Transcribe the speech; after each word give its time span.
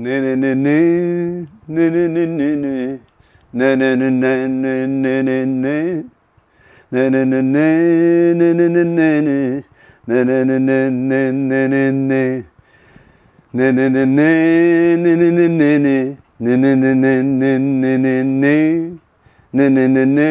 né, 0.00 0.36
né, 0.36 0.54
né, 0.54 1.46
né, 1.66 2.56
né. 2.56 2.98
Na 3.52 3.76
na 3.76 3.96
na 3.96 4.10
na 4.10 4.48
na 4.48 4.86
na 4.86 5.22
na 5.22 5.46
na. 5.46 6.02
Na 6.92 7.10
na 7.10 7.24
na 7.26 7.42
na 7.42 8.34
na 8.34 8.54
na 8.54 8.68
na 8.68 8.84
na 8.84 9.20
na. 9.20 9.62
Na 10.06 10.24
na 10.24 10.44
na 10.44 10.58
na 10.58 10.90
na 10.90 11.32
na 11.32 11.68
na 11.68 11.92
na. 11.92 12.42
Na 13.52 13.72
na 13.72 13.88
na 13.90 14.06
na 14.06 14.16
na 14.16 14.32
na 14.32 14.72
na 14.72 15.06
na 15.10 15.64
na. 15.68 16.02
Na 16.02 16.56
na 16.56 16.74
na 16.76 16.94
na 16.94 17.22
na 17.22 17.58
na 17.58 17.98
na 17.98 18.24
na. 18.24 18.56
Na 19.52 19.68
na 19.68 19.88
na 19.88 20.04
na 20.06 20.24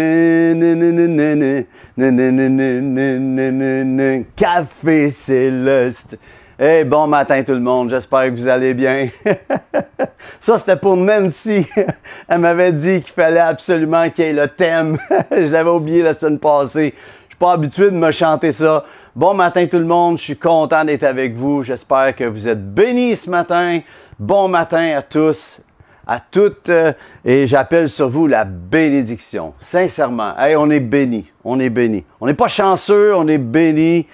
na 0.55 0.75
na 0.75 0.91
na 0.91 1.07
na 1.07 1.35
na. 1.35 1.65
Na 1.97 2.11
na 2.11 2.31
na 2.31 2.49
na 2.49 2.67
na 2.81 3.19
na 3.19 3.51
na 3.51 3.83
na. 3.83 4.23
Café 4.35 5.11
Céleste. 5.11 6.17
Hey, 6.61 6.83
bon 6.83 7.07
matin 7.07 7.41
tout 7.41 7.53
le 7.53 7.61
monde, 7.61 7.89
j'espère 7.89 8.25
que 8.25 8.31
vous 8.31 8.49
allez 8.49 8.73
bien. 8.73 9.07
Ça, 10.41 10.57
c'était 10.57 10.75
pour 10.75 10.97
Nancy. 10.97 11.65
Elle 12.27 12.39
m'avait 12.39 12.73
dit 12.73 13.01
qu'il 13.01 13.13
fallait 13.13 13.39
absolument 13.39 14.09
qu'il 14.09 14.25
y 14.25 14.27
ait 14.27 14.33
le 14.33 14.49
thème. 14.49 14.97
Je 15.31 15.49
l'avais 15.49 15.69
oublié 15.69 16.03
la 16.03 16.13
semaine 16.13 16.37
passée. 16.37 16.93
Je 17.21 17.27
suis 17.27 17.37
pas 17.39 17.53
habitué 17.53 17.85
de 17.85 17.95
me 17.95 18.11
chanter 18.11 18.51
ça. 18.51 18.83
Bon 19.15 19.33
matin 19.33 19.67
tout 19.67 19.77
le 19.77 19.85
monde, 19.85 20.17
je 20.17 20.23
suis 20.23 20.35
content 20.35 20.83
d'être 20.83 21.05
avec 21.05 21.33
vous. 21.33 21.63
J'espère 21.63 22.13
que 22.13 22.25
vous 22.25 22.45
êtes 22.45 22.73
bénis 22.73 23.15
ce 23.15 23.29
matin. 23.29 23.79
Bon 24.19 24.49
matin 24.49 24.97
à 24.97 25.01
tous, 25.01 25.61
à 26.05 26.19
toutes, 26.19 26.67
euh, 26.67 26.91
et 27.23 27.47
j'appelle 27.47 27.87
sur 27.87 28.09
vous 28.09 28.27
la 28.27 28.43
bénédiction. 28.43 29.53
Sincèrement, 29.61 30.37
hey, 30.37 30.57
on 30.57 30.69
est 30.69 30.81
bénis, 30.81 31.31
on 31.45 31.57
est 31.57 31.69
bénis. 31.69 32.03
On 32.19 32.27
n'est 32.27 32.33
pas 32.33 32.49
chanceux, 32.49 33.15
on 33.15 33.29
est 33.29 33.37
bénis. 33.37 34.07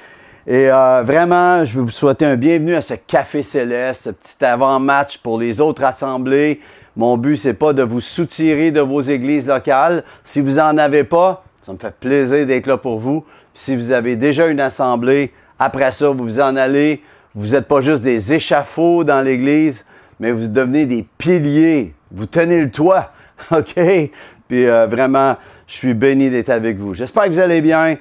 Et 0.48 0.70
euh, 0.70 1.02
vraiment, 1.04 1.66
je 1.66 1.80
veux 1.80 1.86
vous 1.86 1.90
souhaiter 1.90 2.24
un 2.24 2.36
bienvenue 2.36 2.76
à 2.76 2.82
ce 2.84 2.94
Café 2.94 3.42
Céleste, 3.42 4.04
ce 4.04 4.10
petit 4.12 4.46
avant-match 4.46 5.18
pour 5.18 5.40
les 5.40 5.60
autres 5.60 5.84
assemblées. 5.84 6.62
Mon 6.96 7.18
but, 7.18 7.36
c'est 7.38 7.56
pas 7.56 7.74
de 7.74 7.82
vous 7.82 8.00
soutirer 8.00 8.70
de 8.70 8.80
vos 8.80 9.02
églises 9.02 9.48
locales. 9.48 10.04
Si 10.24 10.42
vous 10.42 10.60
en 10.60 10.78
avez 10.78 11.04
pas, 11.04 11.44
ça 11.64 11.74
me 11.74 11.80
fait 11.80 11.96
plaisir 12.00 12.46
d'être 12.46 12.68
là 12.68 12.78
pour 12.78 13.00
vous. 13.00 13.26
Si 13.56 13.76
vous 13.76 13.92
avez 13.92 14.16
déjà 14.18 14.46
une 14.46 14.60
assemblée, 14.60 15.34
après 15.58 15.92
ça, 15.92 16.10
vous 16.10 16.24
vous 16.24 16.40
en 16.40 16.56
allez. 16.56 17.02
Vous 17.34 17.54
n'êtes 17.54 17.68
pas 17.68 17.82
juste 17.82 18.04
des 18.04 18.32
échafauds 18.32 19.04
dans 19.04 19.22
l'église, 19.22 19.84
mais 20.20 20.32
vous 20.32 20.48
devenez 20.48 20.86
des 20.86 21.08
piliers. 21.18 21.96
Vous 22.12 22.28
tenez 22.28 22.62
le 22.62 22.70
toit. 22.70 23.14
OK? 23.52 23.74
Puis 24.48 24.68
euh, 24.68 24.86
vraiment, 24.86 25.38
je 25.66 25.74
suis 25.74 25.96
béni 25.96 26.30
d'être 26.30 26.52
avec 26.52 26.78
vous. 26.78 26.94
J'espère 26.94 27.24
que 27.24 27.30
vous 27.30 27.40
allez 27.40 27.62
bien. 27.62 27.98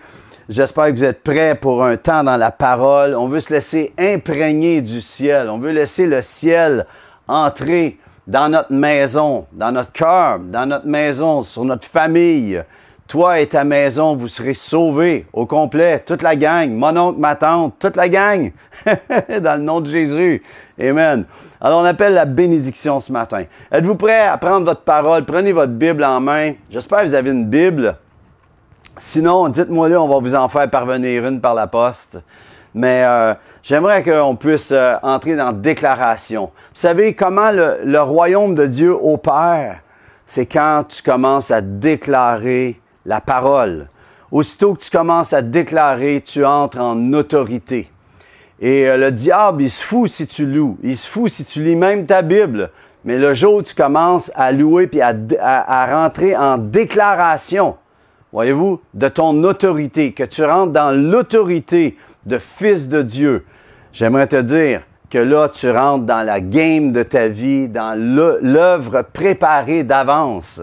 J'espère 0.51 0.89
que 0.89 0.93
vous 0.93 1.05
êtes 1.05 1.23
prêts 1.23 1.55
pour 1.55 1.83
un 1.83 1.97
temps 1.97 2.23
dans 2.23 2.37
la 2.37 2.51
parole. 2.51 3.15
On 3.15 3.29
veut 3.29 3.41
se 3.41 3.51
laisser 3.51 3.95
imprégner 3.99 4.83
du 4.83 5.01
ciel. 5.01 5.49
On 5.49 5.57
veut 5.57 5.71
laisser 5.71 6.07
le 6.07 6.21
ciel 6.21 6.85
entrer 7.27 7.99
dans 8.27 8.51
notre 8.51 8.71
maison, 8.71 9.47
dans 9.53 9.73
notre 9.73 9.93
cœur, 9.93 10.39
dans 10.41 10.67
notre 10.67 10.87
maison, 10.87 11.43
sur 11.43 11.65
notre 11.65 11.87
famille. 11.87 12.63
Toi 13.09 13.41
et 13.41 13.47
ta 13.47 13.65
maison, 13.65 14.17
vous 14.17 14.29
serez 14.29 14.53
sauvés 14.53 15.25
au 15.33 15.47
complet. 15.47 16.03
Toute 16.05 16.21
la 16.21 16.37
gang, 16.37 16.71
mon 16.71 16.95
oncle, 16.95 17.21
ma 17.21 17.37
tante, 17.37 17.77
toute 17.79 17.97
la 17.97 18.11
gang. 18.11 18.53
dans 19.41 19.59
le 19.59 19.65
nom 19.65 19.81
de 19.81 19.91
Jésus. 19.91 20.43
Amen. 20.79 21.25
Alors, 21.59 21.81
on 21.81 21.85
appelle 21.85 22.13
la 22.13 22.27
bénédiction 22.27 23.01
ce 23.01 23.11
matin. 23.11 23.45
Êtes-vous 23.73 23.95
prêts 23.95 24.27
à 24.27 24.37
prendre 24.37 24.67
votre 24.67 24.83
parole? 24.83 25.25
Prenez 25.25 25.53
votre 25.53 25.73
Bible 25.73 26.05
en 26.05 26.21
main. 26.21 26.53
J'espère 26.71 27.01
que 27.01 27.07
vous 27.07 27.15
avez 27.15 27.31
une 27.31 27.47
Bible. 27.47 27.97
Sinon, 28.97 29.49
dites-moi 29.49 29.89
là, 29.89 30.01
on 30.01 30.09
va 30.09 30.19
vous 30.19 30.35
en 30.35 30.49
faire 30.49 30.71
parvenir 30.71 31.27
une 31.27 31.41
par 31.41 31.55
la 31.55 31.67
poste. 31.67 32.19
Mais 32.75 33.03
euh, 33.05 33.35
j'aimerais 33.63 34.03
qu'on 34.03 34.37
puisse 34.37 34.71
euh, 34.73 34.97
entrer 35.03 35.37
dans 35.37 35.53
déclaration. 35.53 36.47
Vous 36.75 36.81
savez 36.81 37.15
comment 37.15 37.51
le, 37.51 37.79
le 37.85 38.01
royaume 38.01 38.55
de 38.55 38.67
Dieu 38.67 38.93
opère? 38.93 39.81
C'est 40.27 40.47
quand 40.47 40.85
tu 40.89 41.03
commences 41.03 41.51
à 41.51 41.61
déclarer 41.61 42.81
la 43.05 43.21
parole. 43.21 43.89
Aussitôt 44.33 44.75
que 44.75 44.83
tu 44.83 44.91
commences 44.91 45.33
à 45.33 45.43
déclarer, 45.43 46.23
tu 46.25 46.45
entres 46.45 46.81
en 46.81 47.13
autorité. 47.13 47.91
Et 48.61 48.89
euh, 48.89 48.97
le 48.97 49.13
diable, 49.13 49.63
il 49.63 49.71
se 49.71 49.85
fout 49.85 50.09
si 50.09 50.27
tu 50.27 50.47
loues. 50.47 50.79
Il 50.83 50.97
se 50.97 51.09
fout 51.09 51.31
si 51.31 51.45
tu 51.45 51.63
lis 51.63 51.77
même 51.77 52.07
ta 52.07 52.23
Bible. 52.23 52.71
Mais 53.05 53.19
le 53.19 53.35
jour 53.35 53.57
où 53.57 53.63
tu 53.63 53.75
commences 53.75 54.33
à 54.35 54.51
louer 54.51 54.87
puis 54.87 55.01
à, 55.01 55.13
à, 55.41 55.83
à 55.83 56.03
rentrer 56.03 56.37
en 56.37 56.59
déclaration, 56.59 57.77
voyez-vous, 58.35 58.81
de 58.95 59.09
ton 59.09 59.45
autorité, 59.45 60.13
que 60.13 60.25
tu 60.25 60.45
rentres 60.45 60.73
dans 60.73 60.91
l'autorité 60.91 61.97
de 62.27 62.39
fils 62.39 62.89
de 62.89 63.01
Dieu, 63.01 63.47
j'aimerais 63.93 64.27
te 64.27 64.41
dire 64.43 64.83
que 65.09 65.19
là, 65.19 65.49
tu 65.49 65.71
rentres 65.71 66.05
dans 66.05 66.27
la 66.27 66.41
game 66.41 66.91
de 66.91 67.05
ta 67.05 67.29
vie, 67.29 67.69
dans 67.69 67.97
l'œuvre 67.97 69.03
préparée 69.03 69.85
d'avance. 69.85 70.61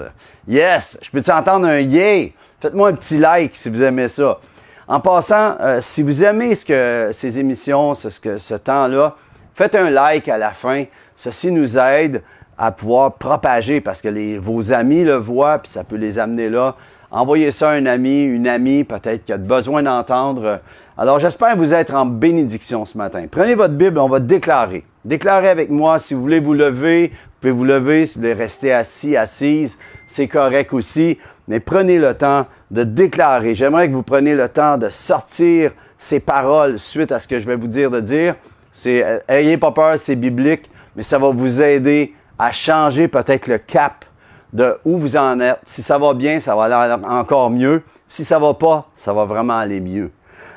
Yes! 0.49 0.99
Je 1.01 1.09
peux-tu 1.11 1.31
entendre 1.31 1.67
un 1.67 1.79
yay? 1.79 2.33
Faites-moi 2.59 2.89
un 2.89 2.93
petit 2.93 3.17
like 3.17 3.55
si 3.55 3.69
vous 3.69 3.81
aimez 3.81 4.09
ça. 4.09 4.39
En 4.85 4.99
passant, 4.99 5.55
euh, 5.61 5.79
si 5.79 6.03
vous 6.03 6.25
aimez 6.25 6.55
ce 6.55 6.65
que, 6.65 7.11
ces 7.13 7.39
émissions, 7.39 7.93
ce, 7.93 8.09
ce, 8.09 8.37
ce 8.37 8.55
temps-là, 8.55 9.15
faites 9.53 9.75
un 9.75 9.89
like 9.89 10.27
à 10.27 10.37
la 10.37 10.51
fin. 10.51 10.83
Ceci 11.15 11.49
nous 11.53 11.77
aide 11.77 12.21
à 12.57 12.73
pouvoir 12.73 13.13
propager 13.13 13.79
parce 13.79 14.01
que 14.01 14.09
les, 14.09 14.37
vos 14.37 14.73
amis 14.73 15.05
le 15.05 15.15
voient, 15.15 15.59
puis 15.59 15.71
ça 15.71 15.85
peut 15.85 15.95
les 15.95 16.19
amener 16.19 16.49
là. 16.49 16.75
Envoyez 17.11 17.51
ça 17.51 17.71
à 17.71 17.73
un 17.73 17.85
ami, 17.85 18.23
une 18.23 18.47
amie, 18.47 18.85
peut-être 18.85 19.25
qui 19.25 19.33
a 19.33 19.37
besoin 19.37 19.83
d'entendre. 19.83 20.61
Alors, 20.97 21.19
j'espère 21.19 21.57
vous 21.57 21.73
être 21.73 21.93
en 21.93 22.05
bénédiction 22.05 22.85
ce 22.85 22.97
matin. 22.97 23.25
Prenez 23.29 23.53
votre 23.53 23.73
Bible, 23.73 23.99
on 23.99 24.07
va 24.07 24.21
déclarer. 24.21 24.85
Déclarez 25.03 25.49
avec 25.49 25.69
moi. 25.69 25.99
Si 25.99 26.13
vous 26.13 26.21
voulez 26.21 26.39
vous 26.39 26.53
lever, 26.53 27.09
vous 27.09 27.31
pouvez 27.41 27.51
vous 27.51 27.63
lever. 27.65 28.05
Si 28.05 28.15
vous 28.15 28.21
voulez 28.21 28.33
rester 28.33 28.71
assis, 28.71 29.17
assise, 29.17 29.77
c'est 30.07 30.29
correct 30.29 30.71
aussi. 30.71 31.17
Mais 31.49 31.59
prenez 31.59 31.99
le 31.99 32.13
temps 32.13 32.45
de 32.69 32.83
déclarer. 32.83 33.55
J'aimerais 33.55 33.89
que 33.89 33.93
vous 33.93 34.03
preniez 34.03 34.35
le 34.35 34.47
temps 34.47 34.77
de 34.77 34.87
sortir 34.87 35.71
ces 35.97 36.21
paroles 36.21 36.79
suite 36.79 37.11
à 37.11 37.19
ce 37.19 37.27
que 37.27 37.39
je 37.39 37.45
vais 37.45 37.57
vous 37.57 37.67
dire 37.67 37.91
de 37.91 37.99
dire. 37.99 38.35
C'est, 38.71 39.03
euh, 39.03 39.19
ayez 39.27 39.57
pas 39.57 39.71
peur, 39.71 39.99
c'est 39.99 40.15
biblique, 40.15 40.69
mais 40.95 41.03
ça 41.03 41.17
va 41.17 41.29
vous 41.31 41.61
aider 41.61 42.13
à 42.39 42.53
changer 42.53 43.09
peut-être 43.09 43.47
le 43.47 43.57
cap 43.57 44.05
de 44.53 44.77
où 44.85 44.97
vous 44.97 45.15
en 45.17 45.39
êtes. 45.39 45.59
Si 45.63 45.81
ça 45.81 45.97
va 45.97 46.13
bien, 46.13 46.39
ça 46.39 46.55
va 46.55 46.63
aller 46.65 47.05
encore 47.07 47.49
mieux. 47.49 47.83
Si 48.07 48.25
ça 48.25 48.39
va 48.39 48.53
pas, 48.53 48.89
ça 48.95 49.13
va 49.13 49.25
vraiment 49.25 49.57
aller 49.57 49.79
mieux. 49.79 50.11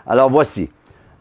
Alors 0.07 0.31
voici, 0.31 0.71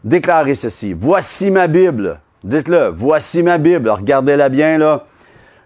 déclarez 0.02 0.54
ceci. 0.54 0.92
Voici 0.92 1.50
ma 1.50 1.66
Bible. 1.66 2.20
Dites-le, 2.42 2.88
voici 2.88 3.42
ma 3.42 3.58
Bible. 3.58 3.88
Regardez-la 3.88 4.48
bien 4.48 4.78
là. 4.78 5.04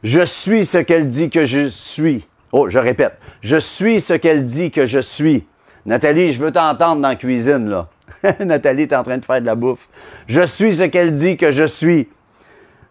Je 0.03 0.25
suis 0.25 0.65
ce 0.65 0.79
qu'elle 0.79 1.09
dit 1.09 1.31
que 1.31 1.45
je 1.45 1.69
suis. 1.69 2.27
Oh, 2.53 2.69
je 2.69 2.79
répète. 2.79 3.19
Je 3.41 3.57
suis 3.57 4.01
ce 4.01 4.15
qu'elle 4.15 4.45
dit 4.45 4.71
que 4.71 4.87
je 4.87 5.01
suis. 5.01 5.47
Nathalie, 5.87 6.33
je 6.33 6.41
veux 6.41 6.53
t'entendre 6.53 7.01
dans 7.01 7.09
la 7.09 7.17
cuisine 7.17 7.69
là. 7.69 7.89
Nathalie 8.41 8.83
est 8.83 8.93
en 8.93 9.03
train 9.03 9.19
de 9.19 9.25
faire 9.25 9.41
de 9.41 9.47
la 9.47 9.55
bouffe. 9.55 9.89
Je 10.27 10.45
suis 10.47 10.77
ce 10.77 10.85
qu'elle 10.85 11.15
dit 11.15 11.37
que 11.37 11.51
je 11.51 11.65
suis. 11.65 12.09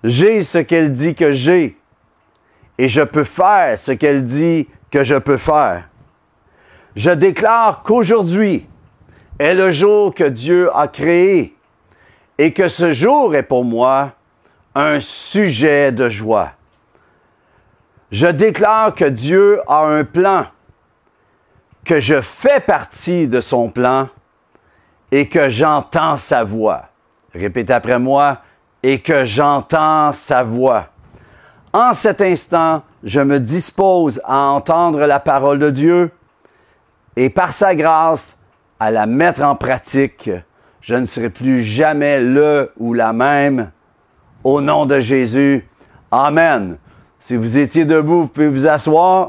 J'ai 0.03 0.41
ce 0.41 0.57
qu'elle 0.57 0.91
dit 0.91 1.15
que 1.15 1.31
j'ai 1.31 1.77
et 2.77 2.87
je 2.87 3.01
peux 3.01 3.23
faire 3.23 3.77
ce 3.77 3.91
qu'elle 3.91 4.23
dit 4.23 4.67
que 4.91 5.03
je 5.03 5.15
peux 5.15 5.37
faire. 5.37 5.87
Je 6.95 7.11
déclare 7.11 7.83
qu'aujourd'hui 7.83 8.67
est 9.39 9.53
le 9.53 9.71
jour 9.71 10.13
que 10.13 10.23
Dieu 10.23 10.75
a 10.75 10.87
créé 10.87 11.55
et 12.37 12.53
que 12.53 12.67
ce 12.67 12.91
jour 12.91 13.35
est 13.35 13.43
pour 13.43 13.63
moi 13.63 14.13
un 14.75 14.99
sujet 14.99 15.91
de 15.91 16.09
joie. 16.09 16.51
Je 18.11 18.27
déclare 18.27 18.95
que 18.95 19.05
Dieu 19.05 19.61
a 19.67 19.85
un 19.85 20.05
plan, 20.05 20.45
que 21.83 21.99
je 21.99 22.21
fais 22.21 22.59
partie 22.59 23.27
de 23.27 23.41
son 23.41 23.69
plan 23.69 24.07
et 25.11 25.27
que 25.27 25.49
j'entends 25.49 26.17
sa 26.17 26.43
voix. 26.43 26.85
Répétez 27.33 27.73
après 27.73 27.99
moi, 27.99 28.41
et 28.83 28.99
que 28.99 29.25
j'entends 29.25 30.11
sa 30.11 30.43
voix. 30.43 30.87
En 31.77 31.93
cet 31.93 32.21
instant, 32.21 32.81
je 33.03 33.19
me 33.19 33.39
dispose 33.39 34.19
à 34.25 34.47
entendre 34.47 35.05
la 35.05 35.19
parole 35.19 35.59
de 35.59 35.69
Dieu 35.69 36.09
et 37.15 37.29
par 37.29 37.53
sa 37.53 37.75
grâce 37.75 38.35
à 38.79 38.89
la 38.89 39.05
mettre 39.05 39.43
en 39.43 39.55
pratique. 39.55 40.31
Je 40.81 40.95
ne 40.95 41.05
serai 41.05 41.29
plus 41.29 41.61
jamais 41.63 42.19
le 42.19 42.71
ou 42.79 42.95
la 42.95 43.13
même. 43.13 43.69
Au 44.43 44.59
nom 44.59 44.87
de 44.87 44.99
Jésus. 44.99 45.69
Amen. 46.09 46.77
Si 47.19 47.35
vous 47.35 47.59
étiez 47.59 47.85
debout, 47.85 48.21
vous 48.21 48.27
pouvez 48.27 48.49
vous 48.49 48.67
asseoir. 48.67 49.27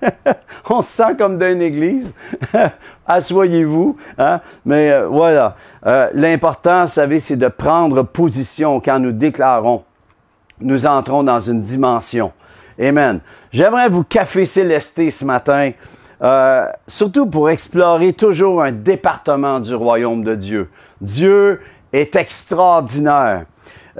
On 0.70 0.82
se 0.82 0.88
sent 0.88 1.16
comme 1.18 1.36
dans 1.36 1.50
une 1.50 1.62
église. 1.62 2.12
Assoyez-vous. 3.08 3.96
Hein? 4.18 4.40
Mais 4.64 4.92
euh, 4.92 5.08
voilà. 5.08 5.56
Euh, 5.84 6.10
L'important, 6.14 6.82
vous 6.82 6.92
savez, 6.92 7.18
c'est 7.18 7.36
de 7.36 7.48
prendre 7.48 8.04
position 8.04 8.80
quand 8.80 9.00
nous 9.00 9.10
déclarons 9.10 9.82
nous 10.62 10.86
entrons 10.86 11.22
dans 11.22 11.40
une 11.40 11.60
dimension. 11.60 12.32
Amen. 12.80 13.20
J'aimerais 13.52 13.88
vous 13.88 14.04
café 14.04 14.44
célester 14.44 15.10
ce 15.10 15.24
matin, 15.24 15.72
euh, 16.22 16.66
surtout 16.86 17.26
pour 17.26 17.50
explorer 17.50 18.12
toujours 18.12 18.62
un 18.62 18.72
département 18.72 19.60
du 19.60 19.74
royaume 19.74 20.24
de 20.24 20.34
Dieu. 20.34 20.70
Dieu 21.00 21.60
est 21.92 22.16
extraordinaire. 22.16 23.44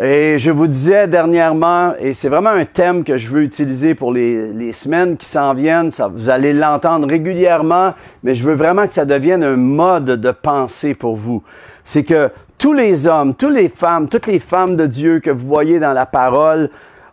Et 0.00 0.38
je 0.38 0.50
vous 0.50 0.68
disais 0.68 1.06
dernièrement, 1.06 1.92
et 1.98 2.14
c'est 2.14 2.30
vraiment 2.30 2.50
un 2.50 2.64
thème 2.64 3.04
que 3.04 3.18
je 3.18 3.28
veux 3.28 3.42
utiliser 3.42 3.94
pour 3.94 4.10
les, 4.10 4.72
semaines 4.72 5.18
qui 5.18 5.26
s'en 5.26 5.52
viennent, 5.52 5.90
vous 6.14 6.30
allez 6.30 6.54
l'entendre 6.54 7.06
régulièrement, 7.06 7.92
mais 8.22 8.34
je 8.34 8.42
veux 8.42 8.54
vraiment 8.54 8.86
que 8.86 8.94
ça 8.94 9.04
devienne 9.04 9.44
un 9.44 9.56
mode 9.56 10.06
de 10.06 10.30
pensée 10.30 10.94
pour 10.94 11.16
vous. 11.16 11.42
C'est 11.84 12.04
que 12.04 12.30
tous 12.62 12.72
les 12.72 13.08
hommes, 13.08 13.34
toutes 13.34 13.54
les 13.54 13.68
femmes, 13.68 14.08
toutes 14.08 14.28
les 14.28 14.38
femmes 14.38 14.76
de 14.76 14.86
Dieu 14.86 15.18
que 15.18 15.30
vous 15.30 15.48
voyez 15.48 15.80
dans 15.80 15.92
la 15.92 16.06
parole 16.06 16.70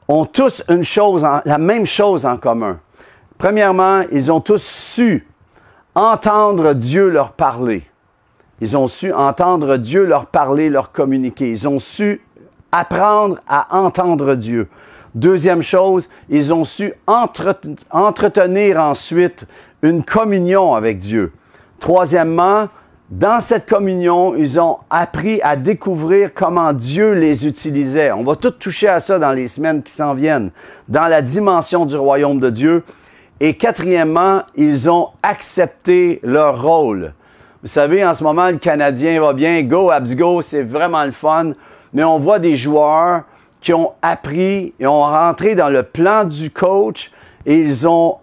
ont 0.07 0.23
tous 0.23 0.63
une 0.69 0.83
chose, 0.83 1.25
la 1.43 1.57
même 1.57 1.87
chose 1.87 2.23
en 2.27 2.37
commun. 2.37 2.79
Premièrement, 3.39 4.03
ils 4.11 4.31
ont 4.31 4.41
tous 4.41 4.61
su 4.61 5.27
entendre 5.95 6.73
Dieu 6.73 7.09
leur 7.09 7.31
parler. 7.31 7.81
Ils 8.61 8.77
ont 8.77 8.87
su 8.87 9.11
entendre 9.11 9.77
Dieu 9.77 10.05
leur 10.05 10.27
parler, 10.27 10.69
leur 10.69 10.91
communiquer. 10.91 11.49
Ils 11.49 11.67
ont 11.67 11.79
su 11.79 12.21
apprendre 12.71 13.39
à 13.47 13.75
entendre 13.75 14.35
Dieu. 14.35 14.67
Deuxième 15.15 15.63
chose, 15.63 16.09
ils 16.29 16.53
ont 16.53 16.63
su 16.63 16.93
entretenir 17.07 18.79
ensuite 18.79 19.47
une 19.81 20.03
communion 20.03 20.75
avec 20.75 20.99
Dieu. 20.99 21.33
Troisièmement, 21.79 22.67
dans 23.11 23.39
cette 23.39 23.67
communion, 23.67 24.35
ils 24.35 24.59
ont 24.59 24.77
appris 24.91 25.41
à 25.41 25.56
découvrir 25.56 26.31
comment 26.33 26.73
Dieu 26.73 27.13
les 27.13 27.47
utilisait. 27.47 28.11
On 28.11 28.23
va 28.23 28.35
tout 28.35 28.51
toucher 28.51 28.88
à 28.88 29.00
ça 29.00 29.17
dans 29.17 29.31
les 29.31 29.47
semaines 29.47 29.81
qui 29.81 29.91
s'en 29.91 30.13
viennent, 30.13 30.51
dans 30.88 31.07
la 31.07 31.23
dimension 31.23 31.88
du 31.88 31.95
royaume 31.95 32.39
de 32.39 32.51
Dieu. 32.51 32.83
Et 33.39 33.56
quatrièmement, 33.56 34.44
ils 34.56 34.91
ont 34.91 35.07
accepté 35.23 36.19
leur 36.21 36.61
rôle. 36.61 37.13
Vous 37.63 37.69
savez, 37.69 38.06
en 38.06 38.13
ce 38.13 38.23
moment, 38.23 38.51
le 38.51 38.57
Canadien 38.57 39.19
va 39.19 39.33
bien. 39.33 39.63
Go, 39.63 39.89
Abs, 39.89 40.15
go, 40.15 40.44
c'est 40.44 40.61
vraiment 40.61 41.03
le 41.03 41.11
fun. 41.11 41.51
Mais 41.94 42.03
on 42.03 42.19
voit 42.19 42.38
des 42.38 42.56
joueurs 42.56 43.23
qui 43.59 43.73
ont 43.73 43.94
appris 44.03 44.73
et 44.79 44.85
ont 44.85 45.01
rentré 45.01 45.56
dans 45.56 45.69
le 45.69 45.81
plan 45.81 46.25
du 46.25 46.51
coach 46.51 47.11
et 47.45 47.56
ils 47.56 47.88
ont 47.88 48.17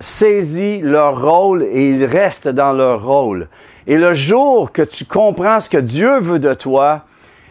saisi 0.00 0.80
leur 0.80 1.22
rôle 1.22 1.62
et 1.62 1.90
ils 1.90 2.04
restent 2.04 2.48
dans 2.48 2.72
leur 2.72 3.06
rôle. 3.06 3.48
Et 3.86 3.98
le 3.98 4.14
jour 4.14 4.72
que 4.72 4.82
tu 4.82 5.04
comprends 5.04 5.60
ce 5.60 5.68
que 5.68 5.78
Dieu 5.78 6.18
veut 6.18 6.38
de 6.38 6.54
toi 6.54 7.02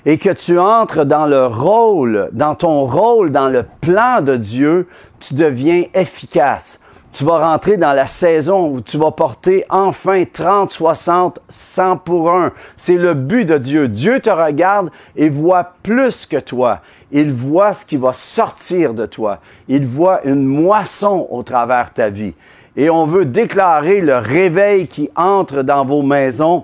et 0.06 0.18
que 0.18 0.31
tu 0.31 0.59
entres 0.59 1.06
dans 1.06 1.25
le 1.25 1.45
rôle, 1.45 2.30
dans 2.33 2.56
ton 2.56 2.85
rôle, 2.85 3.31
dans 3.31 3.50
le 3.50 3.65
plan 3.81 4.21
de 4.21 4.35
Dieu, 4.35 4.88
tu 5.19 5.33
deviens 5.35 5.83
efficace 5.94 6.80
tu 7.13 7.25
vas 7.25 7.47
rentrer 7.47 7.77
dans 7.77 7.94
la 7.94 8.07
saison 8.07 8.69
où 8.69 8.81
tu 8.81 8.97
vas 8.97 9.12
porter 9.12 9.65
enfin 9.69 10.24
30, 10.25 10.71
60, 10.71 11.39
100 11.47 11.97
pour 11.97 12.31
un. 12.31 12.51
C'est 12.75 12.95
le 12.95 13.13
but 13.13 13.45
de 13.45 13.59
Dieu. 13.59 13.88
Dieu 13.88 14.19
te 14.19 14.31
regarde 14.31 14.89
et 15.15 15.30
voit 15.30 15.74
plus 15.83 16.25
que 16.25 16.38
toi. 16.38 16.80
Il 17.12 17.31
voit 17.31 17.74
ce 17.74 17.85
qui 17.85 17.97
va 17.97 18.13
sortir 18.13 18.95
de 18.95 19.06
toi. 19.06 19.39
Il 19.68 19.85
voit 19.85 20.25
une 20.25 20.44
moisson 20.44 21.27
au 21.30 21.44
travers 21.44 21.94
ta 21.94 22.09
vie. 22.09 22.33
Et 22.75 22.89
on 22.89 23.05
veut 23.05 23.25
déclarer 23.25 24.01
le 24.01 24.17
réveil 24.17 24.87
qui 24.87 25.09
entre 25.15 25.61
dans 25.61 25.85
vos 25.85 26.01
maisons. 26.01 26.63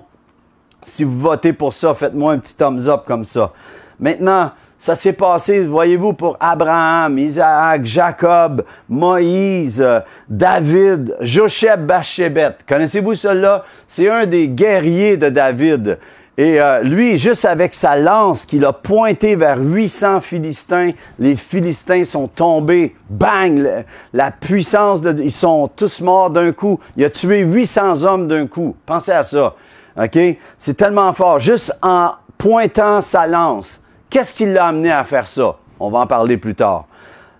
Si 0.81 1.03
vous 1.03 1.19
votez 1.19 1.53
pour 1.53 1.73
ça, 1.73 1.93
faites-moi 1.93 2.33
un 2.33 2.39
petit 2.39 2.55
thumbs 2.55 2.87
up 2.87 3.03
comme 3.05 3.25
ça. 3.25 3.51
Maintenant, 3.99 4.51
ça 4.79 4.95
s'est 4.95 5.13
passé, 5.13 5.65
voyez-vous, 5.65 6.13
pour 6.13 6.37
Abraham, 6.39 7.19
Isaac, 7.19 7.83
Jacob, 7.83 8.63
Moïse, 8.87 9.85
David, 10.29 11.17
Josheb 11.19 11.85
Bachébet. 11.85 12.55
Connaissez-vous 12.65 13.15
cela? 13.15 13.65
C'est 13.89 14.09
un 14.09 14.25
des 14.25 14.47
guerriers 14.47 15.17
de 15.17 15.27
David. 15.27 15.99
Et 16.39 16.61
euh, 16.61 16.83
lui, 16.83 17.17
juste 17.17 17.43
avec 17.43 17.73
sa 17.73 17.97
lance 17.97 18.45
qu'il 18.45 18.63
a 18.63 18.71
pointé 18.71 19.35
vers 19.35 19.59
800 19.59 20.21
Philistins, 20.21 20.91
les 21.19 21.35
Philistins 21.35 22.05
sont 22.05 22.29
tombés. 22.29 22.95
Bang! 23.09 23.83
La 24.13 24.31
puissance 24.31 25.01
de... 25.01 25.21
Ils 25.21 25.33
sont 25.33 25.67
tous 25.75 25.99
morts 25.99 26.29
d'un 26.29 26.53
coup. 26.53 26.79
Il 26.95 27.03
a 27.03 27.09
tué 27.09 27.41
800 27.41 28.03
hommes 28.03 28.29
d'un 28.29 28.47
coup. 28.47 28.73
Pensez 28.85 29.11
à 29.11 29.23
ça. 29.23 29.53
OK? 30.01 30.17
C'est 30.57 30.77
tellement 30.77 31.11
fort. 31.11 31.39
Juste 31.39 31.77
en 31.81 32.11
pointant 32.37 33.01
sa 33.01 33.27
lance. 33.27 33.81
Qu'est-ce 34.09 34.33
qui 34.33 34.45
l'a 34.45 34.67
amené 34.67 34.91
à 34.91 35.03
faire 35.03 35.27
ça? 35.27 35.57
On 35.77 35.89
va 35.89 35.99
en 35.99 36.07
parler 36.07 36.37
plus 36.37 36.55
tard. 36.55 36.85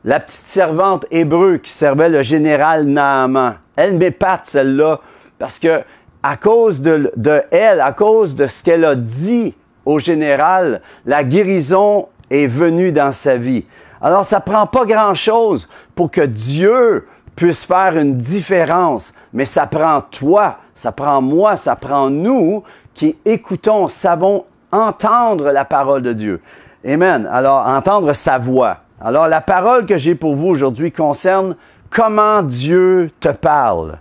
La 0.03 0.19
petite 0.19 0.45
servante 0.45 1.05
hébreu 1.09 1.59
qui 1.59 1.71
servait 1.71 2.09
le 2.09 2.21
général 2.21 2.83
Naaman, 2.83 3.55
elle 3.77 3.93
m'épate 3.93 4.45
celle-là 4.45 4.99
parce 5.37 5.57
que 5.57 5.83
à 6.23 6.37
cause 6.37 6.81
de, 6.81 7.11
de, 7.15 7.41
elle, 7.51 7.81
à 7.81 7.91
cause 7.91 8.35
de 8.35 8.47
ce 8.47 8.63
qu'elle 8.63 8.85
a 8.85 8.95
dit 8.95 9.55
au 9.85 9.99
général, 9.99 10.81
la 11.05 11.23
guérison 11.23 12.07
est 12.29 12.47
venue 12.47 12.91
dans 12.91 13.11
sa 13.11 13.37
vie. 13.37 13.65
Alors 14.01 14.25
ça 14.25 14.39
prend 14.39 14.67
pas 14.67 14.85
grand-chose 14.85 15.67
pour 15.95 16.11
que 16.11 16.21
Dieu 16.21 17.07
puisse 17.35 17.65
faire 17.65 17.97
une 17.97 18.17
différence, 18.17 19.13
mais 19.33 19.45
ça 19.45 19.65
prend 19.65 20.01
toi, 20.01 20.57
ça 20.75 20.91
prend 20.91 21.21
moi, 21.21 21.55
ça 21.55 21.75
prend 21.75 22.09
nous 22.09 22.63
qui 22.93 23.17
écoutons, 23.25 23.87
savons 23.87 24.45
entendre 24.71 25.51
la 25.51 25.65
parole 25.65 26.01
de 26.01 26.13
Dieu. 26.13 26.41
Amen. 26.85 27.27
Alors, 27.31 27.65
entendre 27.67 28.13
sa 28.13 28.37
voix. 28.37 28.77
Alors, 29.01 29.27
la 29.27 29.41
parole 29.41 29.85
que 29.85 29.97
j'ai 29.97 30.15
pour 30.15 30.35
vous 30.35 30.47
aujourd'hui 30.47 30.91
concerne 30.91 31.55
comment 31.89 32.41
Dieu 32.41 33.11
te 33.19 33.29
parle. 33.29 33.99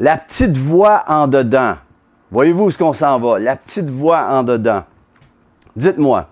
La 0.00 0.16
petite 0.16 0.56
voix 0.56 1.04
en 1.08 1.28
dedans. 1.28 1.76
Voyez-vous 2.30 2.70
ce 2.70 2.78
qu'on 2.78 2.94
s'en 2.94 3.20
va? 3.20 3.38
La 3.38 3.54
petite 3.54 3.90
voix 3.90 4.28
en 4.30 4.42
dedans. 4.42 4.84
Dites-moi, 5.76 6.26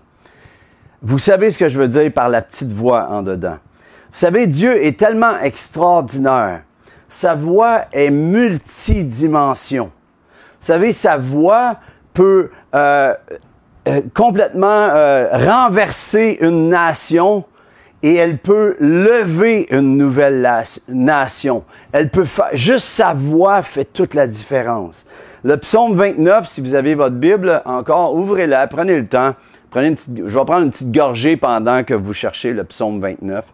vous 1.03 1.19
savez 1.19 1.51
ce 1.51 1.59
que 1.59 1.69
je 1.69 1.79
veux 1.79 1.87
dire 1.87 2.11
par 2.11 2.29
la 2.29 2.41
petite 2.41 2.73
voix 2.73 3.07
en 3.11 3.21
dedans? 3.21 3.57
Vous 4.11 4.17
savez, 4.17 4.47
Dieu 4.47 4.83
est 4.83 4.97
tellement 4.99 5.39
extraordinaire. 5.39 6.63
Sa 7.07 7.35
voix 7.35 7.85
est 7.91 8.09
multidimension. 8.09 9.91
Vous 10.59 10.65
savez, 10.65 10.91
sa 10.91 11.17
voix 11.17 11.75
peut 12.11 12.49
euh, 12.73 13.13
euh, 13.87 14.01
complètement 14.15 14.89
euh, 14.89 15.29
renverser 15.31 16.39
une 16.41 16.69
nation 16.69 17.45
et 18.01 18.15
elle 18.15 18.37
peut 18.37 18.75
lever 18.79 19.67
une 19.71 19.97
nouvelle 19.97 20.47
nation. 20.87 21.63
Elle 21.91 22.09
peut 22.09 22.23
faire, 22.23 22.49
juste 22.53 22.87
sa 22.87 23.13
voix 23.13 23.61
fait 23.61 23.85
toute 23.85 24.13
la 24.13 24.27
différence. 24.27 25.05
Le 25.43 25.57
psaume 25.57 25.95
29, 25.95 26.47
si 26.47 26.61
vous 26.61 26.75
avez 26.75 26.95
votre 26.95 27.15
Bible 27.15 27.61
encore, 27.65 28.15
ouvrez-la, 28.15 28.67
prenez 28.67 28.97
le 28.97 29.07
temps. 29.07 29.35
Prenez 29.69 29.89
une 29.89 29.95
petite, 29.95 30.17
je 30.17 30.39
vais 30.39 30.45
prendre 30.45 30.63
une 30.63 30.71
petite 30.71 30.91
gorgée 30.91 31.37
pendant 31.37 31.83
que 31.83 31.93
vous 31.93 32.13
cherchez 32.13 32.53
le 32.53 32.63
psaume 32.63 32.99
29. 32.99 33.45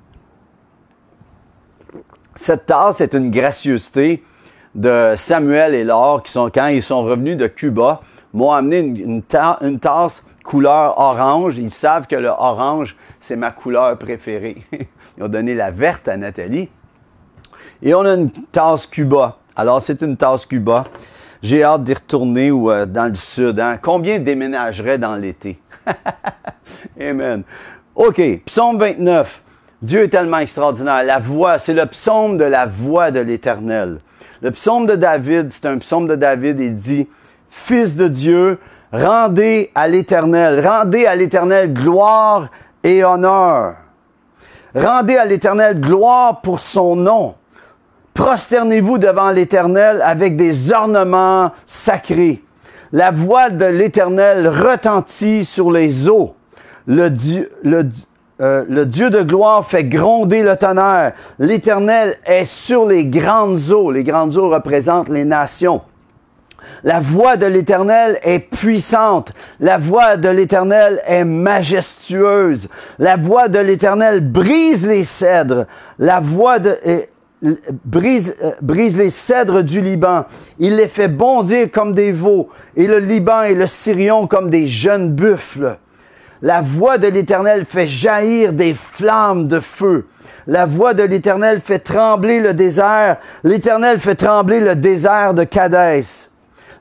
Cette 2.35 2.65
tasse 2.65 3.01
est 3.01 3.13
une 3.13 3.31
gracieuseté 3.31 4.23
de 4.75 5.13
Samuel 5.15 5.73
et 5.73 5.83
Laure 5.83 6.21
qui 6.23 6.31
sont 6.31 6.49
quand 6.53 6.67
ils 6.67 6.83
sont 6.83 7.03
revenus 7.03 7.37
de 7.37 7.47
Cuba 7.47 8.01
m'ont 8.33 8.51
amené 8.51 8.79
une, 8.79 9.21
tasse 9.23 10.23
couleur 10.43 10.99
orange. 10.99 11.57
Ils 11.57 11.69
savent 11.71 12.07
que 12.07 12.15
le 12.15 12.27
orange, 12.27 12.95
c'est 13.25 13.35
ma 13.35 13.49
couleur 13.49 13.97
préférée. 13.97 14.57
Ils 15.17 15.23
ont 15.23 15.27
donné 15.27 15.55
la 15.55 15.71
verte 15.71 16.07
à 16.07 16.15
Nathalie. 16.15 16.69
Et 17.81 17.93
on 17.95 18.01
a 18.01 18.13
une 18.13 18.29
tasse 18.29 18.85
Cuba. 18.85 19.39
Alors, 19.55 19.81
c'est 19.81 20.01
une 20.03 20.15
tasse 20.15 20.45
Cuba. 20.45 20.85
J'ai 21.41 21.63
hâte 21.63 21.83
d'y 21.83 21.95
retourner 21.95 22.51
ou, 22.51 22.69
euh, 22.69 22.85
dans 22.85 23.07
le 23.07 23.15
sud. 23.15 23.59
Hein. 23.59 23.79
Combien 23.81 24.19
déménagerait 24.19 24.99
dans 24.99 25.15
l'été? 25.15 25.59
Amen. 26.99 27.43
OK, 27.95 28.21
psaume 28.45 28.77
29. 28.77 29.41
Dieu 29.81 30.03
est 30.03 30.09
tellement 30.09 30.39
extraordinaire. 30.39 31.03
La 31.03 31.19
voix, 31.19 31.57
c'est 31.57 31.73
le 31.73 31.85
psaume 31.87 32.37
de 32.37 32.45
la 32.45 32.67
voix 32.67 33.09
de 33.09 33.21
l'Éternel. 33.21 33.99
Le 34.41 34.51
psaume 34.51 34.85
de 34.85 34.95
David, 34.95 35.51
c'est 35.51 35.65
un 35.65 35.79
psaume 35.79 36.07
de 36.07 36.15
David. 36.15 36.59
Il 36.59 36.75
dit, 36.75 37.07
Fils 37.49 37.95
de 37.95 38.07
Dieu, 38.07 38.59
rendez 38.91 39.71
à 39.73 39.87
l'Éternel, 39.87 40.65
rendez 40.65 41.05
à 41.05 41.15
l'Éternel 41.15 41.73
gloire 41.73 42.49
et 42.85 43.03
honneur. 43.03 43.77
Rendez 44.75 45.17
à 45.17 45.25
l'Éternel 45.25 45.79
gloire 45.81 46.41
pour 46.41 46.59
son 46.59 46.95
nom. 46.95 47.35
Prosternez-vous 48.13 48.99
devant 48.99 49.31
l'Éternel 49.31 50.01
avec 50.01 50.37
des 50.37 50.71
ornements 50.71 51.51
sacrés. 51.65 52.43
La 52.91 53.11
voix 53.11 53.49
de 53.49 53.65
l'Éternel 53.65 54.47
retentit 54.47 55.43
sur 55.43 55.71
les 55.71 56.07
eaux. 56.07 56.35
Le 56.85 57.09
Dieu, 57.09 57.51
euh, 58.41 58.63
le 58.69 58.85
Dieu 58.85 59.09
de 59.09 59.23
gloire 59.23 59.65
fait 59.65 59.85
gronder 59.85 60.43
le 60.43 60.55
tonnerre. 60.55 61.13
L'Éternel 61.39 62.15
est 62.25 62.45
sur 62.45 62.85
les 62.85 63.05
grandes 63.05 63.71
eaux. 63.71 63.91
Les 63.91 64.03
grandes 64.03 64.37
eaux 64.37 64.49
représentent 64.49 65.09
les 65.09 65.25
nations. 65.25 65.81
La 66.83 66.99
voix 66.99 67.37
de 67.37 67.45
l'Éternel 67.45 68.17
est 68.23 68.39
puissante. 68.39 69.31
La 69.59 69.77
voix 69.77 70.17
de 70.17 70.29
l'Éternel 70.29 71.01
est 71.05 71.25
majestueuse. 71.25 72.69
La 72.99 73.17
voix 73.17 73.47
de 73.47 73.59
l'Éternel 73.59 74.21
brise 74.21 74.87
les 74.87 75.03
cèdres. 75.03 75.65
La 75.99 76.19
voix 76.19 76.59
de, 76.59 76.77
brise, 77.85 78.35
euh, 78.43 78.51
brise 78.61 78.97
les 78.97 79.09
cèdres 79.09 79.63
du 79.63 79.81
Liban. 79.81 80.25
Il 80.59 80.75
les 80.75 80.87
fait 80.87 81.07
bondir 81.07 81.69
comme 81.71 81.93
des 81.93 82.11
veaux. 82.11 82.49
Et 82.75 82.87
le 82.87 82.99
Liban 82.99 83.43
et 83.43 83.55
le 83.55 83.67
Sirion 83.67 84.27
comme 84.27 84.49
des 84.49 84.67
jeunes 84.67 85.11
buffles. 85.11 85.77
La 86.41 86.61
voix 86.61 86.97
de 86.97 87.07
l'Éternel 87.07 87.65
fait 87.65 87.87
jaillir 87.87 88.53
des 88.53 88.73
flammes 88.73 89.47
de 89.47 89.59
feu. 89.59 90.05
La 90.47 90.65
voix 90.65 90.93
de 90.93 91.03
l'Éternel 91.03 91.59
fait 91.59 91.79
trembler 91.79 92.39
le 92.39 92.53
désert. 92.53 93.17
L'Éternel 93.43 93.99
fait 93.99 94.15
trembler 94.15 94.59
le 94.59 94.75
désert 94.75 95.33
de 95.33 95.43
Cadès. 95.43 96.29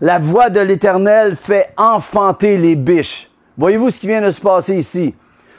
La 0.05 0.19
voix 0.19 0.51
de 0.51 0.61
l'Éternel 0.61 1.35
fait 1.35 1.73
enfanter 1.79 2.59
les 2.59 2.77
biches. 2.77 3.31
Voyez-vous 3.57 3.89
ce 3.89 4.01
qui 4.01 4.07
vient 4.07 4.21
de 4.21 4.29
se 4.29 4.39
passer 4.39 4.77
ici? 4.77 5.15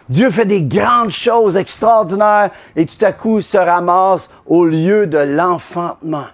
Dieu 0.07 0.29
fait 0.29 0.45
des 0.45 0.61
grandes 0.61 1.09
choses 1.09 1.57
extraordinaires 1.57 2.51
et 2.75 2.85
tout 2.85 3.03
à 3.03 3.11
coup 3.11 3.41
se 3.41 3.57
ramasse 3.57 4.29
au 4.45 4.63
lieu 4.63 5.07
de 5.07 5.17
l'enfantement. 5.17 6.27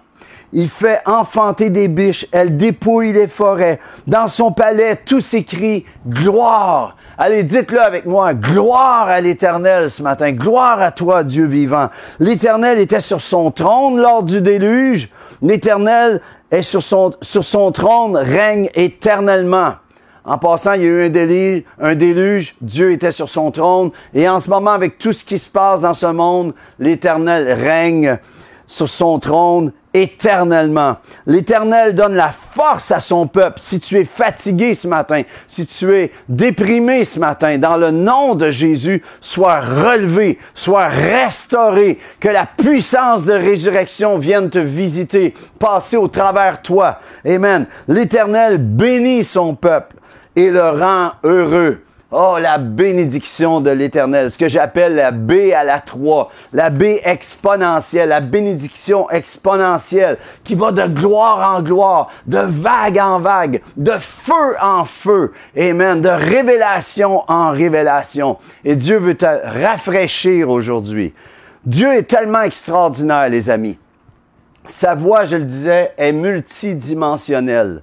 Il 0.54 0.68
fait 0.68 1.00
enfanter 1.06 1.70
des 1.70 1.88
biches, 1.88 2.26
elle 2.30 2.56
dépouille 2.58 3.12
les 3.12 3.26
forêts. 3.26 3.80
Dans 4.06 4.28
son 4.28 4.52
palais, 4.52 4.96
tout 4.96 5.20
s'écrit 5.20 5.86
gloire. 6.06 6.96
Allez, 7.16 7.42
dites-le 7.42 7.80
avec 7.80 8.04
moi, 8.04 8.34
gloire 8.34 9.08
à 9.08 9.20
l'Éternel 9.20 9.90
ce 9.90 10.02
matin, 10.02 10.32
gloire 10.32 10.80
à 10.80 10.90
toi, 10.90 11.24
Dieu 11.24 11.46
vivant. 11.46 11.88
L'Éternel 12.20 12.78
était 12.78 13.00
sur 13.00 13.22
son 13.22 13.50
trône 13.50 13.98
lors 13.98 14.22
du 14.22 14.42
déluge. 14.42 15.08
L'Éternel 15.40 16.20
est 16.50 16.62
sur 16.62 16.82
son, 16.82 17.12
sur 17.22 17.44
son 17.44 17.72
trône, 17.72 18.16
règne 18.16 18.68
éternellement. 18.74 19.74
En 20.24 20.38
passant, 20.38 20.74
il 20.74 20.82
y 20.82 20.84
a 20.84 20.88
eu 20.88 21.06
un 21.06 21.08
déluge, 21.08 21.62
un 21.80 21.94
déluge, 21.94 22.54
Dieu 22.60 22.92
était 22.92 23.10
sur 23.10 23.28
son 23.28 23.50
trône, 23.50 23.90
et 24.14 24.28
en 24.28 24.38
ce 24.38 24.50
moment, 24.50 24.70
avec 24.70 24.98
tout 24.98 25.12
ce 25.12 25.24
qui 25.24 25.38
se 25.38 25.50
passe 25.50 25.80
dans 25.80 25.94
ce 25.94 26.06
monde, 26.06 26.54
l'Éternel 26.78 27.50
règne 27.52 28.18
sur 28.66 28.88
son 28.88 29.18
trône 29.18 29.72
éternellement. 29.94 30.96
L'Éternel 31.26 31.94
donne 31.94 32.14
la 32.14 32.30
force 32.30 32.90
à 32.90 33.00
son 33.00 33.26
peuple. 33.26 33.60
Si 33.60 33.80
tu 33.80 33.98
es 33.98 34.04
fatigué 34.04 34.74
ce 34.74 34.88
matin, 34.88 35.22
si 35.48 35.66
tu 35.66 35.94
es 35.94 36.12
déprimé 36.28 37.04
ce 37.04 37.18
matin, 37.18 37.58
dans 37.58 37.76
le 37.76 37.90
nom 37.90 38.34
de 38.34 38.50
Jésus, 38.50 39.02
sois 39.20 39.60
relevé, 39.60 40.38
sois 40.54 40.88
restauré, 40.88 41.98
que 42.20 42.28
la 42.28 42.46
puissance 42.46 43.24
de 43.24 43.32
résurrection 43.32 44.18
vienne 44.18 44.50
te 44.50 44.58
visiter, 44.58 45.34
passer 45.58 45.96
au 45.96 46.08
travers 46.08 46.62
toi. 46.62 47.00
Amen. 47.26 47.66
L'Éternel 47.88 48.58
bénit 48.58 49.24
son 49.24 49.54
peuple 49.54 49.96
et 50.34 50.50
le 50.50 50.62
rend 50.70 51.12
heureux. 51.24 51.82
Oh, 52.14 52.36
la 52.38 52.58
bénédiction 52.58 53.62
de 53.62 53.70
l'Éternel, 53.70 54.30
ce 54.30 54.36
que 54.36 54.46
j'appelle 54.46 54.96
la 54.96 55.12
B 55.12 55.52
à 55.56 55.64
la 55.64 55.80
3, 55.80 56.30
la 56.52 56.68
B 56.68 56.82
exponentielle, 57.04 58.10
la 58.10 58.20
bénédiction 58.20 59.08
exponentielle 59.08 60.18
qui 60.44 60.54
va 60.54 60.72
de 60.72 60.82
gloire 60.82 61.56
en 61.56 61.62
gloire, 61.62 62.10
de 62.26 62.36
vague 62.36 62.98
en 62.98 63.18
vague, 63.18 63.62
de 63.78 63.92
feu 63.92 64.56
en 64.60 64.84
feu, 64.84 65.32
amen, 65.56 66.02
de 66.02 66.10
révélation 66.10 67.22
en 67.28 67.50
révélation. 67.50 68.36
Et 68.62 68.76
Dieu 68.76 68.98
veut 68.98 69.16
te 69.16 69.24
rafraîchir 69.24 70.50
aujourd'hui. 70.50 71.14
Dieu 71.64 71.94
est 71.94 72.10
tellement 72.10 72.42
extraordinaire, 72.42 73.30
les 73.30 73.48
amis. 73.48 73.78
Sa 74.66 74.94
voix, 74.94 75.24
je 75.24 75.36
le 75.36 75.44
disais, 75.44 75.92
est 75.96 76.12
multidimensionnelle. 76.12 77.80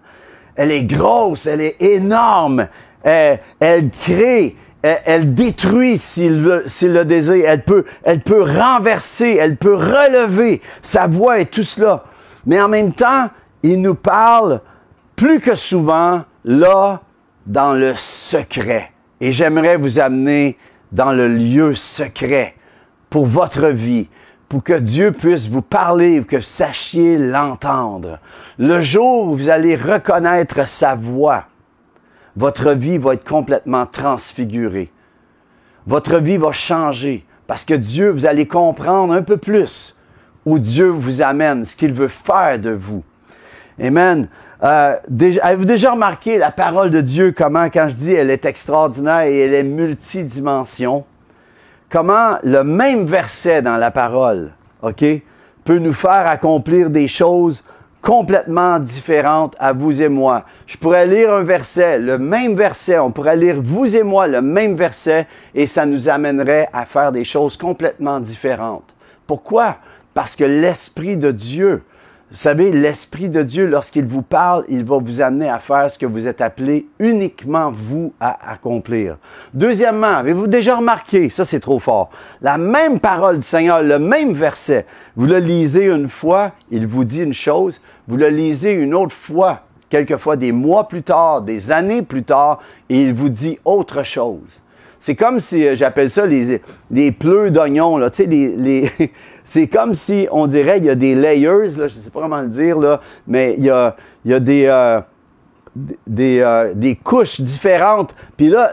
Elle 0.55 0.71
est 0.71 0.83
grosse, 0.83 1.47
elle 1.47 1.61
est 1.61 1.81
énorme, 1.81 2.67
elle, 3.03 3.89
crée, 4.03 4.55
elle, 4.81 5.33
détruit 5.33 5.97
s'il 5.97 6.43
le, 6.43 7.03
désire, 7.03 7.45
elle 7.47 7.63
peut, 7.63 7.85
elle 8.03 8.21
peut 8.21 8.43
renverser, 8.43 9.37
elle 9.39 9.57
peut 9.57 9.75
relever. 9.75 10.61
Sa 10.81 11.07
voix 11.07 11.39
est 11.39 11.51
tout 11.51 11.63
cela. 11.63 12.05
Mais 12.45 12.61
en 12.61 12.67
même 12.67 12.93
temps, 12.93 13.29
il 13.63 13.81
nous 13.81 13.95
parle 13.95 14.61
plus 15.15 15.39
que 15.39 15.55
souvent 15.55 16.23
là 16.45 17.01
dans 17.45 17.73
le 17.73 17.93
secret. 17.95 18.91
Et 19.21 19.33
j'aimerais 19.33 19.75
vous 19.75 19.99
amener 19.99 20.57
dans 20.91 21.11
le 21.11 21.27
lieu 21.27 21.75
secret 21.75 22.55
pour 23.09 23.25
votre 23.25 23.67
vie, 23.67 24.07
pour 24.47 24.63
que 24.63 24.73
Dieu 24.73 25.11
puisse 25.11 25.47
vous 25.47 25.61
parler, 25.61 26.23
que 26.23 26.37
vous 26.37 26.41
sachiez 26.41 27.17
l'entendre. 27.17 28.19
Le 28.57 28.81
jour 28.81 29.27
où 29.27 29.35
vous 29.35 29.49
allez 29.49 29.75
reconnaître 29.75 30.67
sa 30.67 30.95
voix, 30.95 31.45
votre 32.35 32.71
vie 32.71 32.97
va 32.97 33.13
être 33.13 33.27
complètement 33.27 33.85
transfigurée. 33.85 34.91
Votre 35.87 36.17
vie 36.17 36.37
va 36.37 36.51
changer 36.51 37.25
parce 37.47 37.65
que 37.65 37.73
Dieu, 37.73 38.11
vous 38.11 38.25
allez 38.25 38.47
comprendre 38.47 39.13
un 39.13 39.23
peu 39.23 39.37
plus 39.37 39.95
où 40.45 40.59
Dieu 40.59 40.87
vous 40.87 41.21
amène, 41.21 41.65
ce 41.65 41.75
qu'il 41.75 41.93
veut 41.93 42.07
faire 42.07 42.59
de 42.59 42.71
vous. 42.71 43.03
Amen. 43.81 44.27
Euh, 44.63 44.95
Avez-vous 45.41 45.65
déjà 45.65 45.91
remarqué 45.91 46.37
la 46.37 46.51
parole 46.51 46.91
de 46.91 47.01
Dieu, 47.01 47.33
comment, 47.35 47.69
quand 47.69 47.87
je 47.87 47.95
dis 47.95 48.13
elle 48.13 48.29
est 48.29 48.45
extraordinaire 48.45 49.21
et 49.21 49.39
elle 49.39 49.53
est 49.53 49.63
multidimension, 49.63 51.05
comment 51.89 52.37
le 52.43 52.63
même 52.63 53.05
verset 53.05 53.61
dans 53.61 53.77
la 53.77 53.89
parole, 53.89 54.51
OK, 54.81 55.03
peut 55.63 55.79
nous 55.79 55.93
faire 55.93 56.27
accomplir 56.27 56.89
des 56.89 57.07
choses 57.07 57.63
complètement 58.01 58.79
différente 58.79 59.55
à 59.59 59.73
vous 59.73 60.01
et 60.01 60.09
moi. 60.09 60.45
Je 60.67 60.77
pourrais 60.77 61.05
lire 61.05 61.33
un 61.33 61.43
verset, 61.43 61.99
le 61.99 62.17
même 62.17 62.55
verset, 62.55 62.97
on 62.99 63.11
pourrait 63.11 63.35
lire 63.35 63.61
vous 63.61 63.95
et 63.95 64.03
moi 64.03 64.27
le 64.27 64.41
même 64.41 64.75
verset 64.75 65.27
et 65.53 65.65
ça 65.65 65.85
nous 65.85 66.09
amènerait 66.09 66.69
à 66.71 66.85
faire 66.85 67.11
des 67.11 67.23
choses 67.23 67.57
complètement 67.57 68.19
différentes. 68.19 68.95
Pourquoi? 69.27 69.77
Parce 70.13 70.35
que 70.35 70.43
l'Esprit 70.43 71.17
de 71.17 71.31
Dieu 71.31 71.83
vous 72.31 72.37
savez, 72.37 72.71
l'Esprit 72.71 73.27
de 73.27 73.41
Dieu, 73.41 73.65
lorsqu'il 73.65 74.05
vous 74.05 74.21
parle, 74.21 74.63
il 74.69 74.85
va 74.85 74.99
vous 74.99 75.19
amener 75.19 75.49
à 75.49 75.57
faire 75.57 75.89
ce 75.89 75.97
que 75.97 76.05
vous 76.05 76.27
êtes 76.27 76.41
appelé 76.41 76.85
uniquement 76.99 77.71
vous 77.71 78.13
à 78.19 78.51
accomplir. 78.51 79.17
Deuxièmement, 79.55 80.17
avez-vous 80.17 80.45
déjà 80.45 80.75
remarqué, 80.75 81.31
ça 81.31 81.43
c'est 81.43 81.59
trop 81.59 81.79
fort, 81.79 82.11
la 82.43 82.59
même 82.59 82.99
parole 82.99 83.37
du 83.37 83.41
Seigneur, 83.41 83.81
le 83.81 83.97
même 83.97 84.33
verset, 84.33 84.85
vous 85.15 85.25
le 85.25 85.39
lisez 85.39 85.85
une 85.85 86.07
fois, 86.07 86.51
il 86.69 86.85
vous 86.85 87.03
dit 87.03 87.23
une 87.23 87.33
chose, 87.33 87.81
vous 88.07 88.17
le 88.17 88.29
lisez 88.29 88.73
une 88.73 88.93
autre 88.93 89.15
fois, 89.15 89.61
quelquefois 89.89 90.35
des 90.35 90.51
mois 90.51 90.87
plus 90.87 91.01
tard, 91.01 91.41
des 91.41 91.71
années 91.71 92.03
plus 92.03 92.23
tard, 92.23 92.59
et 92.89 93.01
il 93.01 93.13
vous 93.15 93.29
dit 93.29 93.57
autre 93.65 94.03
chose. 94.03 94.61
C'est 94.99 95.15
comme 95.15 95.39
si, 95.39 95.65
euh, 95.65 95.75
j'appelle 95.75 96.09
ça 96.09 96.25
les, 96.25 96.61
les 96.91 97.11
pleurs 97.11 97.51
d'oignons, 97.51 97.97
là, 97.97 98.09
tu 98.09 98.23
sais, 98.23 98.25
les, 98.25 98.55
les 98.55 98.91
c'est 99.45 99.67
comme 99.67 99.95
si, 99.95 100.27
on 100.31 100.45
dirait, 100.45 100.79
il 100.79 100.85
y 100.85 100.89
a 100.89 100.95
des 100.95 101.15
layers, 101.15 101.77
là, 101.77 101.87
je 101.87 101.95
sais 101.95 102.09
pas 102.09 102.21
comment 102.21 102.41
le 102.41 102.49
dire, 102.49 102.77
là, 102.77 102.99
mais 103.25 103.55
il 103.57 103.63
y 103.63 103.69
a, 103.69 103.95
il 104.25 104.31
y 104.31 104.33
a 104.33 104.39
des, 104.41 104.65
euh, 104.65 104.99
des, 106.05 106.41
euh, 106.41 106.73
des, 106.73 106.97
couches 106.97 107.39
différentes. 107.39 108.13
Puis 108.35 108.49
là, 108.49 108.71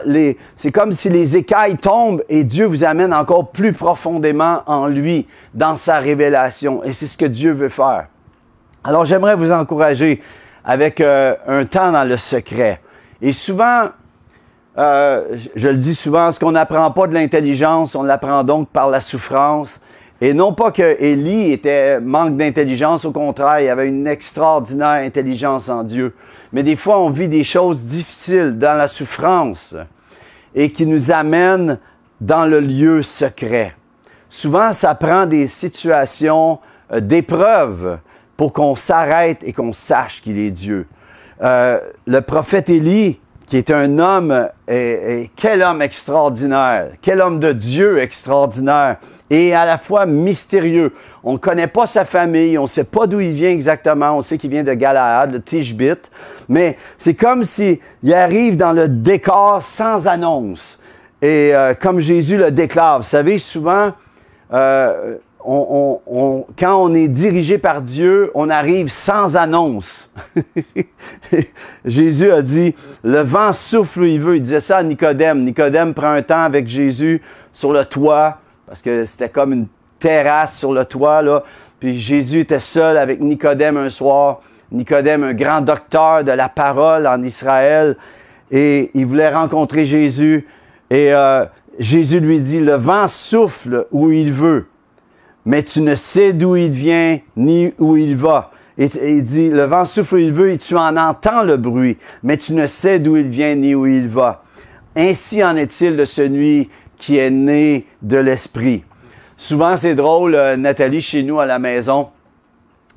c'est 0.57 0.71
comme 0.71 0.91
si 0.91 1.09
les 1.09 1.37
écailles 1.37 1.77
tombent 1.77 2.23
et 2.27 2.43
Dieu 2.43 2.65
vous 2.65 2.83
amène 2.83 3.13
encore 3.13 3.49
plus 3.51 3.71
profondément 3.71 4.63
en 4.65 4.87
lui, 4.87 5.27
dans 5.53 5.77
sa 5.77 5.99
révélation. 5.99 6.83
Et 6.83 6.91
c'est 6.91 7.07
ce 7.07 7.17
que 7.17 7.25
Dieu 7.25 7.53
veut 7.53 7.69
faire. 7.69 8.07
Alors, 8.83 9.05
j'aimerais 9.05 9.35
vous 9.35 9.53
encourager 9.53 10.21
avec 10.65 10.99
un 11.01 11.65
temps 11.65 11.91
dans 11.91 12.03
le 12.03 12.17
secret. 12.17 12.81
Et 13.21 13.31
souvent, 13.31 13.89
euh, 14.77 15.37
je 15.55 15.69
le 15.69 15.75
dis 15.75 15.95
souvent, 15.95 16.29
ce 16.31 16.39
qu'on 16.39 16.51
n'apprend 16.51 16.91
pas 16.91 17.07
de 17.07 17.13
l'intelligence, 17.13 17.95
on 17.95 18.03
l'apprend 18.03 18.43
donc 18.43 18.69
par 18.69 18.89
la 18.89 19.01
souffrance. 19.01 19.81
Et 20.21 20.33
non 20.33 20.53
pas 20.53 20.71
que 20.71 21.01
Élie 21.01 21.51
était 21.51 21.99
manque 21.99 22.37
d'intelligence, 22.37 23.05
au 23.05 23.11
contraire, 23.11 23.59
il 23.59 23.69
avait 23.69 23.87
une 23.87 24.07
extraordinaire 24.07 25.03
intelligence 25.03 25.69
en 25.69 25.83
Dieu. 25.83 26.15
Mais 26.53 26.63
des 26.63 26.75
fois, 26.75 26.99
on 26.99 27.09
vit 27.09 27.27
des 27.27 27.43
choses 27.43 27.83
difficiles 27.83 28.57
dans 28.57 28.73
la 28.73 28.87
souffrance 28.87 29.75
et 30.55 30.71
qui 30.71 30.85
nous 30.85 31.11
amènent 31.11 31.77
dans 32.21 32.45
le 32.45 32.59
lieu 32.59 33.01
secret. 33.01 33.75
Souvent, 34.29 34.73
ça 34.73 34.95
prend 34.95 35.25
des 35.25 35.47
situations 35.47 36.59
euh, 36.91 36.99
d'épreuve 36.99 37.99
pour 38.35 38.53
qu'on 38.53 38.75
s'arrête 38.75 39.43
et 39.43 39.53
qu'on 39.53 39.73
sache 39.73 40.21
qu'il 40.21 40.37
est 40.37 40.51
Dieu. 40.51 40.87
Euh, 41.43 41.79
le 42.05 42.21
prophète 42.21 42.69
Élie, 42.69 43.19
qui 43.47 43.55
est 43.55 43.71
un 43.71 43.97
homme, 43.97 44.49
et, 44.67 45.31
quel 45.35 45.63
homme 45.63 45.81
extraordinaire, 45.81 46.89
quel 47.01 47.21
homme 47.21 47.39
de 47.39 47.53
Dieu 47.53 47.99
extraordinaire, 47.99 48.97
et 49.29 49.55
à 49.55 49.65
la 49.65 49.77
fois 49.77 50.05
mystérieux. 50.05 50.93
On 51.23 51.33
ne 51.33 51.37
connaît 51.37 51.67
pas 51.67 51.87
sa 51.87 52.05
famille, 52.05 52.57
on 52.57 52.63
ne 52.63 52.67
sait 52.67 52.83
pas 52.83 53.07
d'où 53.07 53.21
il 53.21 53.31
vient 53.31 53.49
exactement, 53.49 54.17
on 54.17 54.21
sait 54.21 54.37
qu'il 54.37 54.51
vient 54.51 54.63
de 54.63 54.73
Galaad, 54.73 55.31
de 55.31 55.37
Tishbit, 55.37 56.09
mais 56.49 56.77
c'est 56.97 57.15
comme 57.15 57.43
s'il 57.43 57.79
arrive 58.13 58.57
dans 58.57 58.73
le 58.73 58.89
décor 58.89 59.61
sans 59.61 60.07
annonce. 60.07 60.79
Et 61.21 61.55
euh, 61.55 61.73
comme 61.73 61.99
Jésus 61.99 62.37
le 62.37 62.51
déclare, 62.51 62.99
vous 62.99 63.05
savez, 63.05 63.39
souvent, 63.39 63.93
euh, 64.53 65.15
on, 65.49 66.45
quand 66.59 66.83
on 66.83 66.93
est 66.93 67.07
dirigé 67.07 67.57
par 67.57 67.81
Dieu, 67.81 68.31
on 68.35 68.49
arrive 68.49 68.89
sans 68.89 69.37
annonce. 69.37 70.09
Jésus 71.85 72.31
a 72.31 72.41
dit, 72.41 72.75
le 73.03 73.21
vent 73.21 73.53
souffle 73.53 74.01
où 74.01 74.05
il 74.05 74.19
veut. 74.19 74.35
Il 74.35 74.41
disait 74.41 74.59
ça 74.59 74.77
à 74.77 74.83
Nicodème. 74.83 75.43
Nicodème 75.43 75.93
prend 75.93 76.11
un 76.11 76.21
temps 76.21 76.43
avec 76.43 76.67
Jésus 76.67 77.21
sur 77.53 77.71
le 77.71 77.85
toit, 77.85 78.39
parce 78.67 78.81
que 78.81 79.05
c'était 79.05 79.29
comme 79.29 79.53
une 79.53 79.67
terrasse 79.99 80.57
sur 80.57 80.73
le 80.73 80.85
toit, 80.85 81.21
là. 81.21 81.43
Puis 81.79 81.99
Jésus 81.99 82.39
était 82.39 82.59
seul 82.59 82.97
avec 82.97 83.21
Nicodème 83.21 83.77
un 83.77 83.89
soir. 83.89 84.41
Nicodème, 84.71 85.23
un 85.23 85.33
grand 85.33 85.61
docteur 85.61 86.23
de 86.23 86.31
la 86.31 86.49
parole 86.49 87.07
en 87.07 87.21
Israël. 87.23 87.95
Et 88.51 88.91
il 88.93 89.05
voulait 89.05 89.29
rencontrer 89.29 89.85
Jésus. 89.85 90.45
Et 90.89 91.13
euh, 91.13 91.45
Jésus 91.79 92.19
lui 92.19 92.39
dit, 92.39 92.59
le 92.59 92.73
vent 92.73 93.07
souffle 93.07 93.85
où 93.91 94.11
il 94.11 94.31
veut, 94.33 94.67
mais 95.47 95.63
tu 95.63 95.79
ne 95.79 95.95
sais 95.95 96.33
d'où 96.33 96.57
il 96.57 96.71
vient 96.71 97.19
ni 97.37 97.73
où 97.79 97.95
il 97.95 98.17
va. 98.17 98.51
Il 98.77 99.23
dit, 99.23 99.49
le 99.49 99.63
vent 99.63 99.85
souffle 99.85 100.15
où 100.15 100.17
il 100.17 100.33
veut 100.33 100.51
et 100.51 100.57
tu 100.57 100.75
en 100.75 100.97
entends 100.97 101.41
le 101.41 101.55
bruit, 101.55 101.97
mais 102.21 102.35
tu 102.35 102.53
ne 102.53 102.67
sais 102.67 102.99
d'où 102.99 103.15
il 103.15 103.29
vient 103.29 103.55
ni 103.55 103.73
où 103.73 103.87
il 103.87 104.09
va. 104.09 104.43
Ainsi 104.93 105.41
en 105.41 105.55
est-il 105.55 105.95
de 105.95 106.03
celui 106.03 106.69
qui 106.97 107.17
est 107.17 107.29
né 107.29 107.87
de 108.01 108.17
l'Esprit. 108.17 108.83
Souvent, 109.37 109.77
c'est 109.77 109.95
drôle, 109.95 110.35
euh, 110.35 110.57
Nathalie, 110.57 111.01
chez 111.01 111.23
nous 111.23 111.39
à 111.39 111.45
la 111.45 111.59
maison, 111.59 112.09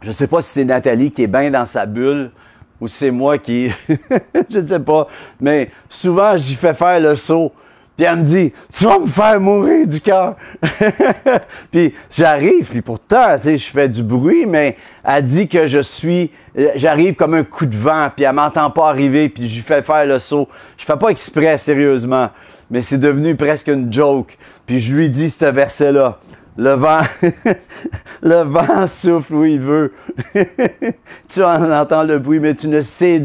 je 0.02 0.08
ne 0.08 0.12
sais 0.12 0.26
pas 0.26 0.40
si 0.40 0.50
c'est 0.50 0.64
Nathalie 0.64 1.12
qui 1.12 1.22
est 1.22 1.28
bien 1.28 1.52
dans 1.52 1.66
sa 1.66 1.86
bulle 1.86 2.32
ou 2.80 2.88
c'est 2.88 3.12
moi 3.12 3.38
qui... 3.38 3.70
je 4.50 4.58
ne 4.58 4.66
sais 4.66 4.80
pas. 4.80 5.06
Mais 5.40 5.70
souvent, 5.88 6.36
j'y 6.36 6.56
fais 6.56 6.74
faire 6.74 6.98
le 6.98 7.14
saut. 7.14 7.52
Puis 8.00 8.08
elle 8.08 8.16
me 8.16 8.24
dit, 8.24 8.50
tu 8.72 8.84
vas 8.86 8.98
me 8.98 9.06
faire 9.06 9.38
mourir 9.38 9.86
du 9.86 10.00
cœur. 10.00 10.34
puis 11.70 11.92
j'arrive, 12.10 12.64
puis 12.70 12.80
pourtant, 12.80 13.34
tu 13.36 13.42
sais, 13.42 13.56
je 13.58 13.70
fais 13.70 13.90
du 13.90 14.02
bruit, 14.02 14.46
mais 14.46 14.78
elle 15.04 15.22
dit 15.22 15.48
que 15.48 15.66
je 15.66 15.80
suis, 15.80 16.30
j'arrive 16.76 17.14
comme 17.14 17.34
un 17.34 17.44
coup 17.44 17.66
de 17.66 17.76
vent, 17.76 18.08
puis 18.16 18.24
elle 18.24 18.32
m'entend 18.32 18.70
pas 18.70 18.88
arriver, 18.88 19.28
puis 19.28 19.50
je 19.50 19.56
lui 19.56 19.60
fais 19.60 19.82
faire 19.82 20.06
le 20.06 20.18
saut. 20.18 20.48
Je 20.78 20.86
fais 20.86 20.96
pas 20.96 21.10
exprès, 21.10 21.58
sérieusement, 21.58 22.30
mais 22.70 22.80
c'est 22.80 22.96
devenu 22.96 23.36
presque 23.36 23.66
une 23.68 23.92
joke. 23.92 24.38
Puis 24.64 24.80
je 24.80 24.94
lui 24.94 25.10
dis 25.10 25.28
ce 25.28 25.44
verset-là. 25.44 26.20
Le 26.56 26.70
vent, 26.70 27.00
le 28.22 28.42
vent 28.44 28.86
souffle 28.86 29.34
où 29.34 29.44
il 29.44 29.60
veut. 29.60 29.92
tu 31.28 31.42
en 31.42 31.70
entends 31.70 32.04
le 32.04 32.18
bruit, 32.18 32.40
mais 32.40 32.54
tu 32.54 32.68
ne 32.68 32.80
sais 32.80 33.18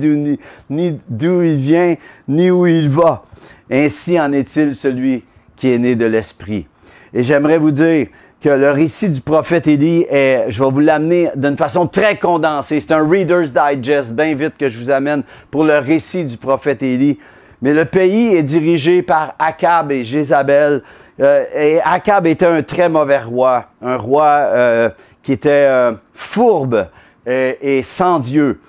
ni 0.69 0.99
d'où 1.09 1.41
il 1.43 1.55
vient, 1.55 1.95
ni 2.27 2.51
où 2.51 2.67
il 2.67 2.89
va. 2.89 3.23
Ainsi 3.71 4.19
en 4.19 4.31
est-il 4.31 4.75
celui 4.75 5.23
qui 5.55 5.71
est 5.71 5.79
né 5.79 5.95
de 5.95 6.05
l'Esprit. 6.05 6.67
Et 7.13 7.23
j'aimerais 7.23 7.57
vous 7.57 7.71
dire 7.71 8.07
que 8.41 8.49
le 8.49 8.69
récit 8.69 9.09
du 9.09 9.21
prophète 9.21 9.67
Élie 9.67 10.05
est, 10.09 10.45
je 10.49 10.63
vais 10.63 10.69
vous 10.69 10.79
l'amener 10.79 11.31
d'une 11.35 11.57
façon 11.57 11.87
très 11.87 12.17
condensée. 12.17 12.79
C'est 12.79 12.91
un 12.91 13.07
Reader's 13.07 13.51
Digest, 13.51 14.13
bien 14.13 14.35
vite 14.35 14.53
que 14.59 14.69
je 14.69 14.77
vous 14.77 14.91
amène 14.91 15.23
pour 15.49 15.63
le 15.63 15.79
récit 15.79 16.25
du 16.25 16.37
prophète 16.37 16.83
Élie. 16.83 17.17
Mais 17.61 17.73
le 17.73 17.85
pays 17.85 18.35
est 18.35 18.43
dirigé 18.43 19.01
par 19.01 19.33
Akab 19.39 19.91
et 19.91 20.03
Jézabel. 20.03 20.83
Euh, 21.19 21.45
et 21.55 21.79
Akab 21.81 22.27
était 22.27 22.45
un 22.45 22.61
très 22.61 22.89
mauvais 22.89 23.19
roi, 23.19 23.65
un 23.81 23.97
roi 23.97 24.25
euh, 24.25 24.89
qui 25.23 25.31
était 25.31 25.49
euh, 25.49 25.93
fourbe 26.13 26.87
et, 27.25 27.77
et, 27.77 27.81
sans 27.81 28.19
Dieu. 28.19 28.59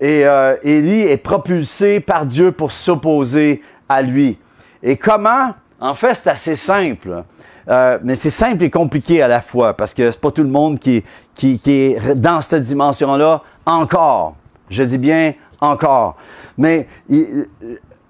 Et 0.00 0.24
Élie 0.62 1.02
est 1.02 1.22
propulsé 1.22 2.00
par 2.00 2.26
Dieu 2.26 2.52
pour 2.52 2.70
s'opposer 2.70 3.62
à 3.88 4.02
lui. 4.02 4.38
Et 4.82 4.96
comment? 4.96 5.54
En 5.80 5.94
fait, 5.94 6.14
c'est 6.14 6.30
assez 6.30 6.56
simple. 6.56 7.24
Euh, 7.68 7.98
mais 8.02 8.14
c'est 8.14 8.30
simple 8.30 8.62
et 8.62 8.70
compliqué 8.70 9.22
à 9.22 9.28
la 9.28 9.40
fois 9.40 9.74
parce 9.74 9.92
que 9.92 10.10
c'est 10.12 10.20
pas 10.20 10.30
tout 10.30 10.44
le 10.44 10.48
monde 10.48 10.78
qui, 10.78 11.02
est 11.42 12.14
dans 12.14 12.40
cette 12.40 12.62
dimension-là 12.62 13.42
encore. 13.64 14.36
Je 14.70 14.82
dis 14.84 14.98
bien 14.98 15.34
encore. 15.60 16.16
Mais 16.56 16.86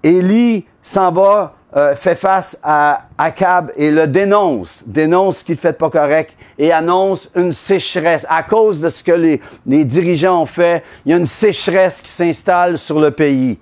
Élie 0.03 0.65
s'en 0.81 1.11
va, 1.11 1.55
euh, 1.75 1.95
fait 1.95 2.15
face 2.15 2.57
à 2.63 3.07
Akab 3.17 3.71
et 3.75 3.91
le 3.91 4.07
dénonce, 4.07 4.83
dénonce 4.85 5.39
ce 5.39 5.43
qu'il 5.43 5.57
fait 5.57 5.77
pas 5.77 5.89
correct 5.89 6.33
et 6.57 6.71
annonce 6.71 7.29
une 7.35 7.51
sécheresse. 7.51 8.25
À 8.29 8.43
cause 8.43 8.79
de 8.79 8.89
ce 8.89 9.03
que 9.03 9.11
les, 9.11 9.41
les 9.65 9.83
dirigeants 9.85 10.43
ont 10.43 10.45
fait, 10.45 10.83
il 11.05 11.11
y 11.11 11.13
a 11.13 11.17
une 11.17 11.25
sécheresse 11.25 12.01
qui 12.01 12.11
s'installe 12.11 12.77
sur 12.77 12.99
le 12.99 13.11
pays. 13.11 13.57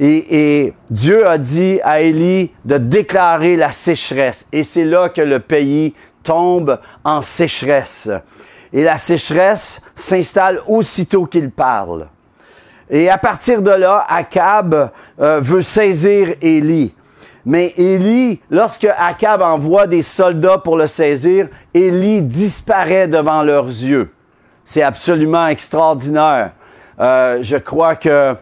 Et, 0.00 0.74
Dieu 0.90 1.26
a 1.26 1.38
dit 1.38 1.80
à 1.82 2.00
Élie 2.00 2.52
de 2.64 2.78
déclarer 2.78 3.56
la 3.56 3.72
sécheresse. 3.72 4.46
Et 4.52 4.62
c'est 4.62 4.84
là 4.84 5.08
que 5.08 5.20
le 5.20 5.40
pays 5.40 5.94
tombe 6.22 6.78
en 7.04 7.20
sécheresse. 7.20 8.08
Et 8.72 8.84
la 8.84 8.96
sécheresse 8.96 9.80
s'installe 9.94 10.60
aussitôt 10.68 11.24
qu'il 11.24 11.50
parle. 11.50 12.08
Et 12.90 13.10
à 13.10 13.18
partir 13.18 13.60
de 13.60 13.70
là, 13.70 14.06
Akab 14.08 14.90
euh, 15.20 15.40
veut 15.40 15.62
saisir 15.62 16.34
Élie. 16.40 16.94
Mais 17.44 17.72
Élie, 17.76 18.40
lorsque 18.50 18.86
Akab 18.98 19.42
envoie 19.42 19.86
des 19.86 20.02
soldats 20.02 20.58
pour 20.58 20.76
le 20.76 20.86
saisir, 20.86 21.48
Élie 21.74 22.22
disparaît 22.22 23.08
devant 23.08 23.42
leurs 23.42 23.66
yeux. 23.66 24.12
C'est 24.64 24.82
absolument 24.82 25.48
extraordinaire. 25.48 26.52
Euh, 27.00 27.38
je 27.42 27.56
crois 27.56 27.96
que 27.96 28.36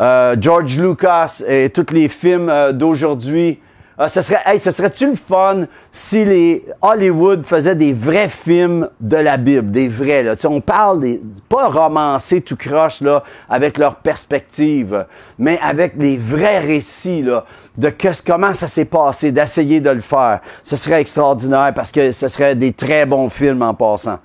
euh, 0.00 0.36
George 0.38 0.78
Lucas 0.78 1.42
et 1.46 1.70
tous 1.70 1.92
les 1.92 2.08
films 2.08 2.48
euh, 2.48 2.72
d'aujourd'hui. 2.72 3.60
Euh, 4.00 4.06
ce 4.06 4.22
serait, 4.22 4.40
hey, 4.46 4.60
serait-tu 4.60 5.08
le 5.08 5.16
fun 5.16 5.64
si 5.90 6.24
les 6.24 6.64
Hollywood 6.80 7.44
faisaient 7.44 7.74
des 7.74 7.92
vrais 7.92 8.28
films 8.28 8.88
de 9.00 9.16
la 9.16 9.36
Bible, 9.36 9.72
des 9.72 9.88
vrais 9.88 10.22
là? 10.22 10.36
on 10.44 10.60
parle 10.60 11.00
des 11.00 11.20
pas 11.48 11.66
romancés 11.66 12.40
tout 12.40 12.56
croche 12.56 13.00
là, 13.00 13.24
avec 13.50 13.76
leur 13.76 13.96
perspective, 13.96 15.04
mais 15.36 15.58
avec 15.60 15.98
des 15.98 16.16
vrais 16.16 16.60
récits 16.60 17.22
là 17.22 17.44
de 17.76 17.90
que, 17.90 18.08
comment 18.24 18.52
ça 18.52 18.68
s'est 18.68 18.84
passé, 18.84 19.32
d'essayer 19.32 19.80
de 19.80 19.90
le 19.90 20.00
faire. 20.00 20.40
Ce 20.62 20.76
serait 20.76 21.00
extraordinaire 21.00 21.72
parce 21.74 21.90
que 21.90 22.12
ce 22.12 22.28
serait 22.28 22.54
des 22.54 22.72
très 22.72 23.04
bons 23.04 23.30
films 23.30 23.62
en 23.62 23.74
passant. 23.74 24.18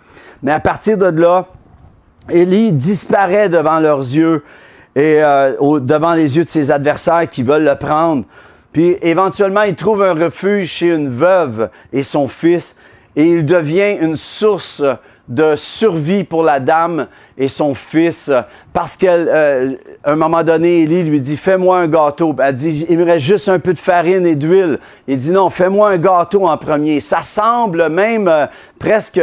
Mais 0.43 0.51
à 0.51 0.59
partir 0.59 0.97
de 0.99 1.05
là, 1.05 1.47
Élie 2.29 2.71
disparaît 2.71 3.49
devant 3.49 3.79
leurs 3.79 3.99
yeux 3.99 4.43
et 4.95 5.23
euh, 5.23 5.79
devant 5.79 6.13
les 6.13 6.37
yeux 6.37 6.43
de 6.43 6.49
ses 6.49 6.71
adversaires 6.71 7.29
qui 7.29 7.43
veulent 7.43 7.65
le 7.65 7.75
prendre. 7.75 8.25
Puis 8.71 8.97
éventuellement, 9.01 9.63
il 9.63 9.75
trouve 9.75 10.03
un 10.03 10.13
refuge 10.13 10.67
chez 10.67 10.87
une 10.87 11.09
veuve 11.09 11.69
et 11.91 12.03
son 12.03 12.27
fils, 12.27 12.75
et 13.15 13.25
il 13.25 13.45
devient 13.45 13.97
une 14.01 14.15
source 14.15 14.83
de 15.29 15.55
survie 15.55 16.23
pour 16.23 16.43
la 16.43 16.59
dame 16.59 17.07
et 17.37 17.47
son 17.47 17.73
fils, 17.73 18.29
parce 18.73 18.97
qu'à 18.97 19.13
euh, 19.13 19.75
un 20.03 20.15
moment 20.15 20.43
donné, 20.43 20.81
Élie 20.81 21.03
lui 21.03 21.21
dit 21.21 21.37
Fais-moi 21.37 21.79
un 21.79 21.87
gâteau. 21.87 22.35
Elle 22.43 22.55
dit 22.55 22.85
Il 22.89 22.97
me 22.97 23.05
reste 23.05 23.25
juste 23.25 23.47
un 23.47 23.59
peu 23.59 23.73
de 23.73 23.79
farine 23.79 24.25
et 24.25 24.35
d'huile. 24.35 24.79
Il 25.07 25.17
dit 25.17 25.31
Non, 25.31 25.49
fais-moi 25.49 25.91
un 25.91 25.97
gâteau 25.97 26.47
en 26.47 26.57
premier. 26.57 26.99
Ça 26.99 27.21
semble 27.21 27.89
même 27.89 28.27
euh, 28.27 28.47
presque 28.79 29.21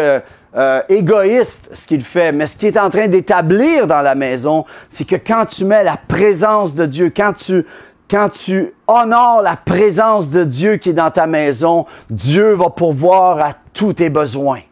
euh, 0.56 0.82
égoïste 0.88 1.70
ce 1.72 1.86
qu'il 1.86 2.04
fait, 2.04 2.32
mais 2.32 2.46
ce 2.46 2.56
qu'il 2.56 2.68
est 2.68 2.78
en 2.78 2.90
train 2.90 3.06
d'établir 3.06 3.86
dans 3.86 4.00
la 4.00 4.14
maison, 4.14 4.64
c'est 4.88 5.04
que 5.04 5.16
quand 5.16 5.46
tu 5.46 5.64
mets 5.64 5.84
la 5.84 5.96
présence 5.96 6.74
de 6.74 6.86
Dieu, 6.86 7.12
quand 7.14 7.32
tu 7.34 7.64
quand 8.10 8.28
tu 8.28 8.74
honores 8.88 9.40
la 9.40 9.54
présence 9.54 10.28
de 10.28 10.42
Dieu 10.42 10.78
qui 10.78 10.90
est 10.90 10.94
dans 10.94 11.12
ta 11.12 11.28
maison, 11.28 11.86
Dieu 12.10 12.54
va 12.54 12.68
pourvoir 12.68 13.38
à 13.38 13.52
tous 13.72 13.92
tes 13.92 14.10
besoins. 14.10 14.62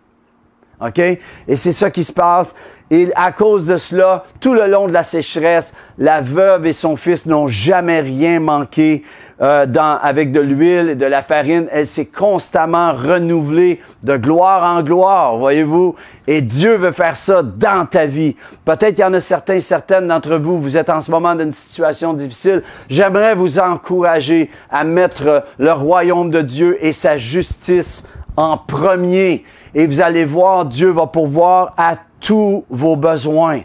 OK? 0.85 0.99
Et 0.99 1.57
c'est 1.57 1.73
ça 1.73 1.91
qui 1.91 2.03
se 2.03 2.12
passe. 2.12 2.57
Et 2.91 3.11
à 3.14 3.33
cause 3.33 3.67
de 3.67 3.77
cela, 3.77 4.25
tout 4.41 4.55
le 4.55 4.67
long 4.67 4.88
de 4.88 4.93
la 4.93 5.03
sécheresse, 5.05 5.73
la 5.99 6.21
veuve 6.21 6.67
et 6.67 6.73
son 6.73 6.97
fils 6.97 7.27
n'ont 7.27 7.47
jamais 7.47 8.01
rien 8.01 8.41
manqué 8.41 9.05
euh, 9.40 9.66
dans, 9.66 9.98
avec 10.03 10.33
de 10.33 10.40
l'huile 10.40 10.90
et 10.90 10.94
de 10.96 11.07
la 11.07 11.22
farine. 11.22 11.66
Elle 11.70 11.87
s'est 11.87 12.07
constamment 12.07 12.92
renouvelée 12.92 13.81
de 14.03 14.16
gloire 14.16 14.64
en 14.64 14.83
gloire, 14.83 15.37
voyez-vous? 15.37 15.94
Et 16.27 16.42
Dieu 16.42 16.77
veut 16.77 16.92
faire 16.92 17.16
ça 17.16 17.42
dans 17.42 17.87
ta 17.87 18.07
vie. 18.07 18.37
Peut-être 18.64 18.94
qu'il 18.94 19.01
y 19.01 19.05
en 19.05 19.14
a 19.14 19.20
certains, 19.20 19.61
certaines 19.61 20.09
d'entre 20.09 20.37
vous, 20.37 20.61
vous 20.61 20.77
êtes 20.77 20.90
en 20.90 21.01
ce 21.01 21.11
moment 21.11 21.35
dans 21.35 21.44
une 21.44 21.53
situation 21.53 22.12
difficile. 22.14 22.62
J'aimerais 22.90 23.35
vous 23.35 23.59
encourager 23.59 24.51
à 24.70 24.85
mettre 24.85 25.44
le 25.59 25.72
royaume 25.72 26.31
de 26.31 26.42
Dieu 26.42 26.77
et 26.85 26.92
sa 26.92 27.16
justice 27.16 28.05
en 28.37 28.59
premier. 28.59 29.44
Et 29.74 29.87
vous 29.87 30.01
allez 30.01 30.24
voir, 30.24 30.64
Dieu 30.64 30.90
va 30.90 31.07
pourvoir 31.07 31.72
à 31.77 31.94
tous 32.20 32.64
vos 32.68 32.96
besoins. 32.96 33.61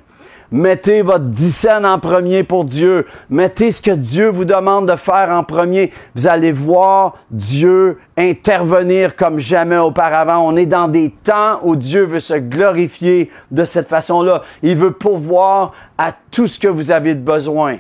Mettez 0.53 1.01
votre 1.01 1.25
dizaine 1.25 1.83
en 1.83 1.97
premier 1.97 2.43
pour 2.43 2.63
Dieu. 2.63 3.07
Mettez 3.31 3.71
ce 3.71 3.81
que 3.81 3.89
Dieu 3.89 4.29
vous 4.29 4.45
demande 4.45 4.87
de 4.87 4.95
faire 4.95 5.31
en 5.31 5.43
premier. 5.43 5.91
Vous 6.13 6.27
allez 6.27 6.51
voir 6.51 7.15
Dieu 7.31 7.97
intervenir 8.15 9.15
comme 9.15 9.39
jamais 9.39 9.79
auparavant. 9.79 10.47
On 10.47 10.55
est 10.55 10.67
dans 10.67 10.87
des 10.87 11.09
temps 11.09 11.57
où 11.63 11.75
Dieu 11.75 12.05
veut 12.05 12.19
se 12.19 12.35
glorifier 12.35 13.31
de 13.49 13.65
cette 13.65 13.87
façon-là. 13.87 14.43
Il 14.61 14.75
veut 14.75 14.91
pourvoir 14.91 15.73
à 15.97 16.11
tout 16.29 16.45
ce 16.45 16.59
que 16.59 16.67
vous 16.67 16.91
avez 16.91 17.15
de 17.15 17.21
besoin. 17.21 17.77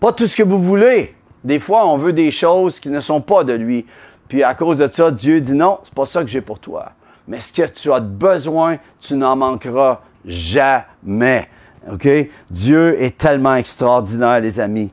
Pas 0.00 0.14
tout 0.14 0.26
ce 0.26 0.34
que 0.34 0.42
vous 0.42 0.62
voulez. 0.62 1.14
Des 1.44 1.58
fois, 1.58 1.86
on 1.86 1.98
veut 1.98 2.14
des 2.14 2.30
choses 2.30 2.80
qui 2.80 2.88
ne 2.88 3.00
sont 3.00 3.20
pas 3.20 3.44
de 3.44 3.52
lui. 3.52 3.84
Puis 4.30 4.42
à 4.42 4.54
cause 4.54 4.78
de 4.78 4.88
ça, 4.90 5.10
Dieu 5.10 5.42
dit 5.42 5.52
non, 5.52 5.80
c'est 5.84 5.92
pas 5.92 6.06
ça 6.06 6.22
que 6.22 6.30
j'ai 6.30 6.40
pour 6.40 6.58
toi. 6.58 6.92
Mais 7.26 7.40
ce 7.40 7.52
que 7.52 7.68
tu 7.68 7.92
as 7.92 8.00
besoin, 8.00 8.78
tu 8.98 9.12
n'en 9.14 9.36
manqueras 9.36 10.00
jamais. 10.24 11.50
OK? 11.92 12.08
Dieu 12.50 13.00
est 13.02 13.16
tellement 13.16 13.54
extraordinaire, 13.54 14.40
les 14.40 14.60
amis. 14.60 14.90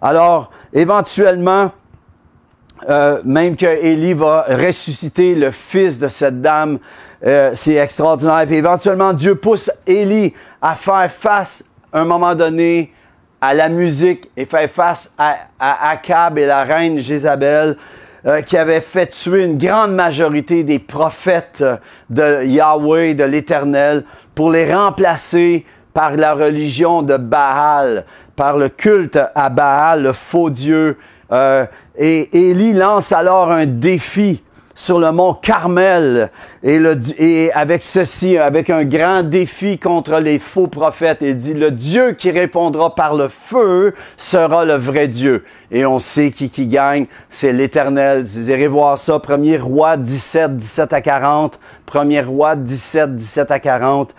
Alors, 0.00 0.50
éventuellement, 0.72 1.70
euh, 2.88 3.20
même 3.24 3.56
que 3.56 3.66
Élie 3.66 4.14
va 4.14 4.46
ressusciter 4.48 5.34
le 5.34 5.50
fils 5.50 5.98
de 5.98 6.08
cette 6.08 6.40
dame, 6.40 6.78
euh, 7.24 7.52
c'est 7.54 7.74
extraordinaire. 7.74 8.50
Et 8.50 8.56
éventuellement, 8.56 9.12
Dieu 9.12 9.36
pousse 9.36 9.70
Élie 9.86 10.34
à 10.60 10.74
faire 10.74 11.10
face, 11.10 11.64
à 11.92 12.00
un 12.00 12.04
moment 12.04 12.34
donné, 12.34 12.92
à 13.40 13.54
la 13.54 13.68
musique 13.68 14.30
et 14.36 14.44
faire 14.44 14.70
face 14.70 15.12
à, 15.18 15.36
à 15.58 15.90
Akab 15.90 16.38
et 16.38 16.46
la 16.46 16.64
reine 16.64 16.98
Jézabel. 16.98 17.76
euh, 18.24 18.40
qui 18.40 18.56
avait 18.56 18.80
fait 18.80 19.08
tuer 19.08 19.44
une 19.44 19.58
grande 19.58 19.94
majorité 19.94 20.62
des 20.64 20.78
prophètes 20.78 21.64
de 22.10 22.44
Yahweh, 22.44 23.14
de 23.14 23.24
l'Éternel, 23.24 24.04
pour 24.34 24.50
les 24.50 24.72
remplacer 24.72 25.66
par 25.94 26.16
la 26.16 26.34
religion 26.34 27.02
de 27.02 27.16
Baal, 27.16 28.04
par 28.36 28.56
le 28.56 28.68
culte 28.68 29.18
à 29.34 29.50
Baal, 29.50 30.02
le 30.02 30.12
faux 30.12 30.50
Dieu. 30.50 30.98
Euh, 31.32 31.66
et 31.96 32.50
Élie 32.50 32.72
lance 32.72 33.12
alors 33.12 33.50
un 33.50 33.66
défi 33.66 34.42
sur 34.74 34.98
le 34.98 35.12
mont 35.12 35.34
Carmel 35.34 36.30
et, 36.62 36.78
le, 36.78 36.96
et 37.18 37.52
avec 37.52 37.84
ceci, 37.84 38.38
avec 38.38 38.70
un 38.70 38.84
grand 38.84 39.22
défi 39.22 39.78
contre 39.78 40.18
les 40.18 40.38
faux 40.38 40.66
prophètes. 40.66 41.18
Il 41.20 41.36
dit, 41.36 41.54
le 41.54 41.70
Dieu 41.70 42.12
qui 42.12 42.30
répondra 42.30 42.94
par 42.94 43.14
le 43.14 43.28
feu 43.28 43.94
sera 44.16 44.64
le 44.64 44.74
vrai 44.74 45.08
Dieu. 45.08 45.44
Et 45.70 45.84
on 45.86 45.98
sait 45.98 46.30
qui, 46.30 46.50
qui 46.50 46.66
gagne, 46.66 47.06
c'est 47.28 47.52
l'Éternel. 47.52 48.24
Vous 48.24 48.50
irez 48.50 48.66
voir 48.66 48.98
ça, 48.98 49.18
premier 49.18 49.58
roi 49.58 49.96
17, 49.96 50.56
17 50.56 50.92
à 50.92 51.00
40, 51.00 51.58
premier 51.86 52.20
roi 52.20 52.56
17, 52.56 53.14
17 53.14 53.50
à 53.50 53.60
40. 53.60 54.14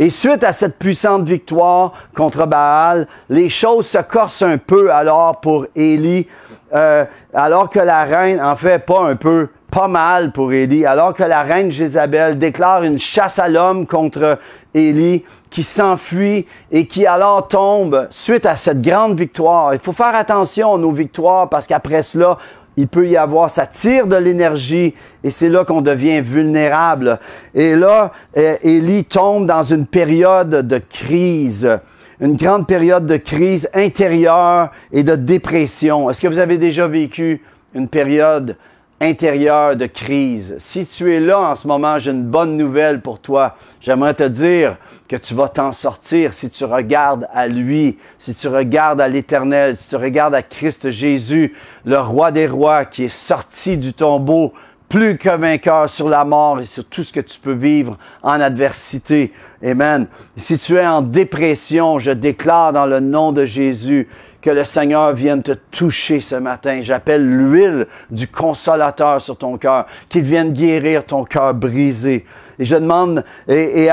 Et 0.00 0.10
suite 0.10 0.44
à 0.44 0.52
cette 0.52 0.78
puissante 0.78 1.24
victoire 1.24 1.92
contre 2.14 2.46
Baal, 2.46 3.08
les 3.28 3.48
choses 3.48 3.88
se 3.88 3.98
corsent 3.98 4.42
un 4.42 4.56
peu 4.56 4.92
alors 4.92 5.40
pour 5.40 5.66
Élie, 5.74 6.28
euh, 6.72 7.04
alors 7.34 7.68
que 7.68 7.80
la 7.80 8.04
reine, 8.04 8.40
en 8.40 8.54
fait 8.54 8.78
pas 8.78 9.00
un 9.00 9.16
peu, 9.16 9.48
pas 9.72 9.88
mal 9.88 10.30
pour 10.30 10.52
Élie, 10.52 10.86
alors 10.86 11.14
que 11.14 11.24
la 11.24 11.42
reine 11.42 11.72
Jézabel 11.72 12.38
déclare 12.38 12.84
une 12.84 12.98
chasse 12.98 13.40
à 13.40 13.48
l'homme 13.48 13.88
contre 13.88 14.38
Élie, 14.72 15.24
qui 15.50 15.64
s'enfuit 15.64 16.46
et 16.70 16.86
qui 16.86 17.04
alors 17.04 17.48
tombe 17.48 18.06
suite 18.10 18.46
à 18.46 18.54
cette 18.54 18.80
grande 18.80 19.18
victoire. 19.18 19.74
Il 19.74 19.80
faut 19.80 19.92
faire 19.92 20.14
attention 20.14 20.76
à 20.76 20.78
nos 20.78 20.92
victoires 20.92 21.48
parce 21.48 21.66
qu'après 21.66 22.02
cela, 22.02 22.38
il 22.78 22.86
peut 22.86 23.08
y 23.08 23.16
avoir, 23.16 23.50
ça 23.50 23.66
tire 23.66 24.06
de 24.06 24.14
l'énergie 24.14 24.94
et 25.24 25.30
c'est 25.30 25.48
là 25.48 25.64
qu'on 25.64 25.80
devient 25.80 26.20
vulnérable. 26.20 27.18
Et 27.52 27.74
là, 27.74 28.12
euh, 28.36 28.56
Élie 28.62 29.04
tombe 29.04 29.46
dans 29.46 29.64
une 29.64 29.84
période 29.84 30.64
de 30.64 30.78
crise, 30.78 31.76
une 32.20 32.36
grande 32.36 32.68
période 32.68 33.04
de 33.04 33.16
crise 33.16 33.68
intérieure 33.74 34.70
et 34.92 35.02
de 35.02 35.16
dépression. 35.16 36.08
Est-ce 36.08 36.20
que 36.20 36.28
vous 36.28 36.38
avez 36.38 36.56
déjà 36.56 36.86
vécu 36.86 37.42
une 37.74 37.88
période 37.88 38.56
intérieure 39.00 39.76
de 39.76 39.86
crise. 39.86 40.56
Si 40.58 40.86
tu 40.86 41.14
es 41.14 41.20
là 41.20 41.38
en 41.40 41.54
ce 41.54 41.68
moment, 41.68 41.98
j'ai 41.98 42.10
une 42.10 42.24
bonne 42.24 42.56
nouvelle 42.56 43.00
pour 43.00 43.20
toi. 43.20 43.56
J'aimerais 43.80 44.14
te 44.14 44.24
dire 44.24 44.76
que 45.08 45.16
tu 45.16 45.34
vas 45.34 45.48
t'en 45.48 45.72
sortir 45.72 46.32
si 46.34 46.50
tu 46.50 46.64
regardes 46.64 47.28
à 47.32 47.46
lui, 47.46 47.98
si 48.18 48.34
tu 48.34 48.48
regardes 48.48 49.00
à 49.00 49.08
l'Éternel, 49.08 49.76
si 49.76 49.88
tu 49.88 49.96
regardes 49.96 50.34
à 50.34 50.42
Christ 50.42 50.90
Jésus, 50.90 51.54
le 51.84 51.98
roi 51.98 52.32
des 52.32 52.48
rois 52.48 52.84
qui 52.84 53.04
est 53.04 53.08
sorti 53.08 53.76
du 53.76 53.94
tombeau 53.94 54.52
plus 54.88 55.18
que 55.18 55.28
vainqueur 55.28 55.88
sur 55.88 56.08
la 56.08 56.24
mort 56.24 56.60
et 56.60 56.64
sur 56.64 56.84
tout 56.84 57.04
ce 57.04 57.12
que 57.12 57.20
tu 57.20 57.38
peux 57.38 57.52
vivre 57.52 57.98
en 58.22 58.40
adversité. 58.40 59.32
Amen. 59.62 60.06
Si 60.36 60.58
tu 60.58 60.76
es 60.76 60.86
en 60.86 61.02
dépression, 61.02 61.98
je 61.98 62.10
déclare 62.10 62.72
dans 62.72 62.86
le 62.86 63.00
nom 63.00 63.32
de 63.32 63.44
Jésus 63.44 64.08
que 64.40 64.50
le 64.50 64.64
Seigneur 64.64 65.12
vienne 65.12 65.42
te 65.42 65.52
toucher 65.52 66.20
ce 66.20 66.36
matin. 66.36 66.80
J'appelle 66.82 67.26
l'huile 67.26 67.86
du 68.10 68.28
consolateur 68.28 69.20
sur 69.20 69.36
ton 69.36 69.58
cœur, 69.58 69.86
qu'il 70.08 70.22
vienne 70.22 70.52
guérir 70.52 71.04
ton 71.04 71.24
cœur 71.24 71.54
brisé. 71.54 72.24
Et 72.60 72.64
je 72.64 72.74
demande, 72.74 73.24
et, 73.46 73.88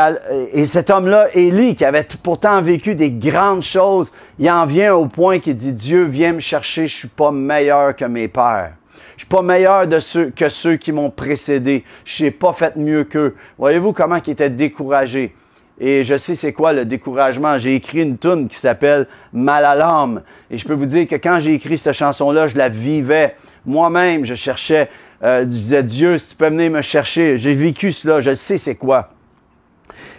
et, 0.54 0.66
cet 0.66 0.90
homme-là, 0.90 1.28
Élie, 1.36 1.76
qui 1.76 1.86
avait 1.86 2.08
pourtant 2.24 2.62
vécu 2.62 2.96
des 2.96 3.12
grandes 3.12 3.62
choses, 3.62 4.12
il 4.40 4.50
en 4.50 4.66
vient 4.66 4.96
au 4.96 5.06
point 5.06 5.40
qu'il 5.40 5.56
dit, 5.56 5.74
Dieu, 5.74 6.06
viens 6.06 6.34
me 6.34 6.40
chercher, 6.40 6.88
je 6.88 6.96
suis 6.96 7.08
pas 7.08 7.32
meilleur 7.32 7.96
que 7.96 8.06
mes 8.06 8.28
pères. 8.28 8.72
Je 9.18 9.22
suis 9.22 9.30
pas 9.30 9.44
meilleur 9.44 9.88
que 10.36 10.50
ceux 10.50 10.76
qui 10.76 10.92
m'ont 10.92 11.10
précédé. 11.10 11.84
Je 12.04 12.26
n'ai 12.26 12.32
pas 12.32 12.54
fait 12.54 12.76
mieux 12.76 13.06
qu'eux. 13.06 13.36
Voyez-vous 13.58 13.94
comment 13.94 14.20
il 14.26 14.32
était 14.32 14.50
découragé. 14.50 15.34
Et 15.80 16.06
je 16.06 16.18
sais 16.18 16.36
c'est 16.36 16.54
quoi 16.54 16.74
le 16.74 16.86
découragement. 16.86 17.58
J'ai 17.58 17.76
écrit 17.76 18.02
une 18.02 18.18
tune 18.18 18.48
qui 18.48 18.58
s'appelle 18.58 19.08
Mal 19.34 19.66
à 19.66 19.76
l'âme. 19.76 20.22
Et 20.50 20.58
je 20.58 20.66
peux 20.66 20.74
vous 20.74 20.86
dire 20.86 21.08
que 21.08 21.16
quand 21.16 21.40
j'ai 21.40 21.54
écrit 21.54 21.78
cette 21.78 21.94
chanson-là, 21.94 22.48
je 22.48 22.58
la 22.58 22.70
vivais. 22.70 23.36
Moi-même, 23.66 24.26
je 24.26 24.36
cherchais, 24.36 24.90
euh, 25.24 25.42
je 25.42 25.46
disais 25.46 25.84
Dieu, 25.84 26.18
si 26.18 26.30
tu 26.30 26.36
peux 26.36 26.50
venir 26.50 26.72
me 26.72 26.82
chercher. 26.82 27.38
J'ai 27.38 27.54
vécu 27.54 27.92
cela, 27.92 28.22
je 28.22 28.34
sais 28.34 28.58
c'est 28.58 28.76
quoi. 28.76 29.10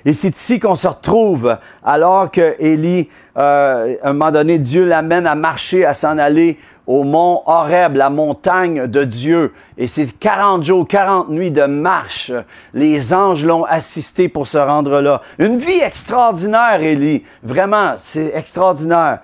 Et 0.05 0.13
c'est 0.13 0.37
ici 0.37 0.61
qu'on 0.61 0.75
se 0.75 0.87
retrouve 0.87 1.57
alors 1.85 2.31
que 2.31 2.55
Élie, 2.61 3.09
euh, 3.37 3.97
à 4.03 4.11
un 4.11 4.13
moment 4.13 4.31
donné, 4.31 4.59
Dieu 4.59 4.85
l'amène 4.85 5.27
à 5.27 5.35
marcher, 5.35 5.85
à 5.85 5.95
s'en 5.95 6.19
aller 6.19 6.59
au 6.87 7.03
mont 7.03 7.43
Horeb, 7.47 7.97
la 7.97 8.11
montagne 8.11 8.87
de 8.87 9.05
Dieu. 9.05 9.53
Et 9.77 9.89
c'est 9.89 10.07
40 10.07 10.63
jours, 10.63 10.87
40 10.87 11.31
nuits 11.31 11.51
de 11.51 11.65
marche. 11.65 12.31
Les 12.75 13.13
anges 13.13 13.45
l'ont 13.45 13.65
assisté 13.65 14.29
pour 14.29 14.47
se 14.47 14.59
rendre 14.59 15.01
là. 15.01 15.21
Une 15.39 15.59
vie 15.59 15.81
extraordinaire, 15.81 16.81
Élie. 16.81 17.25
Vraiment, 17.43 17.95
c'est 17.99 18.33
extraordinaire. 18.35 19.21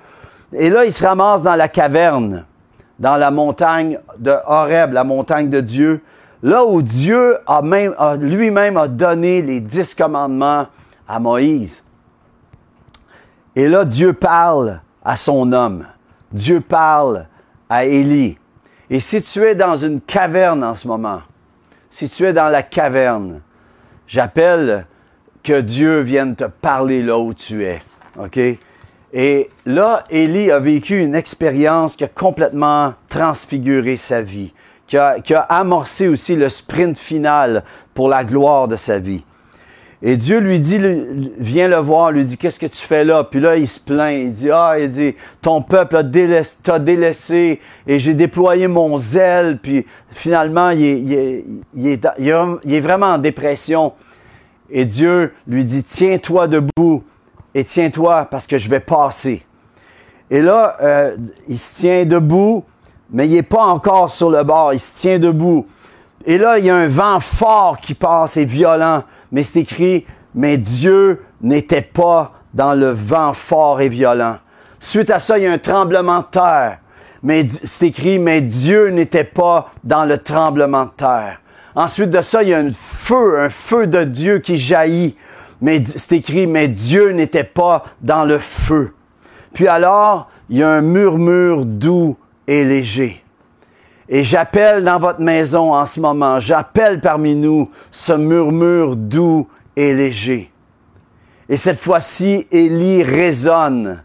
Et 0.53 0.70
là, 0.70 0.85
il 0.85 0.92
se 0.92 1.07
ramasse 1.07 1.42
dans 1.42 1.55
la 1.55 1.68
caverne, 1.68 2.44
dans 2.98 3.16
la 3.16 3.31
montagne 3.31 3.98
de 4.18 4.35
Horeb, 4.46 4.92
la 4.92 5.05
montagne 5.05 5.48
de 5.48 5.61
Dieu. 5.61 6.03
Là 6.42 6.64
où 6.64 6.83
Dieu 6.83 7.38
lui-même 8.18 8.77
a 8.77 8.88
donné 8.88 9.40
les 9.42 9.61
dix 9.61 9.94
commandements 9.94 10.66
à 11.09 11.20
Moïse. 11.20 11.85
Et 13.55 13.68
là, 13.68 13.85
Dieu 13.85 14.12
parle 14.12 14.81
à 15.05 15.14
son 15.14 15.53
homme. 15.53 15.87
Dieu 16.33 16.61
parle 16.61 17.27
à 17.72 17.87
Élie. 17.87 18.37
Et 18.90 19.00
si 19.00 19.22
tu 19.22 19.42
es 19.44 19.54
dans 19.54 19.78
une 19.78 20.02
caverne 20.02 20.62
en 20.62 20.74
ce 20.74 20.87
moment, 20.87 21.22
si 21.90 22.06
tu 22.11 22.26
es 22.26 22.35
dans 22.35 22.50
la 22.50 22.62
caverne, 22.62 23.40
j'appelle 24.06 24.85
que 25.42 25.58
Dieu 25.58 26.00
vienne 26.00 26.37
te 26.37 26.44
parler 26.44 27.02
là 27.02 27.18
où 27.18 27.32
tu 27.32 27.64
es. 27.64 27.80
Et 29.14 29.48
là, 29.64 30.04
Élie 30.11 30.50
a 30.50 30.58
vécu 30.58 31.02
une 31.02 31.14
expérience 31.14 31.96
qui 31.96 32.04
a 32.04 32.08
complètement 32.08 32.92
transfiguré 33.08 33.96
sa 33.96 34.20
vie, 34.20 34.52
qui 34.87 34.98
a 34.98 35.40
amorcé 35.48 36.08
aussi 36.08 36.37
le 36.37 36.50
sprint 36.50 36.98
final 36.98 37.64
pour 37.94 38.11
la 38.11 38.22
gloire 38.22 38.68
de 38.68 38.76
sa 38.76 38.98
vie. 38.98 39.24
Et 40.04 40.16
Dieu 40.16 40.40
lui 40.40 40.58
dit, 40.58 40.80
viens 41.38 41.68
le 41.68 41.76
voir, 41.76 42.10
lui 42.10 42.24
dit, 42.24 42.36
qu'est-ce 42.36 42.58
que 42.58 42.66
tu 42.66 42.84
fais 42.84 43.04
là? 43.04 43.22
Puis 43.22 43.38
là, 43.38 43.56
il 43.56 43.68
se 43.68 43.78
plaint, 43.78 44.18
il 44.20 44.32
dit, 44.32 44.50
ah, 44.50 44.74
il 44.76 44.90
dit, 44.90 45.14
ton 45.40 45.62
peuple 45.62 46.02
t'a 46.64 46.78
délaissé 46.80 47.60
et 47.86 47.98
j'ai 48.00 48.14
déployé 48.14 48.66
mon 48.66 48.98
zèle. 48.98 49.58
Puis 49.62 49.86
finalement, 50.10 50.70
il 50.70 50.84
est, 50.84 50.98
il, 50.98 51.12
est, 51.12 51.44
il, 51.76 51.86
est, 51.86 52.06
il 52.64 52.74
est 52.74 52.80
vraiment 52.80 53.12
en 53.12 53.18
dépression. 53.18 53.92
Et 54.70 54.84
Dieu 54.84 55.32
lui 55.46 55.64
dit, 55.64 55.84
tiens-toi 55.84 56.48
debout 56.48 57.04
et 57.54 57.62
tiens-toi 57.62 58.26
parce 58.28 58.48
que 58.48 58.58
je 58.58 58.68
vais 58.68 58.80
passer. 58.80 59.46
Et 60.30 60.42
là, 60.42 60.78
euh, 60.80 61.16
il 61.46 61.58
se 61.58 61.80
tient 61.80 62.04
debout, 62.06 62.64
mais 63.10 63.28
il 63.28 63.34
n'est 63.34 63.42
pas 63.42 63.66
encore 63.66 64.10
sur 64.10 64.30
le 64.30 64.42
bord, 64.42 64.72
il 64.72 64.80
se 64.80 64.98
tient 64.98 65.18
debout. 65.20 65.66
Et 66.24 66.38
là, 66.38 66.58
il 66.58 66.64
y 66.64 66.70
a 66.70 66.76
un 66.76 66.88
vent 66.88 67.20
fort 67.20 67.78
qui 67.78 67.94
passe 67.94 68.36
et 68.36 68.44
violent 68.44 69.04
mais 69.32 69.42
c'est 69.42 69.60
écrit, 69.60 70.06
mais 70.34 70.58
Dieu 70.58 71.22
n'était 71.40 71.82
pas 71.82 72.34
dans 72.54 72.74
le 72.74 72.90
vent 72.90 73.32
fort 73.32 73.80
et 73.80 73.88
violent. 73.88 74.36
Suite 74.78 75.10
à 75.10 75.18
ça, 75.18 75.38
il 75.38 75.44
y 75.44 75.46
a 75.46 75.52
un 75.52 75.58
tremblement 75.58 76.20
de 76.20 76.26
terre. 76.30 76.78
Mais 77.22 77.46
c'est 77.64 77.88
écrit, 77.88 78.18
mais 78.18 78.40
Dieu 78.40 78.88
n'était 78.88 79.24
pas 79.24 79.70
dans 79.84 80.04
le 80.04 80.18
tremblement 80.18 80.84
de 80.84 80.90
terre. 80.96 81.40
Ensuite 81.74 82.10
de 82.10 82.20
ça, 82.20 82.42
il 82.42 82.50
y 82.50 82.54
a 82.54 82.58
un 82.58 82.70
feu, 82.70 83.40
un 83.40 83.48
feu 83.48 83.86
de 83.86 84.04
Dieu 84.04 84.40
qui 84.40 84.58
jaillit. 84.58 85.16
Mais 85.60 85.82
c'est 85.84 86.16
écrit, 86.16 86.46
mais 86.46 86.68
Dieu 86.68 87.10
n'était 87.10 87.44
pas 87.44 87.84
dans 88.00 88.24
le 88.24 88.38
feu. 88.38 88.92
Puis 89.54 89.68
alors, 89.68 90.28
il 90.50 90.58
y 90.58 90.62
a 90.62 90.68
un 90.68 90.82
murmure 90.82 91.64
doux 91.64 92.16
et 92.48 92.64
léger. 92.64 93.21
Et 94.08 94.24
j'appelle 94.24 94.84
dans 94.84 94.98
votre 94.98 95.20
maison 95.20 95.74
en 95.74 95.86
ce 95.86 96.00
moment, 96.00 96.40
j'appelle 96.40 97.00
parmi 97.00 97.36
nous 97.36 97.70
ce 97.90 98.12
murmure 98.12 98.96
doux 98.96 99.48
et 99.76 99.94
léger. 99.94 100.50
Et 101.48 101.56
cette 101.56 101.78
fois-ci, 101.78 102.46
Élie 102.50 103.02
résonne. 103.02 104.02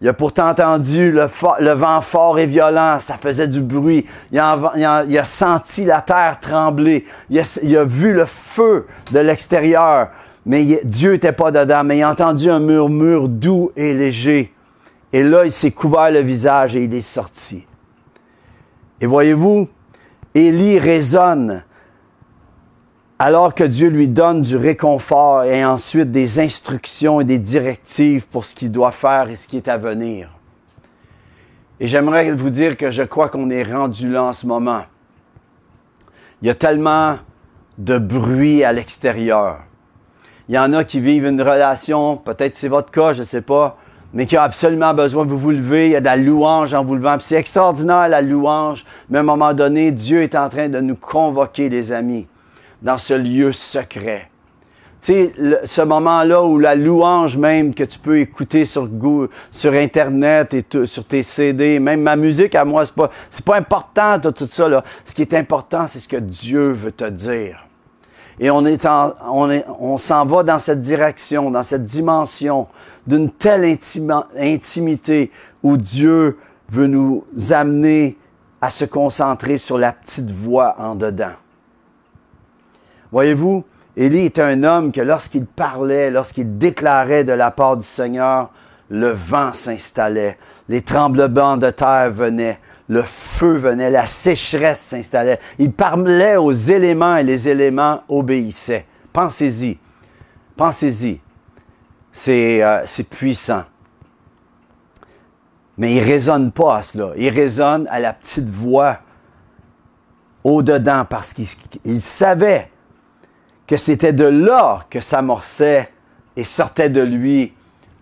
Il 0.00 0.08
a 0.08 0.12
pourtant 0.12 0.48
entendu 0.48 1.10
le, 1.10 1.72
vent 1.72 2.00
fort 2.00 2.38
et 2.38 2.46
violent, 2.46 3.00
ça 3.00 3.18
faisait 3.20 3.48
du 3.48 3.60
bruit. 3.60 4.06
Il 4.30 4.38
a, 4.38 5.24
senti 5.24 5.84
la 5.84 6.00
terre 6.02 6.38
trembler. 6.40 7.04
Il 7.30 7.38
a, 7.76 7.84
vu 7.84 8.14
le 8.14 8.24
feu 8.24 8.86
de 9.12 9.18
l'extérieur. 9.18 10.08
Mais 10.46 10.80
Dieu 10.84 11.12
n'était 11.12 11.32
pas 11.32 11.50
dedans. 11.50 11.82
Mais 11.82 11.98
il 11.98 12.02
a 12.02 12.10
entendu 12.10 12.48
un 12.48 12.60
murmure 12.60 13.28
doux 13.28 13.72
et 13.76 13.92
léger. 13.92 14.54
Et 15.12 15.24
là, 15.24 15.44
il 15.44 15.52
s'est 15.52 15.72
couvert 15.72 16.10
le 16.12 16.20
visage 16.20 16.76
et 16.76 16.84
il 16.84 16.94
est 16.94 17.00
sorti. 17.00 17.66
Et 19.00 19.06
voyez-vous, 19.06 19.68
Élie 20.34 20.78
raisonne 20.78 21.64
alors 23.18 23.54
que 23.54 23.64
Dieu 23.64 23.88
lui 23.88 24.08
donne 24.08 24.42
du 24.42 24.56
réconfort 24.56 25.44
et 25.44 25.64
ensuite 25.64 26.10
des 26.10 26.38
instructions 26.38 27.20
et 27.20 27.24
des 27.24 27.38
directives 27.38 28.28
pour 28.28 28.44
ce 28.44 28.54
qu'il 28.54 28.70
doit 28.70 28.92
faire 28.92 29.28
et 29.28 29.36
ce 29.36 29.48
qui 29.48 29.56
est 29.56 29.68
à 29.68 29.76
venir. 29.76 30.30
Et 31.80 31.88
j'aimerais 31.88 32.30
vous 32.32 32.50
dire 32.50 32.76
que 32.76 32.90
je 32.90 33.02
crois 33.02 33.28
qu'on 33.28 33.50
est 33.50 33.62
rendu 33.62 34.10
là 34.10 34.24
en 34.24 34.32
ce 34.32 34.46
moment. 34.46 34.82
Il 36.42 36.48
y 36.48 36.50
a 36.50 36.54
tellement 36.54 37.18
de 37.78 37.98
bruit 37.98 38.64
à 38.64 38.72
l'extérieur. 38.72 39.60
Il 40.48 40.54
y 40.54 40.58
en 40.58 40.72
a 40.72 40.84
qui 40.84 41.00
vivent 41.00 41.26
une 41.26 41.42
relation, 41.42 42.16
peut-être 42.16 42.56
c'est 42.56 42.68
votre 42.68 42.90
cas, 42.90 43.12
je 43.12 43.20
ne 43.20 43.24
sais 43.24 43.42
pas, 43.42 43.76
mais 44.12 44.26
qui 44.26 44.36
a 44.36 44.42
absolument 44.42 44.94
besoin 44.94 45.26
de 45.26 45.32
vous 45.32 45.50
lever. 45.50 45.86
Il 45.86 45.92
y 45.92 45.96
a 45.96 46.00
de 46.00 46.06
la 46.06 46.16
louange 46.16 46.74
en 46.74 46.84
vous 46.84 46.94
levant. 46.94 47.16
c'est 47.20 47.36
extraordinaire 47.36 48.08
la 48.08 48.22
louange, 48.22 48.84
mais 49.08 49.18
à 49.18 49.20
un 49.20 49.24
moment 49.24 49.52
donné, 49.54 49.92
Dieu 49.92 50.22
est 50.22 50.34
en 50.34 50.48
train 50.48 50.68
de 50.68 50.80
nous 50.80 50.96
convoquer, 50.96 51.68
les 51.68 51.92
amis, 51.92 52.26
dans 52.82 52.98
ce 52.98 53.14
lieu 53.14 53.52
secret. 53.52 54.30
Tu 55.00 55.12
sais, 55.12 55.32
ce 55.64 55.82
moment-là 55.82 56.42
où 56.42 56.58
la 56.58 56.74
louange 56.74 57.36
même 57.36 57.72
que 57.72 57.84
tu 57.84 58.00
peux 58.00 58.18
écouter 58.18 58.64
sur, 58.64 58.88
sur 59.52 59.72
Internet 59.72 60.54
et 60.54 60.64
sur 60.86 61.04
tes 61.04 61.22
CD, 61.22 61.78
même 61.78 62.02
ma 62.02 62.16
musique 62.16 62.56
à 62.56 62.64
moi, 62.64 62.84
c'est 62.84 62.94
pas, 62.94 63.10
c'est 63.30 63.44
pas 63.44 63.56
important 63.56 64.18
tout 64.18 64.48
ça, 64.50 64.68
là. 64.68 64.82
Ce 65.04 65.14
qui 65.14 65.22
est 65.22 65.34
important, 65.34 65.86
c'est 65.86 66.00
ce 66.00 66.08
que 66.08 66.16
Dieu 66.16 66.72
veut 66.72 66.90
te 66.90 67.08
dire. 67.08 67.64
Et 68.40 68.50
on 68.50 68.64
est 68.66 68.86
on 69.30 69.50
est, 69.50 69.64
on 69.80 69.98
s'en 69.98 70.24
va 70.26 70.42
dans 70.42 70.58
cette 70.58 70.80
direction, 70.80 71.50
dans 71.50 71.62
cette 71.62 71.84
dimension 71.84 72.66
d'une 73.08 73.30
telle 73.30 73.64
intimité 74.38 75.32
où 75.62 75.76
Dieu 75.76 76.38
veut 76.70 76.86
nous 76.86 77.24
amener 77.50 78.18
à 78.60 78.70
se 78.70 78.84
concentrer 78.84 79.56
sur 79.56 79.78
la 79.78 79.92
petite 79.92 80.30
voix 80.30 80.76
en 80.78 80.94
dedans. 80.94 81.32
Voyez-vous, 83.10 83.64
Élie 83.96 84.26
est 84.26 84.38
un 84.38 84.62
homme 84.62 84.92
que 84.92 85.00
lorsqu'il 85.00 85.46
parlait, 85.46 86.10
lorsqu'il 86.10 86.58
déclarait 86.58 87.24
de 87.24 87.32
la 87.32 87.50
part 87.50 87.78
du 87.78 87.86
Seigneur, 87.86 88.50
le 88.90 89.08
vent 89.08 89.52
s'installait, 89.52 90.38
les 90.68 90.82
tremblements 90.82 91.56
de 91.56 91.70
terre 91.70 92.10
venaient, 92.12 92.58
le 92.88 93.02
feu 93.02 93.56
venait, 93.56 93.90
la 93.90 94.06
sécheresse 94.06 94.80
s'installait. 94.80 95.40
Il 95.58 95.72
parlait 95.72 96.36
aux 96.36 96.52
éléments 96.52 97.16
et 97.16 97.22
les 97.22 97.48
éléments 97.48 98.02
obéissaient. 98.08 98.86
Pensez-y. 99.12 99.78
Pensez-y. 100.56 101.20
C'est 102.20 102.64
euh, 102.64 102.84
puissant. 103.08 103.62
Mais 105.76 105.94
il 105.94 106.00
ne 106.00 106.04
résonne 106.04 106.50
pas 106.50 106.78
à 106.78 106.82
cela. 106.82 107.12
Il 107.16 107.28
résonne 107.28 107.86
à 107.92 108.00
la 108.00 108.12
petite 108.12 108.50
voix 108.50 108.98
au-dedans 110.42 111.04
parce 111.08 111.32
qu'il 111.32 112.00
savait 112.00 112.72
que 113.68 113.76
c'était 113.76 114.12
de 114.12 114.24
là 114.24 114.84
que 114.90 115.00
s'amorçait 115.00 115.92
et 116.34 116.42
sortait 116.42 116.90
de 116.90 117.02
lui 117.02 117.54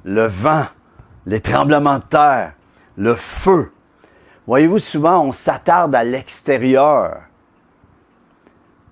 le 0.05 0.27
vent, 0.27 0.65
les 1.27 1.41
tremblements 1.41 1.99
de 1.99 2.05
terre, 2.05 2.55
le 2.97 3.17
feu. 3.17 3.71
Voyez-vous, 4.47 4.79
souvent 4.79 5.21
on 5.27 5.33
s'attarde 5.33 5.95
à 5.95 6.05
l'extérieur, 6.05 7.21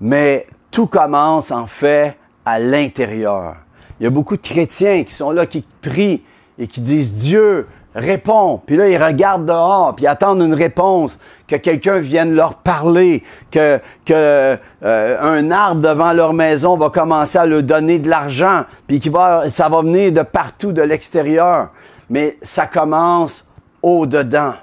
mais 0.02 0.46
tout 0.70 0.87
commence 0.87 1.50
en 1.50 1.66
fait 1.66 2.18
à 2.44 2.58
l'intérieur. 2.58 3.63
Il 4.00 4.04
y 4.04 4.07
a 4.07 4.11
beaucoup 4.11 4.37
de 4.37 4.42
chrétiens 4.42 5.04
qui 5.04 5.14
sont 5.14 5.30
là, 5.30 5.46
qui 5.46 5.64
prient 5.83 6.22
et 6.59 6.66
qui 6.66 6.80
disent 6.80 7.14
Dieu, 7.14 7.66
réponds. 7.94 8.61
Puis 8.64 8.76
là, 8.76 8.88
ils 8.88 9.02
regardent 9.02 9.46
dehors, 9.46 9.94
puis 9.94 10.07
attendent 10.07 10.42
une 10.42 10.54
réponse 10.54 11.18
que 11.46 11.57
quelqu'un 11.57 11.98
vienne 11.98 12.35
leur 12.35 12.57
parler, 12.57 13.22
que, 13.50 13.78
que 14.04 14.57
euh, 14.83 15.20
un 15.20 15.50
arbre 15.50 15.80
devant 15.80 16.12
leur 16.12 16.33
maison 16.33 16.76
va 16.76 16.90
commencer 16.90 17.38
à 17.38 17.46
leur 17.46 17.62
donner 17.62 17.98
de 17.98 18.09
l'argent, 18.09 18.64
puis 18.87 19.00
qui 19.00 19.11
va, 19.11 19.48
ça 19.50 19.68
va 19.68 19.83
venir 19.83 20.12
de 20.12 20.22
partout 20.22 20.72
de 20.72 20.83
l'extérieur. 20.83 21.68
Mais 22.11 22.38
ça 22.42 22.66
commence 22.66 23.48
au-dedans. 23.83 24.54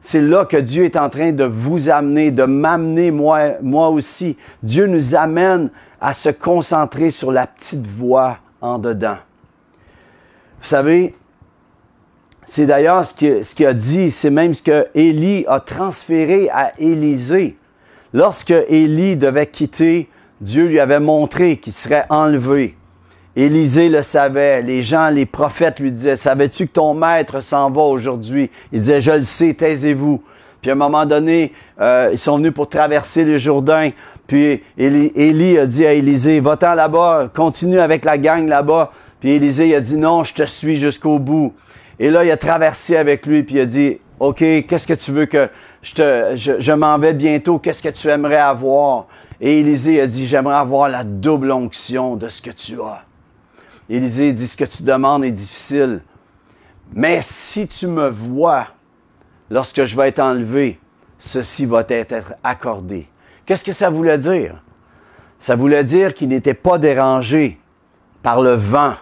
C'est 0.00 0.22
là 0.22 0.46
que 0.46 0.56
Dieu 0.56 0.84
est 0.84 0.96
en 0.96 1.10
train 1.10 1.32
de 1.32 1.44
vous 1.44 1.90
amener, 1.90 2.30
de 2.30 2.44
m'amener 2.44 3.10
moi, 3.10 3.56
moi 3.60 3.88
aussi. 3.88 4.36
Dieu 4.62 4.86
nous 4.86 5.14
amène 5.14 5.70
à 6.00 6.14
se 6.14 6.30
concentrer 6.30 7.10
sur 7.10 7.32
la 7.32 7.46
petite 7.46 7.86
voix 7.86 8.38
en 8.60 8.78
dedans. 8.78 9.18
Vous 10.60 10.66
savez, 10.66 11.14
c'est 12.44 12.66
d'ailleurs 12.66 13.04
ce 13.04 13.14
qu'il 13.54 13.66
a 13.66 13.74
dit, 13.74 14.10
c'est 14.10 14.30
même 14.30 14.54
ce 14.54 14.62
que 14.62 14.88
Élie 14.94 15.44
a 15.46 15.60
transféré 15.60 16.50
à 16.50 16.72
Élisée. 16.78 17.56
Lorsque 18.12 18.54
Élie 18.68 19.16
devait 19.16 19.46
quitter, 19.46 20.08
Dieu 20.40 20.66
lui 20.66 20.80
avait 20.80 21.00
montré 21.00 21.58
qu'il 21.58 21.72
serait 21.72 22.06
enlevé. 22.08 22.76
Élisée 23.36 23.88
le 23.88 24.02
savait, 24.02 24.62
les 24.62 24.82
gens, 24.82 25.08
les 25.08 25.26
prophètes 25.26 25.78
lui 25.78 25.92
disaient, 25.92 26.16
savais-tu 26.16 26.66
que 26.66 26.72
ton 26.72 26.94
maître 26.94 27.40
s'en 27.40 27.70
va 27.70 27.82
aujourd'hui? 27.82 28.50
Il 28.72 28.80
disait, 28.80 29.00
je 29.00 29.12
le 29.12 29.22
sais, 29.22 29.54
taisez-vous. 29.54 30.22
Puis 30.60 30.70
à 30.70 30.74
un 30.74 30.76
moment 30.76 31.06
donné, 31.06 31.52
euh, 31.80 32.10
ils 32.12 32.18
sont 32.18 32.36
venus 32.38 32.52
pour 32.52 32.68
traverser 32.68 33.24
le 33.24 33.38
Jourdain. 33.38 33.90
Puis 34.30 34.62
Élie, 34.78 35.58
a 35.58 35.66
dit 35.66 35.84
à 35.84 35.92
Élisée, 35.92 36.38
va-t'en 36.38 36.74
là-bas, 36.74 37.32
continue 37.34 37.80
avec 37.80 38.04
la 38.04 38.16
gang 38.16 38.46
là-bas. 38.46 38.92
Puis 39.18 39.30
Élisée 39.30 39.74
a 39.74 39.80
dit, 39.80 39.96
non, 39.96 40.22
je 40.22 40.34
te 40.34 40.44
suis 40.44 40.78
jusqu'au 40.78 41.18
bout. 41.18 41.52
Et 41.98 42.12
là, 42.12 42.24
il 42.24 42.30
a 42.30 42.36
traversé 42.36 42.96
avec 42.96 43.26
lui, 43.26 43.42
puis 43.42 43.56
il 43.56 43.60
a 43.62 43.66
dit, 43.66 43.98
OK, 44.20 44.38
qu'est-ce 44.38 44.86
que 44.86 44.94
tu 44.94 45.10
veux 45.10 45.26
que 45.26 45.48
je 45.82 46.72
m'en 46.72 46.96
vais 46.96 47.12
bientôt, 47.12 47.58
qu'est-ce 47.58 47.82
que 47.82 47.88
tu 47.88 48.06
aimerais 48.06 48.36
avoir? 48.36 49.08
Et 49.40 49.58
Élisée 49.58 50.00
a 50.00 50.06
dit, 50.06 50.28
j'aimerais 50.28 50.58
avoir 50.58 50.88
la 50.88 51.02
double 51.02 51.50
onction 51.50 52.14
de 52.14 52.28
ce 52.28 52.40
que 52.40 52.50
tu 52.50 52.80
as. 52.80 53.02
Élisée 53.88 54.32
dit, 54.32 54.46
ce 54.46 54.56
que 54.56 54.64
tu 54.64 54.84
demandes 54.84 55.24
est 55.24 55.32
difficile. 55.32 56.02
Mais 56.94 57.18
si 57.20 57.66
tu 57.66 57.88
me 57.88 58.08
vois 58.08 58.68
lorsque 59.50 59.86
je 59.86 59.96
vais 59.96 60.06
être 60.06 60.20
enlevé, 60.20 60.78
ceci 61.18 61.66
va 61.66 61.84
être 61.88 62.14
accordé. 62.44 63.08
Qu'est-ce 63.46 63.64
que 63.64 63.72
ça 63.72 63.90
voulait 63.90 64.18
dire? 64.18 64.62
Ça 65.38 65.56
voulait 65.56 65.84
dire 65.84 66.14
qu'il 66.14 66.28
n'était 66.28 66.54
pas 66.54 66.78
dérangé 66.78 67.58
par 68.22 68.42
le 68.42 68.52
vent, 68.52 68.94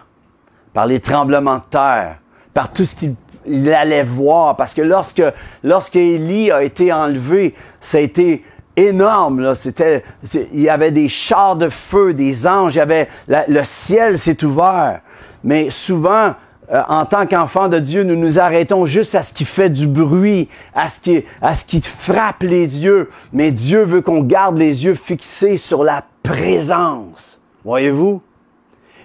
par 0.73 0.85
les 0.85 0.99
tremblements 0.99 1.57
de 1.57 1.63
terre, 1.69 2.19
par 2.53 2.71
tout 2.71 2.85
ce 2.85 2.95
qu'il 2.95 3.73
allait 3.73 4.03
voir. 4.03 4.55
Parce 4.55 4.73
que 4.73 4.81
lorsque, 4.81 5.23
lorsque 5.63 5.95
Élie 5.97 6.51
a 6.51 6.63
été 6.63 6.93
enlevé, 6.93 7.55
ça 7.81 7.97
a 7.97 8.01
été 8.01 8.43
énorme. 8.75 9.41
Là. 9.41 9.55
C'était, 9.55 10.03
il 10.33 10.61
y 10.61 10.69
avait 10.69 10.91
des 10.91 11.09
chars 11.09 11.55
de 11.55 11.69
feu, 11.69 12.13
des 12.13 12.47
anges, 12.47 12.75
il 12.75 12.77
y 12.77 12.81
avait 12.81 13.09
le 13.27 13.63
ciel 13.63 14.17
s'est 14.17 14.43
ouvert. 14.43 15.01
Mais 15.43 15.69
souvent, 15.69 16.35
euh, 16.71 16.81
en 16.87 17.05
tant 17.05 17.25
qu'enfant 17.25 17.67
de 17.67 17.79
Dieu, 17.79 18.03
nous 18.03 18.15
nous 18.15 18.39
arrêtons 18.39 18.85
juste 18.85 19.15
à 19.15 19.23
ce 19.23 19.33
qui 19.33 19.45
fait 19.45 19.69
du 19.69 19.87
bruit, 19.87 20.49
à 20.75 20.87
ce 20.87 20.99
qui, 20.99 21.23
à 21.41 21.53
ce 21.53 21.65
qui 21.65 21.81
frappe 21.81 22.43
les 22.43 22.79
yeux. 22.79 23.09
Mais 23.33 23.51
Dieu 23.51 23.83
veut 23.83 24.01
qu'on 24.01 24.21
garde 24.21 24.57
les 24.57 24.85
yeux 24.85 24.95
fixés 24.95 25.57
sur 25.57 25.83
la 25.83 26.03
présence. 26.21 27.39
Voyez-vous? 27.65 28.21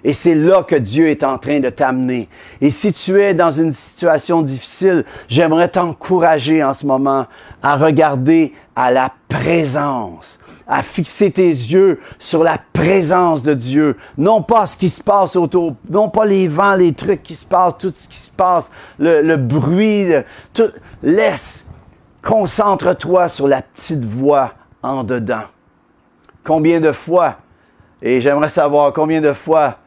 Et 0.04 0.12
c'est 0.12 0.34
là 0.34 0.62
que 0.62 0.76
Dieu 0.76 1.08
est 1.08 1.24
en 1.24 1.38
train 1.38 1.60
de 1.60 1.70
t'amener. 1.70 2.28
Et 2.60 2.70
si 2.70 2.92
tu 2.92 3.22
es 3.22 3.32
dans 3.32 3.50
une 3.50 3.72
situation 3.72 4.42
difficile, 4.42 5.04
j'aimerais 5.28 5.68
t'encourager 5.68 6.62
en 6.62 6.74
ce 6.74 6.84
moment 6.84 7.26
à 7.62 7.76
regarder 7.76 8.52
à 8.76 8.90
la 8.90 9.10
présence, 9.30 10.38
à 10.66 10.82
fixer 10.82 11.30
tes 11.30 11.48
yeux 11.48 12.00
sur 12.18 12.42
la 12.42 12.58
présence 12.72 13.42
de 13.42 13.54
Dieu, 13.54 13.96
non 14.16 14.42
pas 14.42 14.66
ce 14.66 14.76
qui 14.76 14.88
se 14.88 15.02
passe 15.02 15.36
autour, 15.36 15.74
non 15.88 16.08
pas 16.08 16.24
les 16.24 16.48
vents, 16.48 16.74
les 16.74 16.92
trucs 16.92 17.22
qui 17.22 17.34
se 17.34 17.44
passent, 17.44 17.78
tout 17.78 17.92
ce 17.96 18.08
qui 18.08 18.16
se 18.16 18.30
passe, 18.30 18.70
le, 18.98 19.36
bruit, 19.36 20.06
tout. 20.52 20.70
Laisse, 21.02 21.66
concentre-toi 22.22 23.28
sur 23.28 23.46
la 23.46 23.60
petite 23.60 24.04
voix 24.04 24.54
en 24.82 25.04
dedans. 25.04 25.44
Combien 26.42 26.80
de 26.80 26.92
fois, 26.92 27.36
et 28.00 28.20
j'aimerais 28.20 28.48
savoir 28.48 28.92
combien 28.92 29.20
de 29.20 29.32
fois 29.32 29.78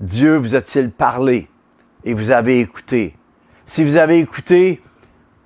Dieu 0.00 0.36
vous 0.36 0.54
a-t-il 0.54 0.90
parlé 0.90 1.48
et 2.04 2.14
vous 2.14 2.30
avez 2.30 2.60
écouté? 2.60 3.16
Si 3.64 3.84
vous 3.84 3.96
avez 3.96 4.18
écouté, 4.18 4.82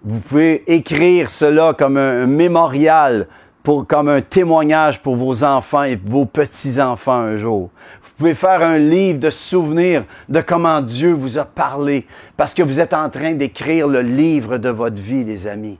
vous 0.03 0.21
pouvez 0.21 0.63
écrire 0.73 1.31
cela 1.31 1.75
comme 1.77 1.97
un, 1.97 2.27
mémorial, 2.27 3.27
comme 3.67 4.09
un 4.09 4.21
témoignage 4.21 5.03
pour 5.03 5.17
vos 5.17 5.43
enfants 5.43 5.83
et 5.83 5.97
vos 5.97 6.25
petits-enfants 6.25 7.21
un 7.21 7.37
jour. 7.37 7.71
Vous 8.03 8.11
pouvez 8.19 8.35
faire 8.35 8.63
un 8.63 8.79
livre 8.79 9.19
de 9.19 9.31
souvenirs 9.31 10.05
de 10.29 10.41
comment 10.41 10.81
Dieu 10.81 11.13
vous 11.13 11.37
a 11.39 11.45
parlé, 11.45 12.07
parce 12.37 12.55
que 12.55 12.63
vous 12.63 12.81
êtes 12.81 12.95
en 12.95 13.11
train 13.11 13.35
d'écrire 13.35 13.89
le 13.89 14.03
livre 14.03 14.59
de 14.59 14.69
votre 14.69 15.01
vie, 15.01 15.25
les 15.25 15.47
amis. 15.47 15.79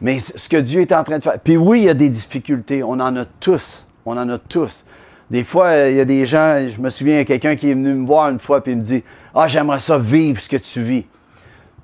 Mais 0.00 0.18
ce 0.18 0.48
que 0.48 0.56
Dieu 0.56 0.82
est 0.82 0.92
en 0.92 1.04
train 1.04 1.18
de 1.18 1.22
faire. 1.22 1.38
Puis 1.38 1.56
oui, 1.56 1.80
il 1.80 1.84
y 1.84 1.88
a 1.88 1.94
des 1.94 2.10
difficultés. 2.10 2.82
On 2.82 2.92
en 2.92 3.16
a 3.16 3.24
tous. 3.24 3.86
On 4.04 4.18
en 4.18 4.28
a 4.28 4.36
tous. 4.36 4.84
Des 5.30 5.42
fois, 5.42 5.88
il 5.88 5.96
y 5.96 6.00
a 6.00 6.04
des 6.04 6.26
gens, 6.26 6.58
je 6.68 6.80
me 6.80 6.90
souviens, 6.90 7.20
il 7.20 7.24
quelqu'un 7.24 7.56
qui 7.56 7.70
est 7.70 7.74
venu 7.74 7.94
me 7.94 8.06
voir 8.06 8.28
une 8.28 8.38
fois 8.38 8.60
et 8.66 8.74
me 8.74 8.82
dit 8.82 9.02
Ah, 9.34 9.48
j'aimerais 9.48 9.78
ça 9.78 9.98
vivre 9.98 10.40
ce 10.40 10.48
que 10.48 10.56
tu 10.56 10.82
vis. 10.82 11.04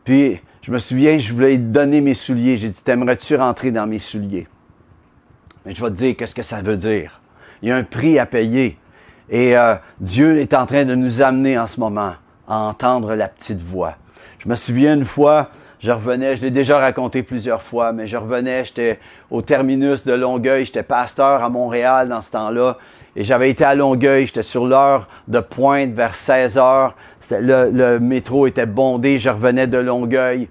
Puis, 0.04 0.40
je 0.61 0.70
me 0.70 0.78
souviens, 0.78 1.18
je 1.18 1.32
voulais 1.32 1.56
donner 1.56 2.00
mes 2.00 2.14
souliers. 2.14 2.56
J'ai 2.58 2.68
dit 2.68 2.82
T'aimerais-tu 2.85 3.37
rentrer 3.37 3.70
dans 3.70 3.87
mes 3.87 3.98
souliers 3.98 4.46
Mais 5.64 5.75
je 5.75 5.83
vais 5.83 5.90
te 5.90 5.96
dire 5.96 6.16
qu'est-ce 6.16 6.35
que 6.35 6.42
ça 6.42 6.62
veut 6.62 6.77
dire. 6.77 7.20
Il 7.62 7.68
y 7.68 7.72
a 7.72 7.77
un 7.77 7.85
prix 7.85 8.18
à 8.18 8.27
payer. 8.27 8.79
Et 9.31 9.57
euh, 9.57 9.77
Dieu 10.01 10.38
est 10.40 10.55
en 10.55 10.66
train 10.66 10.85
de 10.85 10.94
nous 10.94 11.22
amener 11.22 11.59
en 11.59 11.66
ce 11.66 11.79
moment 11.79 12.14
à 12.48 12.59
entendre 12.59 13.14
la 13.14 13.29
petite 13.29 13.62
voix. 13.62 13.94
Je 14.38 14.48
me 14.48 14.57
souviens 14.57 14.94
une 14.94 15.05
fois, 15.05 15.51
je 15.79 15.90
revenais, 15.90 16.37
je 16.37 16.42
l'ai 16.42 16.51
déjà 16.51 16.79
raconté 16.79 17.22
plusieurs 17.22 17.62
fois, 17.62 17.92
mais 17.92 18.07
je 18.07 18.16
revenais, 18.16 18.64
j'étais 18.64 18.98
au 19.31 19.40
terminus 19.40 20.05
de 20.05 20.12
Longueuil, 20.12 20.64
j'étais 20.64 20.83
pasteur 20.83 21.42
à 21.42 21.48
Montréal 21.48 22.09
dans 22.09 22.20
ce 22.20 22.33
temps-là, 22.33 22.77
et 23.14 23.25
j'avais 23.25 23.51
été 23.51 23.64
à 23.64 23.75
Longueuil, 23.75 24.27
j'étais 24.27 24.42
sur 24.42 24.66
l'heure 24.66 25.09
de 25.29 25.38
pointe 25.38 25.92
vers 25.92 26.14
16 26.14 26.59
heures, 26.59 26.96
le, 27.31 27.98
métro 27.98 28.46
était 28.46 28.66
bondé, 28.66 29.18
je 29.18 29.31
revenais 29.31 29.66
de 29.66 29.79
Longueuil, 29.79 30.48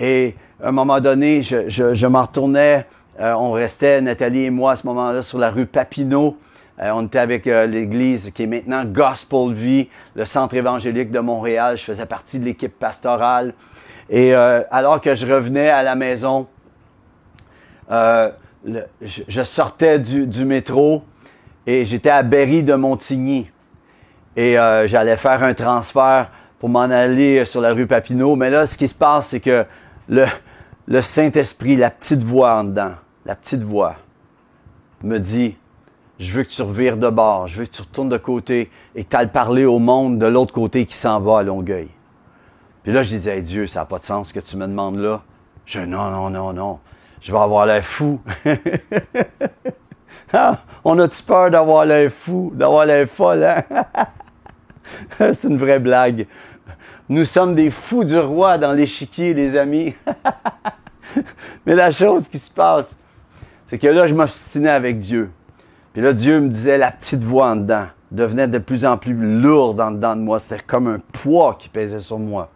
et 0.00 0.34
à 0.62 0.68
un 0.68 0.72
moment 0.72 1.00
donné, 1.00 1.42
je, 1.42 1.68
je, 1.68 1.94
je 1.94 2.06
m'en 2.06 2.22
retournais, 2.22 2.86
euh, 3.20 3.32
on 3.32 3.50
restait, 3.50 4.00
Nathalie 4.00 4.44
et 4.44 4.50
moi, 4.50 4.72
à 4.72 4.76
ce 4.76 4.86
moment-là, 4.86 5.22
sur 5.22 5.38
la 5.38 5.50
rue 5.50 5.66
Papineau, 5.66 6.38
euh, 6.80 6.90
on 6.94 7.06
était 7.06 7.18
avec 7.18 7.48
euh, 7.48 7.66
l'église 7.66 8.30
qui 8.30 8.44
est 8.44 8.46
maintenant 8.46 8.84
Gospel 8.84 9.52
Vie, 9.52 9.88
le 10.14 10.24
centre 10.24 10.54
évangélique 10.54 11.10
de 11.10 11.18
Montréal. 11.18 11.76
Je 11.76 11.82
faisais 11.82 12.06
partie 12.06 12.38
de 12.38 12.44
l'équipe 12.44 12.78
pastorale. 12.78 13.54
Et 14.10 14.32
alors 14.34 15.02
que 15.02 15.14
je 15.14 15.30
revenais 15.30 15.68
à 15.68 15.82
la 15.82 15.94
maison, 15.94 16.46
je, 17.90 19.42
sortais 19.44 19.98
du, 19.98 20.26
du, 20.26 20.46
métro 20.46 21.02
et 21.66 21.84
j'étais 21.84 22.08
à 22.08 22.22
Berry 22.22 22.62
de 22.62 22.72
Montigny. 22.72 23.50
Et 24.34 24.54
j'allais 24.54 25.18
faire 25.18 25.42
un 25.42 25.52
transfert 25.52 26.30
pour 26.58 26.70
m'en 26.70 26.84
aller 26.84 27.44
sur 27.44 27.60
la 27.60 27.74
rue 27.74 27.86
Papineau. 27.86 28.34
Mais 28.34 28.48
là, 28.48 28.66
ce 28.66 28.78
qui 28.78 28.88
se 28.88 28.94
passe, 28.94 29.26
c'est 29.26 29.40
que 29.40 29.66
le, 30.08 30.24
le 30.86 31.02
Saint-Esprit, 31.02 31.76
la 31.76 31.90
petite 31.90 32.22
voix 32.22 32.54
en 32.54 32.64
dedans, 32.64 32.94
la 33.28 33.36
petite 33.36 33.62
voix, 33.62 33.96
me 35.02 35.18
dit, 35.18 35.54
je 36.18 36.32
veux 36.32 36.44
que 36.44 36.48
tu 36.48 36.62
revires 36.62 36.96
de 36.96 37.10
bord, 37.10 37.46
je 37.46 37.58
veux 37.58 37.66
que 37.66 37.70
tu 37.70 37.82
retournes 37.82 38.08
de 38.08 38.16
côté 38.16 38.70
et 38.94 39.04
que 39.04 39.10
tu 39.10 39.16
ailles 39.16 39.30
parler 39.30 39.66
au 39.66 39.78
monde 39.78 40.18
de 40.18 40.24
l'autre 40.24 40.54
côté 40.54 40.86
qui 40.86 40.94
s'en 40.94 41.20
va 41.20 41.40
à 41.40 41.42
Longueuil. 41.42 41.90
Puis 42.82 42.90
là, 42.90 43.02
je 43.02 43.16
disais, 43.16 43.42
Dieu, 43.42 43.66
ça 43.66 43.80
n'a 43.80 43.84
pas 43.84 43.98
de 43.98 44.04
sens 44.04 44.28
ce 44.28 44.32
que 44.32 44.40
tu 44.40 44.56
me 44.56 44.66
demandes 44.66 44.96
là. 44.96 45.20
Je 45.66 45.78
dis, 45.78 45.86
non, 45.86 46.10
non, 46.10 46.30
non, 46.30 46.54
non, 46.54 46.78
je 47.20 47.30
vais 47.30 47.38
avoir 47.38 47.66
l'air 47.66 47.84
fou. 47.84 48.20
Ah, 50.32 50.58
on 50.84 50.98
a-tu 50.98 51.22
peur 51.22 51.50
d'avoir 51.50 51.84
l'air 51.86 52.10
fou, 52.10 52.50
d'avoir 52.54 52.84
l'air 52.84 53.06
folle, 53.08 53.44
hein? 53.44 53.62
C'est 55.18 55.44
une 55.44 55.56
vraie 55.56 55.78
blague. 55.78 56.26
Nous 57.08 57.24
sommes 57.24 57.54
des 57.54 57.70
fous 57.70 58.04
du 58.04 58.18
roi 58.18 58.58
dans 58.58 58.72
l'échiquier, 58.72 59.32
les 59.32 59.56
amis. 59.56 59.94
Mais 61.66 61.74
la 61.74 61.90
chose 61.90 62.28
qui 62.28 62.38
se 62.38 62.50
passe, 62.50 62.96
c'est 63.68 63.78
que 63.78 63.86
là, 63.86 64.06
je 64.06 64.14
m'obstinais 64.14 64.70
avec 64.70 64.98
Dieu. 64.98 65.30
Puis 65.92 66.02
là, 66.02 66.12
Dieu 66.12 66.40
me 66.40 66.48
disait, 66.48 66.78
la 66.78 66.90
petite 66.90 67.22
voix 67.22 67.50
en 67.50 67.56
dedans 67.56 67.86
devenait 68.10 68.48
de 68.48 68.58
plus 68.58 68.86
en 68.86 68.96
plus 68.96 69.12
lourde 69.12 69.80
en 69.80 69.90
dedans 69.90 70.16
de 70.16 70.22
moi. 70.22 70.38
C'était 70.38 70.62
comme 70.66 70.86
un 70.86 71.00
poids 71.12 71.56
qui 71.58 71.68
pesait 71.68 72.00
sur 72.00 72.18
moi. 72.18 72.50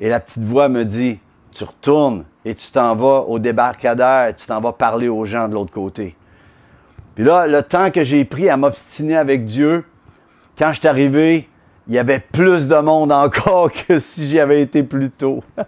Et 0.00 0.10
la 0.10 0.20
petite 0.20 0.42
voix 0.42 0.68
me 0.68 0.84
dit, 0.84 1.18
tu 1.52 1.64
retournes 1.64 2.24
et 2.44 2.54
tu 2.54 2.70
t'en 2.70 2.94
vas 2.94 3.20
au 3.20 3.38
débarcadère, 3.38 4.34
tu 4.36 4.46
t'en 4.46 4.60
vas 4.60 4.72
parler 4.72 5.08
aux 5.08 5.24
gens 5.24 5.48
de 5.48 5.54
l'autre 5.54 5.72
côté. 5.72 6.14
Puis 7.14 7.24
là, 7.24 7.46
le 7.46 7.62
temps 7.62 7.90
que 7.90 8.02
j'ai 8.02 8.26
pris 8.26 8.50
à 8.50 8.58
m'obstiner 8.58 9.16
avec 9.16 9.46
Dieu, 9.46 9.84
quand 10.58 10.72
je 10.72 10.80
suis 10.80 10.88
arrivé, 10.88 11.48
il 11.88 11.94
y 11.94 11.98
avait 11.98 12.18
plus 12.18 12.68
de 12.68 12.76
monde 12.76 13.12
encore 13.12 13.70
que 13.88 13.98
si 13.98 14.28
j'y 14.28 14.38
avais 14.38 14.60
été 14.60 14.82
plus 14.82 15.10
tôt. 15.10 15.42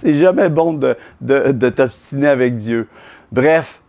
C'est 0.00 0.18
jamais 0.18 0.50
bon 0.50 0.74
de 0.74 1.68
t'obstiner 1.70 2.28
avec 2.28 2.58
Dieu. 2.58 2.88
Bref, 3.34 3.80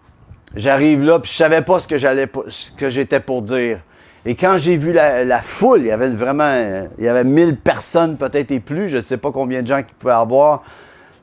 J'arrive 0.56 1.04
là, 1.04 1.20
puis 1.20 1.32
je 1.32 1.38
savais 1.38 1.62
pas 1.62 1.80
ce 1.80 2.72
que 2.72 2.90
j'étais 2.90 3.20
pour 3.20 3.42
dire. 3.42 3.80
Et 4.26 4.36
quand 4.36 4.58
j'ai 4.58 4.78
vu 4.78 4.94
la, 4.94 5.42
foule, 5.42 5.82
il 5.82 5.88
y 5.88 5.92
avait 5.92 6.10
vraiment, 6.10 6.88
il 6.98 7.04
y 7.04 7.08
avait 7.08 7.26
mille 7.26 7.58
personnes 7.58 8.16
peut-être 8.16 8.52
et 8.52 8.60
plus, 8.60 8.90
je 8.90 8.98
ne 8.98 9.02
sais 9.02 9.18
pas 9.18 9.32
combien 9.32 9.62
de 9.62 9.68
gens 9.68 9.84
qui 9.84 9.94
pouvaient 9.94 10.14
avoir. 10.14 10.64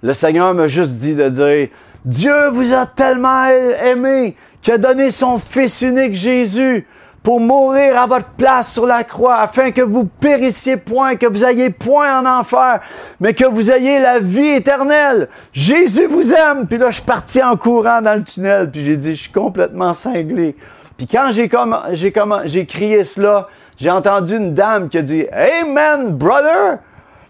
Le 0.03 0.13
Seigneur 0.13 0.53
m'a 0.55 0.69
juste 0.69 0.93
dit 0.93 1.15
de 1.15 1.29
dire, 1.31 1.69
Dieu 2.05 2.51
vous 2.51 2.75
a 2.75 2.85
tellement 2.85 3.47
aimé 3.47 4.37
qu'il 4.61 4.75
a 4.75 4.79
donné 4.79 5.11
son 5.11 5.39
Fils 5.39 5.81
unique 5.81 6.15
Jésus 6.15 6.87
pour 7.23 7.39
mourir 7.39 8.01
à 8.01 8.07
votre 8.07 8.31
place 8.31 8.73
sur 8.73 8.85
la 8.85 9.05
croix, 9.05 9.37
afin 9.37 9.71
que 9.71 9.81
vous 9.81 10.05
périssiez 10.05 10.77
point, 10.77 11.15
que 11.17 11.27
vous 11.27 11.45
ayez 11.45 11.71
point 11.71 12.21
en 12.21 12.27
enfer, 12.27 12.81
mais 13.21 13.33
que 13.33 13.45
vous 13.45 13.71
ayez 13.71 14.01
la 14.01 14.19
vie 14.19 14.49
éternelle. 14.49 15.29
Jésus 15.53 16.07
vous 16.07 16.35
aime. 16.35 16.67
Puis 16.67 16.79
là, 16.79 16.91
je 16.91 16.97
suis 16.97 17.05
parti 17.05 17.41
en 17.43 17.57
courant 17.57 18.03
dans 18.03 18.15
le 18.15 18.25
tunnel, 18.25 18.71
puis 18.71 18.85
j'ai 18.85 18.97
dit, 18.97 19.15
je 19.15 19.23
suis 19.23 19.33
complètement 19.33 19.95
cinglé. 19.95 20.57
Puis 20.97 21.07
quand 21.07 21.31
j'ai 21.31 21.49
comme, 21.49 21.79
j'ai 21.93 22.11
comme, 22.11 22.43
j'ai 22.45 22.67
crié 22.67 23.05
cela, 23.05 23.49
j'ai 23.79 23.91
entendu 23.91 24.37
une 24.37 24.55
dame 24.55 24.89
qui 24.89 24.99
a 24.99 25.03
dit, 25.03 25.27
Amen, 25.31 26.09
brother. 26.09 26.79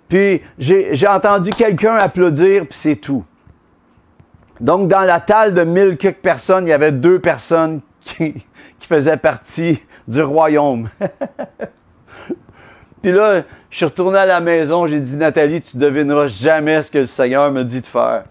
Puis 0.09 0.43
j'ai, 0.59 1.09
entendu 1.09 1.51
quelqu'un 1.51 1.97
applaudir, 1.97 2.67
puis 2.67 2.79
c'est 2.79 2.97
tout. 2.97 3.25
Donc, 4.61 4.89
dans 4.89 5.01
la 5.01 5.21
talle 5.21 5.55
de 5.55 5.65
mille 5.65 5.97
quelques 5.97 6.19
personnes, 6.19 6.67
il 6.67 6.71
y 6.71 6.75
avait 6.75 6.93
deux 6.93 7.19
personnes 7.19 7.81
qui, 8.01 8.45
qui 8.83 8.89
faisait 8.89 9.17
partie 9.17 9.81
du 10.09 10.23
royaume. 10.23 10.89
Puis 13.03 13.13
là, 13.13 13.43
je 13.71 13.77
suis 13.77 13.85
retourné 13.85 14.19
à 14.19 14.27
la 14.27 14.41
maison, 14.41 14.87
j'ai 14.87 15.01
dit, 15.01 15.17
Nathalie, 15.17 15.63
tu 15.63 15.77
devineras 15.77 16.27
jamais 16.27 16.83
ce 16.83 16.91
que 16.91 16.99
le 16.99 17.07
Seigneur 17.07 17.51
me 17.51 17.63
dit 17.65 17.81
de 17.81 17.87
faire. 17.87 18.25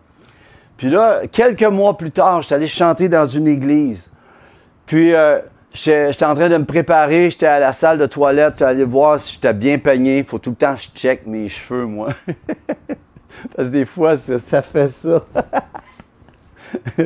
Puis 0.77 0.89
là, 0.89 1.21
quelques 1.31 1.63
mois 1.63 1.97
plus 1.97 2.11
tard, 2.11 2.41
j'étais 2.41 2.55
allé 2.55 2.67
chanter 2.67 3.07
dans 3.09 3.25
une 3.25 3.47
église. 3.47 4.09
Puis, 4.85 5.13
euh, 5.13 5.39
j'étais 5.73 6.25
en 6.25 6.35
train 6.35 6.49
de 6.49 6.57
me 6.57 6.65
préparer, 6.65 7.29
j'étais 7.29 7.47
à 7.47 7.59
la 7.59 7.71
salle 7.71 7.97
de 7.97 8.05
toilette, 8.05 8.55
j'étais 8.55 8.65
allé 8.65 8.83
voir 8.83 9.19
si 9.19 9.33
j'étais 9.33 9.53
bien 9.53 9.77
peigné. 9.77 10.23
Faut 10.23 10.39
tout 10.39 10.49
le 10.51 10.55
temps 10.55 10.75
que 10.75 10.81
je 10.81 10.89
check 10.89 11.25
mes 11.25 11.47
cheveux, 11.47 11.85
moi. 11.85 12.09
Parce 13.55 13.69
que 13.69 13.73
des 13.73 13.85
fois, 13.85 14.17
ça, 14.17 14.61
fait 14.61 14.89
ça. 14.89 15.23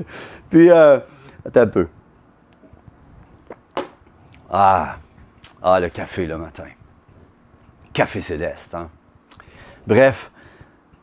Puis, 0.49 0.71
euh, 0.71 0.99
attends 1.45 1.61
un 1.61 1.67
peu. 1.67 1.87
Ah, 4.49 4.97
ah, 5.61 5.79
le 5.79 5.89
café 5.89 6.27
le 6.27 6.37
matin. 6.37 6.65
Café 7.93 8.21
céleste, 8.21 8.75
hein? 8.75 8.89
Bref, 9.87 10.31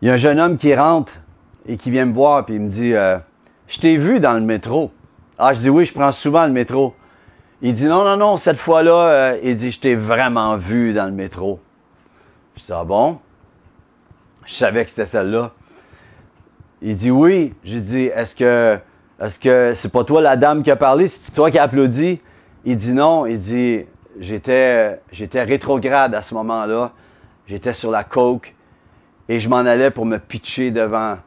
il 0.01 0.09
y 0.09 0.11
a 0.11 0.15
un 0.15 0.17
jeune 0.17 0.41
homme 0.41 0.57
qui 0.57 0.75
rentre 0.75 1.21
et 1.67 1.77
qui 1.77 1.91
vient 1.91 2.07
me 2.07 2.13
voir 2.13 2.45
puis 2.45 2.57
il 2.57 2.61
me 2.61 2.69
dit 2.69 2.95
euh, 2.95 3.19
Je 3.69 3.79
t'ai 3.79 3.97
vu 3.97 4.21
dans 4.21 4.35
le 4.35 4.41
métro. 4.41 4.93
Ah, 5.39 5.55
je 5.55 5.61
dis 5.61 5.71
oui, 5.71 5.87
je 5.87 5.93
prends 5.93 6.13
souvent 6.13 6.47
le 6.47 6.53
métro. 6.53 6.95
Il 7.63 7.75
dit 7.75 7.85
non, 7.85 8.05
non, 8.05 8.17
non, 8.17 8.37
cette 8.37 8.59
fois-là, 8.59 9.09
euh, 9.09 9.39
il 9.43 9.57
dit 9.57 9.71
Je 9.71 9.81
t'ai 9.81 9.95
vraiment 9.95 10.57
vu 10.57 10.93
dans 10.93 11.07
le 11.07 11.13
métro. 11.13 11.61
Je 12.57 12.63
dis 12.63 12.73
Ah 12.73 12.85
bon? 12.85 13.19
Je 14.45 14.55
savais 14.55 14.85
que 14.85 14.91
c'était 14.91 15.07
celle-là. 15.07 15.53
Il 16.81 16.97
dit 16.97 17.11
oui. 17.11 17.55
J'ai 17.65 17.81
dit 17.81 18.07
Est-ce 18.07 18.35
que 18.35 18.79
est-ce 19.21 19.39
que 19.39 19.73
c'est 19.75 19.93
pas 19.93 20.03
toi 20.03 20.21
la 20.21 20.37
dame 20.37 20.65
qui 20.65 20.71
a 20.71 20.77
parlé? 20.77 21.07
C'est 21.07 21.33
toi 21.33 21.51
qui 21.51 21.59
as 21.59 21.63
applaudi? 21.63 22.21
Il 22.65 22.77
dit 22.77 22.93
non, 22.93 23.27
il 23.27 23.41
dit 23.41 23.85
j'étais 24.19 25.01
rétrograde 25.35 26.15
à 26.15 26.23
ce 26.23 26.35
moment-là, 26.35 26.93
j'étais 27.47 27.73
sur 27.73 27.91
la 27.91 28.05
coke 28.05 28.55
et 29.29 29.41
je 29.41 29.49
m'en 29.49 29.57
allais 29.57 29.91
pour 29.91 30.07
me 30.07 30.19
pitcher 30.19 30.71
devant 30.71 31.19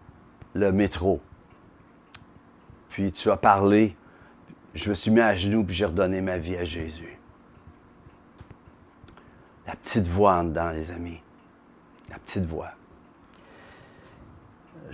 le 0.53 0.71
métro. 0.71 1.21
Puis 2.89 3.11
tu 3.11 3.29
as 3.29 3.37
parlé, 3.37 3.95
je 4.73 4.89
me 4.89 4.95
suis 4.95 5.11
mis 5.11 5.21
à 5.21 5.35
genoux 5.35 5.63
puis 5.63 5.75
j'ai 5.75 5.85
redonné 5.85 6.21
ma 6.21 6.37
vie 6.37 6.55
à 6.55 6.65
Jésus. 6.65 7.17
La 9.67 9.75
petite 9.75 10.07
voix 10.07 10.35
en 10.35 10.43
dedans, 10.43 10.69
les 10.69 10.91
amis. 10.91 11.19
La 12.09 12.19
petite 12.19 12.45
voix 12.45 12.71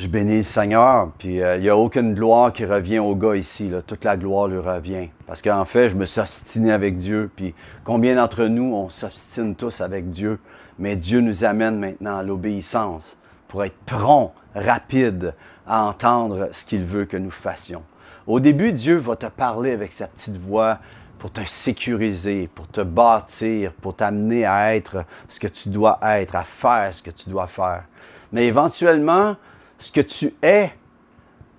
je 0.02 0.08
bénis 0.08 0.38
le 0.38 0.44
Seigneur, 0.44 1.12
puis 1.20 1.44
euh, 1.44 1.58
il 1.58 1.62
n'y 1.62 1.70
a 1.70 1.78
aucune 1.78 2.16
gloire 2.16 2.52
qui 2.52 2.66
revient 2.66 2.98
au 2.98 3.16
gars 3.16 3.36
ici. 3.36 3.72
Toute 3.86 4.04
la 4.04 4.18
gloire 4.18 4.48
lui 4.48 4.58
revient. 4.58 5.10
Parce 5.28 5.44
qu'en 5.44 5.64
fait, 5.64 5.90
je 5.90 5.96
me 5.96 6.08
suis 6.08 6.20
obstiné 6.20 6.72
avec 6.72 6.98
Dieu. 6.98 7.30
Puis 7.36 7.54
combien 7.84 8.16
d'entre 8.16 8.46
nous, 8.46 8.74
on 8.74 8.90
s'obstine 8.90 9.54
tous 9.54 9.80
avec 9.80 10.10
Dieu, 10.10 10.40
mais 10.80 10.96
Dieu 10.96 11.22
nous 11.22 11.44
amène 11.44 11.78
maintenant 11.78 12.18
à 12.18 12.24
l'obéissance 12.24 13.16
pour 13.48 13.64
être 13.64 13.78
prompt, 13.86 14.34
rapide 14.56 15.36
à 15.68 15.84
entendre 15.84 16.50
ce 16.52 16.66
qu'il 16.66 16.84
veut 16.84 17.06
que 17.06 17.18
nous 17.18 17.30
fassions. 17.30 17.84
Au 18.26 18.40
début, 18.40 18.72
Dieu 18.72 18.98
va 18.98 19.16
te 19.16 19.28
parler 19.28 19.72
avec 19.72 19.94
sa 19.94 20.08
petite 20.08 20.38
voix 20.38 20.80
pour 21.20 21.32
te 21.32 21.42
sécuriser, 21.46 22.50
pour 22.56 22.68
te 22.68 22.82
bâtir, 22.82 23.72
pour 23.74 23.96
t'amener 23.96 24.46
à 24.46 24.76
être 24.76 25.06
ce 25.30 25.40
que 25.40 25.48
tu 25.48 25.70
dois 25.70 26.00
être, 26.02 26.36
à 26.36 26.44
faire 26.44 26.92
ce 26.92 27.04
que 27.04 27.12
tu 27.12 27.30
dois 27.30 27.46
faire. 27.46 27.84
Mais 28.32 28.48
éventuellement, 28.48 29.36
ce 29.82 29.92
que 29.92 30.02
tu 30.02 30.32
es 30.44 30.72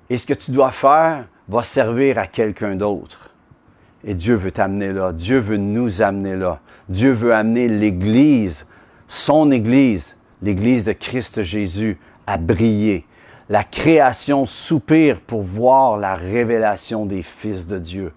et 0.08 0.16
ce 0.16 0.26
que 0.26 0.34
tu 0.34 0.52
dois 0.52 0.70
faire 0.70 1.26
va 1.48 1.62
servir 1.64 2.18
à 2.18 2.28
quelqu'un 2.28 2.76
d'autre. 2.76 3.30
Et 4.04 4.14
Dieu 4.14 4.36
veut 4.36 4.52
t'amener 4.52 4.92
là. 4.92 5.12
Dieu 5.12 5.40
veut 5.40 5.56
nous 5.56 6.02
amener 6.02 6.36
là. 6.36 6.60
Dieu 6.88 7.12
veut 7.12 7.34
amener 7.34 7.66
l'Église, 7.66 8.66
son 9.08 9.50
Église, 9.50 10.16
l'Église 10.40 10.84
de 10.84 10.92
Christ 10.92 11.42
Jésus, 11.42 11.98
à 12.26 12.36
briller. 12.36 13.06
La 13.48 13.64
création 13.64 14.46
soupire 14.46 15.20
pour 15.20 15.42
voir 15.42 15.96
la 15.96 16.14
révélation 16.14 17.06
des 17.06 17.24
fils 17.24 17.66
de 17.66 17.78
Dieu. 17.78 18.12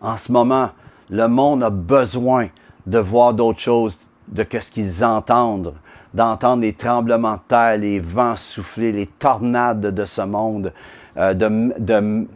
En 0.00 0.16
ce 0.16 0.32
moment, 0.32 0.70
le 1.10 1.28
monde 1.28 1.62
a 1.62 1.70
besoin 1.70 2.48
de 2.86 2.98
voir 2.98 3.34
d'autres 3.34 3.60
choses 3.60 3.98
de 4.28 4.42
que 4.42 4.58
ce 4.58 4.70
qu'ils 4.70 5.04
entendent 5.04 5.74
d'entendre 6.14 6.62
les 6.62 6.72
tremblements 6.72 7.34
de 7.34 7.40
terre, 7.48 7.76
les 7.76 8.00
vents 8.00 8.36
souffler, 8.36 8.92
les 8.92 9.06
tornades 9.06 9.80
de 9.80 10.04
ce 10.04 10.22
monde, 10.22 10.72
euh, 11.16 11.34
de, 11.34 12.26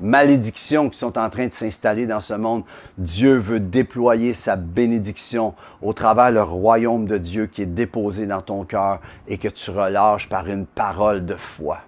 malédictions 0.00 0.90
qui 0.90 0.98
sont 0.98 1.16
en 1.18 1.30
train 1.30 1.46
de 1.46 1.52
s'installer 1.52 2.06
dans 2.06 2.20
ce 2.20 2.34
monde. 2.34 2.64
Dieu 2.98 3.38
veut 3.38 3.60
déployer 3.60 4.34
sa 4.34 4.56
bénédiction 4.56 5.54
au 5.82 5.92
travers 5.92 6.32
le 6.32 6.42
royaume 6.42 7.06
de 7.06 7.16
Dieu 7.16 7.46
qui 7.46 7.62
est 7.62 7.66
déposé 7.66 8.26
dans 8.26 8.42
ton 8.42 8.64
cœur 8.64 9.00
et 9.28 9.38
que 9.38 9.48
tu 9.48 9.70
relâches 9.70 10.28
par 10.28 10.48
une 10.48 10.66
parole 10.66 11.24
de 11.24 11.36
foi 11.36 11.78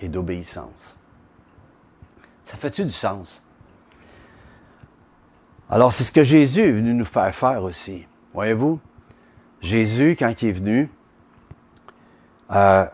et 0.00 0.08
d'obéissance. 0.08 0.96
Ça 2.44 2.56
fait-tu 2.56 2.84
du 2.84 2.92
sens? 2.92 3.42
Alors, 5.68 5.92
c'est 5.92 6.04
ce 6.04 6.12
que 6.12 6.22
Jésus 6.22 6.60
est 6.60 6.72
venu 6.72 6.94
nous 6.94 7.04
faire 7.04 7.34
faire 7.34 7.62
aussi. 7.62 8.06
Voyez-vous? 8.32 8.78
Jésus, 9.64 10.14
quand 10.18 10.42
il 10.42 10.50
est 10.50 10.52
venu, 10.52 10.90
euh, 12.52 12.84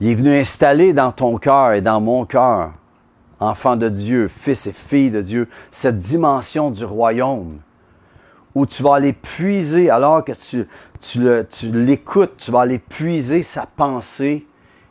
il 0.00 0.08
est 0.08 0.14
venu 0.14 0.34
installer 0.34 0.94
dans 0.94 1.12
ton 1.12 1.36
cœur 1.36 1.72
et 1.72 1.82
dans 1.82 2.00
mon 2.00 2.24
cœur, 2.24 2.72
enfant 3.38 3.76
de 3.76 3.90
Dieu, 3.90 4.28
fils 4.28 4.66
et 4.66 4.72
fille 4.72 5.10
de 5.10 5.20
Dieu, 5.20 5.46
cette 5.70 5.98
dimension 5.98 6.70
du 6.70 6.86
royaume 6.86 7.58
où 8.54 8.64
tu 8.64 8.82
vas 8.82 8.94
aller 8.94 9.12
puiser, 9.12 9.90
alors 9.90 10.24
que 10.24 10.32
tu, 10.32 10.66
tu 11.00 11.70
l'écoutes, 11.70 12.38
tu 12.38 12.50
vas 12.50 12.62
aller 12.62 12.78
puiser 12.78 13.42
sa 13.42 13.66
pensée 13.66 14.46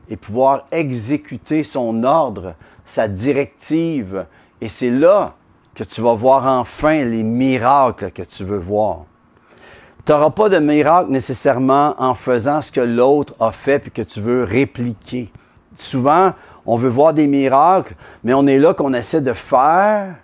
et 0.09 0.15
pouvoir 0.15 0.67
exécuter 0.71 1.63
son 1.63 2.03
ordre, 2.03 2.53
sa 2.85 3.07
directive. 3.07 4.27
Et 4.61 4.69
c'est 4.69 4.91
là 4.91 5.33
que 5.73 5.83
tu 5.83 6.01
vas 6.01 6.13
voir 6.13 6.45
enfin 6.45 7.03
les 7.03 7.23
miracles 7.23 8.11
que 8.11 8.21
tu 8.21 8.43
veux 8.43 8.59
voir. 8.59 9.05
Tu 10.07 10.13
n'auras 10.13 10.29
pas 10.29 10.47
de 10.47 10.57
miracle 10.57 11.11
nécessairement 11.11 11.93
en 11.97 12.15
faisant 12.15 12.61
ce 12.61 12.71
que 12.71 12.79
l'autre 12.79 13.35
a 13.41 13.51
fait 13.51 13.77
puis 13.77 13.91
que 13.91 14.01
tu 14.01 14.21
veux 14.21 14.45
répliquer. 14.45 15.29
Souvent, 15.75 16.33
on 16.65 16.77
veut 16.77 16.87
voir 16.87 17.13
des 17.13 17.27
miracles, 17.27 17.93
mais 18.23 18.33
on 18.33 18.47
est 18.47 18.57
là 18.57 18.73
qu'on 18.73 18.93
essaie 18.93 19.19
de 19.19 19.33
faire 19.33 20.15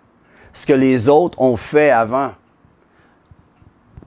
ce 0.53 0.65
que 0.65 0.71
les 0.71 1.09
autres 1.09 1.41
ont 1.41 1.57
fait 1.57 1.89
avant. 1.89 2.31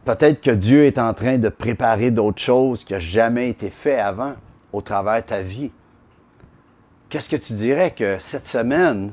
Peut-être 0.07 0.41
que 0.41 0.51
Dieu 0.51 0.87
est 0.87 0.99
en 0.99 1.13
train 1.13 1.37
de 1.37 1.51
préparer 1.51 2.11
d'autres 2.11 2.41
choses 2.41 2.83
qui 2.83 2.95
n'ont 2.95 2.99
jamais 2.99 3.51
été 3.51 3.69
fait 3.69 4.01
avant 4.01 4.33
au 4.73 4.81
travers 4.81 5.21
de 5.21 5.27
ta 5.27 5.43
vie. 5.43 5.73
Qu'est-ce 7.11 7.29
que 7.29 7.37
tu 7.37 7.53
dirais 7.53 7.91
que 7.91 8.17
cette 8.19 8.49
semaine, 8.49 9.13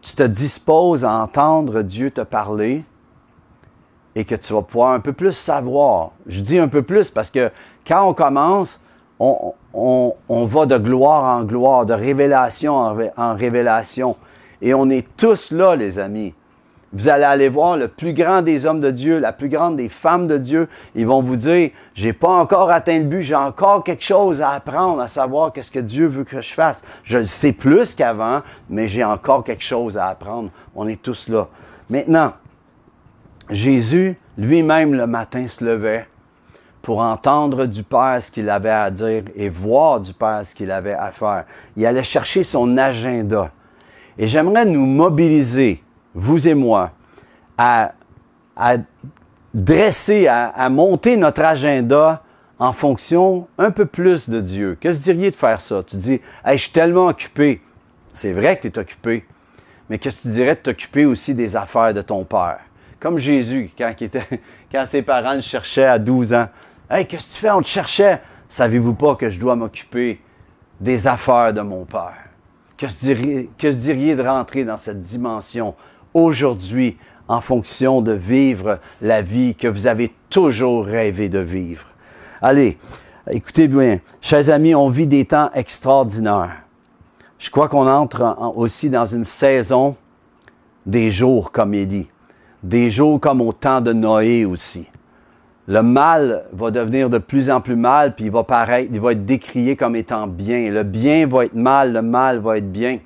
tu 0.00 0.14
te 0.14 0.22
disposes 0.22 1.04
à 1.04 1.12
entendre 1.12 1.82
Dieu 1.82 2.10
te 2.10 2.22
parler, 2.22 2.82
et 4.16 4.24
que 4.24 4.34
tu 4.34 4.54
vas 4.54 4.62
pouvoir 4.62 4.92
un 4.92 5.00
peu 5.00 5.12
plus 5.12 5.34
savoir. 5.34 6.10
Je 6.26 6.40
dis 6.40 6.58
un 6.58 6.68
peu 6.68 6.82
plus 6.82 7.10
parce 7.10 7.30
que 7.30 7.50
quand 7.86 8.08
on 8.08 8.14
commence, 8.14 8.80
on, 9.20 9.52
va 10.46 10.66
de 10.66 10.78
gloire 10.78 11.38
en 11.38 11.44
gloire, 11.44 11.84
de 11.84 11.92
révélation 11.92 12.74
en, 12.74 13.34
révélation. 13.36 14.16
Et 14.62 14.72
on 14.72 14.88
est 14.88 15.06
tous 15.18 15.52
là, 15.52 15.76
les 15.76 15.98
amis. 15.98 16.32
Vous 16.94 17.10
allez 17.10 17.24
aller 17.24 17.50
voir 17.50 17.76
le 17.76 17.88
plus 17.88 18.14
grand 18.14 18.40
des 18.40 18.64
hommes 18.64 18.80
de 18.80 18.90
Dieu, 18.90 19.18
la 19.18 19.34
plus 19.34 19.50
grande 19.50 19.76
des 19.76 19.90
femmes 19.90 20.26
de 20.26 20.38
Dieu. 20.38 20.68
Ils 20.94 21.06
vont 21.06 21.20
vous 21.20 21.36
dire, 21.36 21.70
j'ai 21.94 22.14
pas 22.14 22.30
encore 22.30 22.70
atteint 22.70 22.98
le 22.98 23.04
but, 23.04 23.22
j'ai 23.22 23.34
encore 23.34 23.84
quelque 23.84 24.04
chose 24.04 24.40
à 24.40 24.50
apprendre, 24.50 25.02
à 25.02 25.08
savoir 25.08 25.52
qu'est-ce 25.52 25.70
que 25.70 25.78
Dieu 25.78 26.06
veut 26.06 26.24
que 26.24 26.40
je 26.40 26.54
fasse. 26.54 26.82
Je 27.04 27.18
le 27.18 27.26
sais 27.26 27.52
plus 27.52 27.94
qu'avant, 27.94 28.40
mais 28.70 28.88
j'ai 28.88 29.04
encore 29.04 29.44
quelque 29.44 29.64
chose 29.64 29.98
à 29.98 30.06
apprendre. 30.06 30.48
On 30.74 30.88
est 30.88 31.02
tous 31.02 31.28
là. 31.28 31.48
Maintenant, 31.90 32.32
Jésus 33.50 34.16
lui-même 34.36 34.94
le 34.94 35.06
matin 35.06 35.46
se 35.48 35.64
levait 35.64 36.06
pour 36.82 37.00
entendre 37.00 37.66
du 37.66 37.82
Père 37.82 38.18
ce 38.20 38.30
qu'il 38.30 38.48
avait 38.48 38.70
à 38.70 38.90
dire 38.90 39.24
et 39.34 39.48
voir 39.48 40.00
du 40.00 40.12
Père 40.12 40.42
ce 40.44 40.54
qu'il 40.54 40.70
avait 40.70 40.94
à 40.94 41.10
faire. 41.10 41.44
Il 41.76 41.84
allait 41.84 42.02
chercher 42.02 42.44
son 42.44 42.76
agenda. 42.76 43.50
Et 44.18 44.28
j'aimerais 44.28 44.64
nous 44.64 44.86
mobiliser, 44.86 45.82
vous 46.14 46.46
et 46.46 46.54
moi, 46.54 46.92
à, 47.58 47.92
dresser, 49.52 50.28
à, 50.28 50.68
monter 50.70 51.16
notre 51.16 51.42
agenda 51.42 52.22
en 52.58 52.72
fonction 52.72 53.48
un 53.58 53.70
peu 53.70 53.86
plus 53.86 54.28
de 54.28 54.40
Dieu. 54.40 54.78
Qu'est-ce 54.80 54.98
que 54.98 55.04
diriez 55.04 55.30
de 55.30 55.36
faire 55.36 55.60
ça? 55.60 55.82
Tu 55.84 55.96
dis, 55.96 56.20
hey, 56.44 56.56
je 56.56 56.62
suis 56.62 56.72
tellement 56.72 57.06
occupé. 57.06 57.60
C'est 58.12 58.32
vrai 58.32 58.56
que 58.56 58.62
tu 58.62 58.68
es 58.68 58.78
occupé. 58.78 59.26
Mais 59.90 59.98
que 59.98 60.08
tu 60.08 60.28
dirais 60.28 60.54
de 60.54 60.60
t'occuper 60.60 61.04
aussi 61.04 61.34
des 61.34 61.56
affaires 61.56 61.92
de 61.92 62.02
ton 62.02 62.24
Père? 62.24 62.60
Comme 63.00 63.18
Jésus, 63.18 63.70
quand, 63.78 64.86
ses 64.86 65.02
parents 65.02 65.34
le 65.34 65.40
cherchaient 65.40 65.86
à 65.86 65.98
12 65.98 66.32
ans. 66.32 66.48
Hey, 66.90 67.06
qu'est-ce 67.06 67.28
que 67.28 67.32
tu 67.34 67.38
fais? 67.40 67.50
On 67.50 67.60
te 67.60 67.66
cherchait. 67.66 68.20
Savez-vous 68.48 68.94
pas 68.94 69.16
que 69.16 69.28
je 69.28 69.38
dois 69.38 69.56
m'occuper 69.56 70.20
des 70.80 71.06
affaires 71.06 71.52
de 71.52 71.60
mon 71.60 71.84
Père? 71.84 72.14
Que 72.76 72.88
se 72.88 72.98
diriez, 73.00 73.50
que 73.58 73.68
diriez 73.68 74.16
de 74.16 74.22
rentrer 74.22 74.64
dans 74.64 74.76
cette 74.76 75.02
dimension 75.02 75.74
aujourd'hui 76.14 76.96
en 77.28 77.40
fonction 77.40 78.02
de 78.02 78.12
vivre 78.12 78.78
la 79.02 79.20
vie 79.20 79.54
que 79.54 79.66
vous 79.66 79.86
avez 79.86 80.14
toujours 80.30 80.86
rêvé 80.86 81.28
de 81.28 81.38
vivre? 81.38 81.86
Allez, 82.40 82.78
écoutez 83.30 83.66
bien, 83.68 83.98
chers 84.20 84.50
amis, 84.50 84.74
on 84.74 84.88
vit 84.88 85.06
des 85.06 85.24
temps 85.24 85.50
extraordinaires. 85.54 86.62
Je 87.38 87.50
crois 87.50 87.68
qu'on 87.68 87.86
entre 87.88 88.36
aussi 88.56 88.88
dans 88.88 89.06
une 89.06 89.24
saison 89.24 89.96
des 90.86 91.10
jours, 91.10 91.50
comme 91.50 91.74
il 91.74 91.86
dit 91.86 92.08
des 92.68 92.90
jours 92.90 93.20
comme 93.20 93.40
au 93.40 93.52
temps 93.52 93.80
de 93.80 93.92
Noé 93.92 94.44
aussi. 94.44 94.88
Le 95.68 95.82
mal 95.82 96.44
va 96.52 96.70
devenir 96.70 97.10
de 97.10 97.18
plus 97.18 97.50
en 97.50 97.60
plus 97.60 97.76
mal, 97.76 98.14
puis 98.14 98.26
il 98.26 98.30
va 98.30 98.44
paraître, 98.44 98.90
il 98.92 99.00
va 99.00 99.12
être 99.12 99.24
décrié 99.24 99.76
comme 99.76 99.96
étant 99.96 100.26
bien. 100.26 100.70
Le 100.70 100.82
bien 100.82 101.26
va 101.26 101.44
être 101.44 101.54
mal, 101.54 101.92
le 101.92 102.02
mal 102.02 102.38
va 102.38 102.58
être 102.58 102.70
bien. 102.70 102.98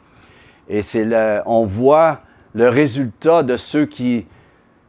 Et 0.68 0.82
c'est 0.82 1.04
le, 1.04 1.40
on 1.46 1.64
voit 1.66 2.20
le 2.54 2.68
résultat 2.68 3.42
de 3.42 3.56
ceux 3.56 3.86
qui 3.86 4.26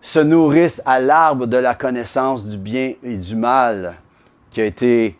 se 0.01 0.19
nourrissent 0.19 0.81
à 0.85 0.99
l'arbre 0.99 1.45
de 1.45 1.57
la 1.57 1.75
connaissance 1.75 2.45
du 2.45 2.57
bien 2.57 2.93
et 3.03 3.17
du 3.17 3.35
mal, 3.35 3.95
qui 4.49 4.61
a 4.61 4.65
été, 4.65 5.17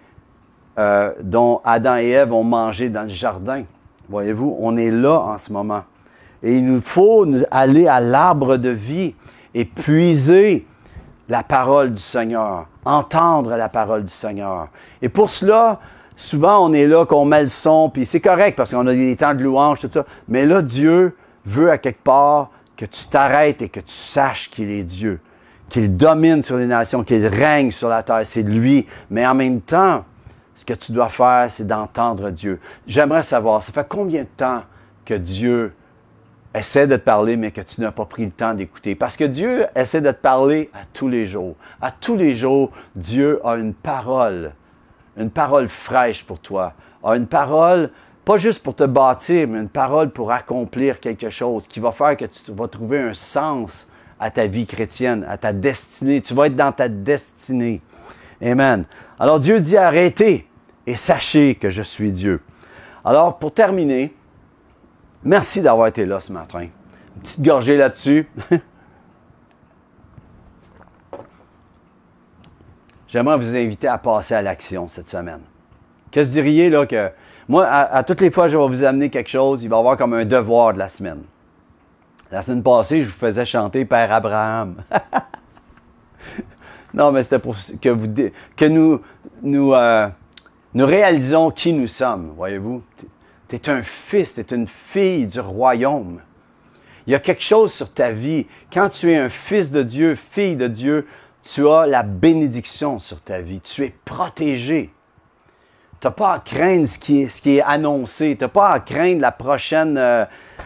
euh, 0.78 1.12
dont 1.22 1.62
Adam 1.64 1.98
et 1.98 2.10
Ève 2.10 2.34
ont 2.34 2.44
mangé 2.44 2.90
dans 2.90 3.04
le 3.04 3.10
jardin. 3.10 3.64
Voyez-vous, 4.10 4.58
on 4.60 4.76
est 4.78 4.92
là 4.92 5.20
en 5.20 5.38
ce 5.38 5.54
moment. 5.54 5.84
Et 6.44 6.58
il 6.58 6.66
nous 6.66 6.82
faut 6.82 7.26
aller 7.52 7.88
à 7.88 8.00
l'arbre 8.00 8.58
de 8.58 8.70
vie 8.70 9.14
et 9.54 9.66
puiser 9.66 10.66
la 11.30 11.44
parole 11.44 11.94
du 11.94 12.02
Seigneur, 12.02 12.68
entendre 12.86 13.56
la 13.56 13.70
parole 13.70 14.04
du 14.04 14.14
Seigneur. 14.14 14.68
Et 15.02 15.10
pour 15.10 15.30
cela, 15.30 15.80
souvent 16.16 16.66
on 16.68 16.74
est 16.74 16.88
là, 16.88 17.06
qu'on 17.06 17.26
met 17.26 17.42
le 17.42 17.48
son, 17.48 17.90
puis 17.90 18.06
c'est 18.06 18.20
correct 18.20 18.56
parce 18.56 18.72
qu'on 18.72 18.86
a 18.88 18.94
des 18.94 19.16
temps 19.16 19.34
de 19.34 19.44
louange, 19.44 19.80
tout 19.80 19.90
ça. 19.92 20.06
Mais 20.28 20.46
là, 20.46 20.62
Dieu 20.62 21.16
veut 21.46 21.72
à 21.72 21.78
quelque 21.78 22.04
part 22.04 22.52
que 22.76 22.86
tu 22.86 23.06
t'arrêtes 23.08 23.62
et 23.62 23.70
que 23.70 23.80
tu 23.80 23.94
saches 23.94 24.50
qu'il 24.50 24.72
est 24.72 24.84
Dieu, 24.84 25.20
qu'il 25.70 25.96
domine 25.96 26.44
sur 26.44 26.58
les 26.58 26.66
nations, 26.66 27.04
qu'il 27.04 27.26
règne 27.28 27.72
sur 27.72 27.90
la 27.90 28.04
terre. 28.04 28.22
C'est 28.24 28.44
lui. 28.44 28.88
Mais 29.10 29.26
en 29.26 29.36
même 29.36 29.62
temps, 29.62 30.04
ce 30.56 30.66
que 30.66 30.74
tu 30.74 30.92
dois 30.92 31.10
faire, 31.10 31.46
c'est 31.50 31.66
d'entendre 31.66 32.30
Dieu. 32.30 32.60
J'aimerais 32.88 33.24
savoir, 33.24 33.64
ça 33.64 33.72
fait 33.72 33.88
combien 33.88 34.24
de 34.24 34.28
temps 34.36 34.64
que 35.06 35.14
Dieu 35.14 35.74
essaie 36.54 36.88
de 36.88 36.96
te 36.98 37.02
parler, 37.02 37.38
mais 37.38 37.52
que 37.52 37.62
tu 37.62 37.82
n'as 37.82 37.92
pas 37.92 38.06
pris 38.06 38.26
le 38.26 38.32
temps 38.32 38.54
d'écouter. 38.54 38.96
Parce 38.96 39.18
que 39.18 39.24
Dieu 39.24 39.66
essaie 39.76 40.02
de 40.02 40.12
te 40.12 40.22
parler 40.22 40.70
à 40.74 40.86
tous 40.92 41.08
les 41.08 41.26
jours. 41.26 41.56
À 41.82 41.92
tous 41.92 42.16
les 42.16 42.36
jours, 42.36 42.72
Dieu 42.96 43.40
a 43.46 43.56
une 43.56 43.74
parole, 43.74 44.52
une 45.18 45.30
parole 45.30 45.70
fraîche 45.70 46.24
pour 46.24 46.40
toi, 46.40 46.74
a 47.04 47.16
une 47.16 47.28
parole 47.28 47.90
pas 48.24 48.38
juste 48.38 48.62
pour 48.62 48.76
te 48.76 48.84
bâtir, 48.84 49.48
mais 49.48 49.60
une 49.60 49.70
parole 49.70 50.12
pour 50.12 50.32
accomplir 50.32 51.00
quelque 51.00 51.30
chose 51.30 51.68
qui 51.68 51.80
va 51.80 51.92
faire 51.92 52.16
que 52.16 52.26
tu 52.26 52.52
vas 52.52 52.68
trouver 52.68 53.00
un 53.00 53.14
sens 53.16 53.88
à 54.20 54.30
ta 54.30 54.46
vie 54.46 54.68
chrétienne, 54.68 55.26
à 55.28 55.38
ta 55.38 55.54
destinée. 55.54 56.22
Tu 56.22 56.36
vas 56.36 56.46
être 56.46 56.56
dans 56.56 56.72
ta 56.72 56.88
destinée. 56.88 57.82
Amen. 58.44 58.86
Alors 59.20 59.40
Dieu 59.40 59.60
dit 59.60 59.76
arrêtez 59.76 60.48
et 60.86 60.96
sachez 60.96 61.56
que 61.56 61.72
je 61.72 61.82
suis 61.82 62.12
Dieu. 62.12 62.42
Alors 63.04 63.40
pour 63.40 63.54
terminer, 63.54 64.14
Merci 65.24 65.62
d'avoir 65.62 65.88
été 65.88 66.06
là 66.06 66.20
ce 66.20 66.32
matin. 66.32 66.62
Une 66.62 67.22
petite 67.22 67.42
gorgée 67.42 67.78
là-dessus. 67.78 68.28
J'aimerais 73.08 73.38
vous 73.38 73.56
inviter 73.56 73.88
à 73.88 73.98
passer 73.98 74.34
à 74.34 74.42
l'action 74.42 74.88
cette 74.88 75.10
semaine. 75.10 75.42
Que 76.12 76.26
se 76.26 76.30
diriez 76.30 76.70
là 76.70 76.86
que 76.86 77.12
moi, 77.48 77.68
à, 77.68 78.04
toutes 78.04 78.22
les 78.22 78.32
fois 78.32 78.48
je 78.48 78.58
vais 78.58 78.68
vous 78.68 78.84
amener 78.84 79.10
quelque 79.10 79.30
chose, 79.30 79.64
il 79.64 79.70
va 79.70 79.76
y 79.76 79.80
avoir 79.80 79.98
comme 79.98 80.14
un 80.14 80.26
devoir 80.26 80.74
de 80.74 80.80
la 80.80 80.88
semaine. 80.88 81.22
La 82.32 82.42
semaine 82.42 82.64
passée, 82.64 83.04
je 83.04 83.08
vous 83.08 83.18
faisais 83.18 83.46
chanter 83.46 83.84
Père 83.84 84.14
Abraham. 84.14 84.76
non, 86.94 87.12
mais 87.12 87.24
c'était 87.24 87.40
pour 87.40 87.56
que, 87.82 87.90
vous, 87.90 88.08
que 88.56 88.66
nous, 88.66 89.02
nous, 89.44 89.74
euh, 89.74 90.08
nous 90.74 90.86
réalisons 90.86 91.52
qui 91.52 91.74
nous 91.74 91.88
sommes, 91.88 92.32
voyez-vous? 92.38 92.82
Tu 93.52 93.58
es 93.58 93.70
un 93.70 93.84
fils, 93.84 94.36
tu 94.36 94.40
es 94.40 94.56
une 94.56 94.66
fille 94.68 95.28
du 95.28 95.42
royaume. 95.42 96.22
Il 97.06 97.12
y 97.12 97.16
a 97.18 97.20
quelque 97.20 97.44
chose 97.44 97.74
sur 97.74 97.92
ta 97.92 98.14
vie. 98.14 98.48
Quand 98.72 98.88
tu 98.88 99.12
es 99.12 99.18
un 99.18 99.28
fils 99.28 99.72
de 99.72 99.84
Dieu, 99.84 100.16
fille 100.16 100.56
de 100.56 100.70
Dieu, 100.70 101.06
tu 101.44 101.68
as 101.68 101.86
la 101.86 102.04
bénédiction 102.04 102.98
sur 102.98 103.20
ta 103.20 103.42
vie. 103.42 103.60
Tu 103.60 103.84
es 103.84 103.94
protégé. 104.06 104.94
Tu 106.00 106.08
n'as 106.08 106.12
pas 106.12 106.32
à 106.36 106.40
craindre 106.40 106.88
ce 106.88 106.98
qui 106.98 107.58
est, 107.58 107.62
annoncé. 107.62 108.38
Tu 108.38 108.46
n'as 108.46 108.48
pas 108.48 108.70
à 108.70 108.80
craindre 108.80 109.20
la 109.20 109.34
prochaine, 109.34 109.98
euh, 109.98 110.24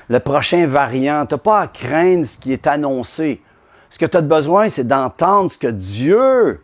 le 0.08 0.20
prochain 0.20 0.68
variant. 0.68 1.26
Tu 1.26 1.34
n'as 1.34 1.40
pas 1.40 1.62
à 1.62 1.68
craindre 1.68 2.24
ce 2.24 2.38
qui 2.38 2.54
est 2.54 2.68
annoncé. 2.68 3.42
Ce 3.90 3.98
que 3.98 4.06
tu 4.06 4.16
as 4.16 4.22
besoin, 4.22 4.70
c'est 4.70 4.86
d'entendre 4.86 5.50
ce 5.50 5.58
que 5.58 5.68
Dieu 5.68 6.62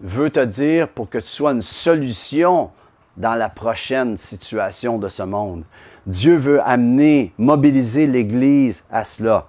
veut 0.00 0.30
te 0.30 0.44
dire 0.44 0.86
pour 0.86 1.10
que 1.10 1.18
tu 1.18 1.26
sois 1.26 1.50
une 1.50 1.62
solution 1.62 2.70
dans 3.16 3.34
la 3.34 3.48
prochaine 3.48 4.16
situation 4.16 4.98
de 4.98 5.08
ce 5.08 5.22
monde. 5.22 5.64
Dieu 6.06 6.36
veut 6.36 6.60
amener, 6.62 7.32
mobiliser 7.38 8.06
l'Église 8.06 8.82
à 8.90 9.04
cela. 9.04 9.46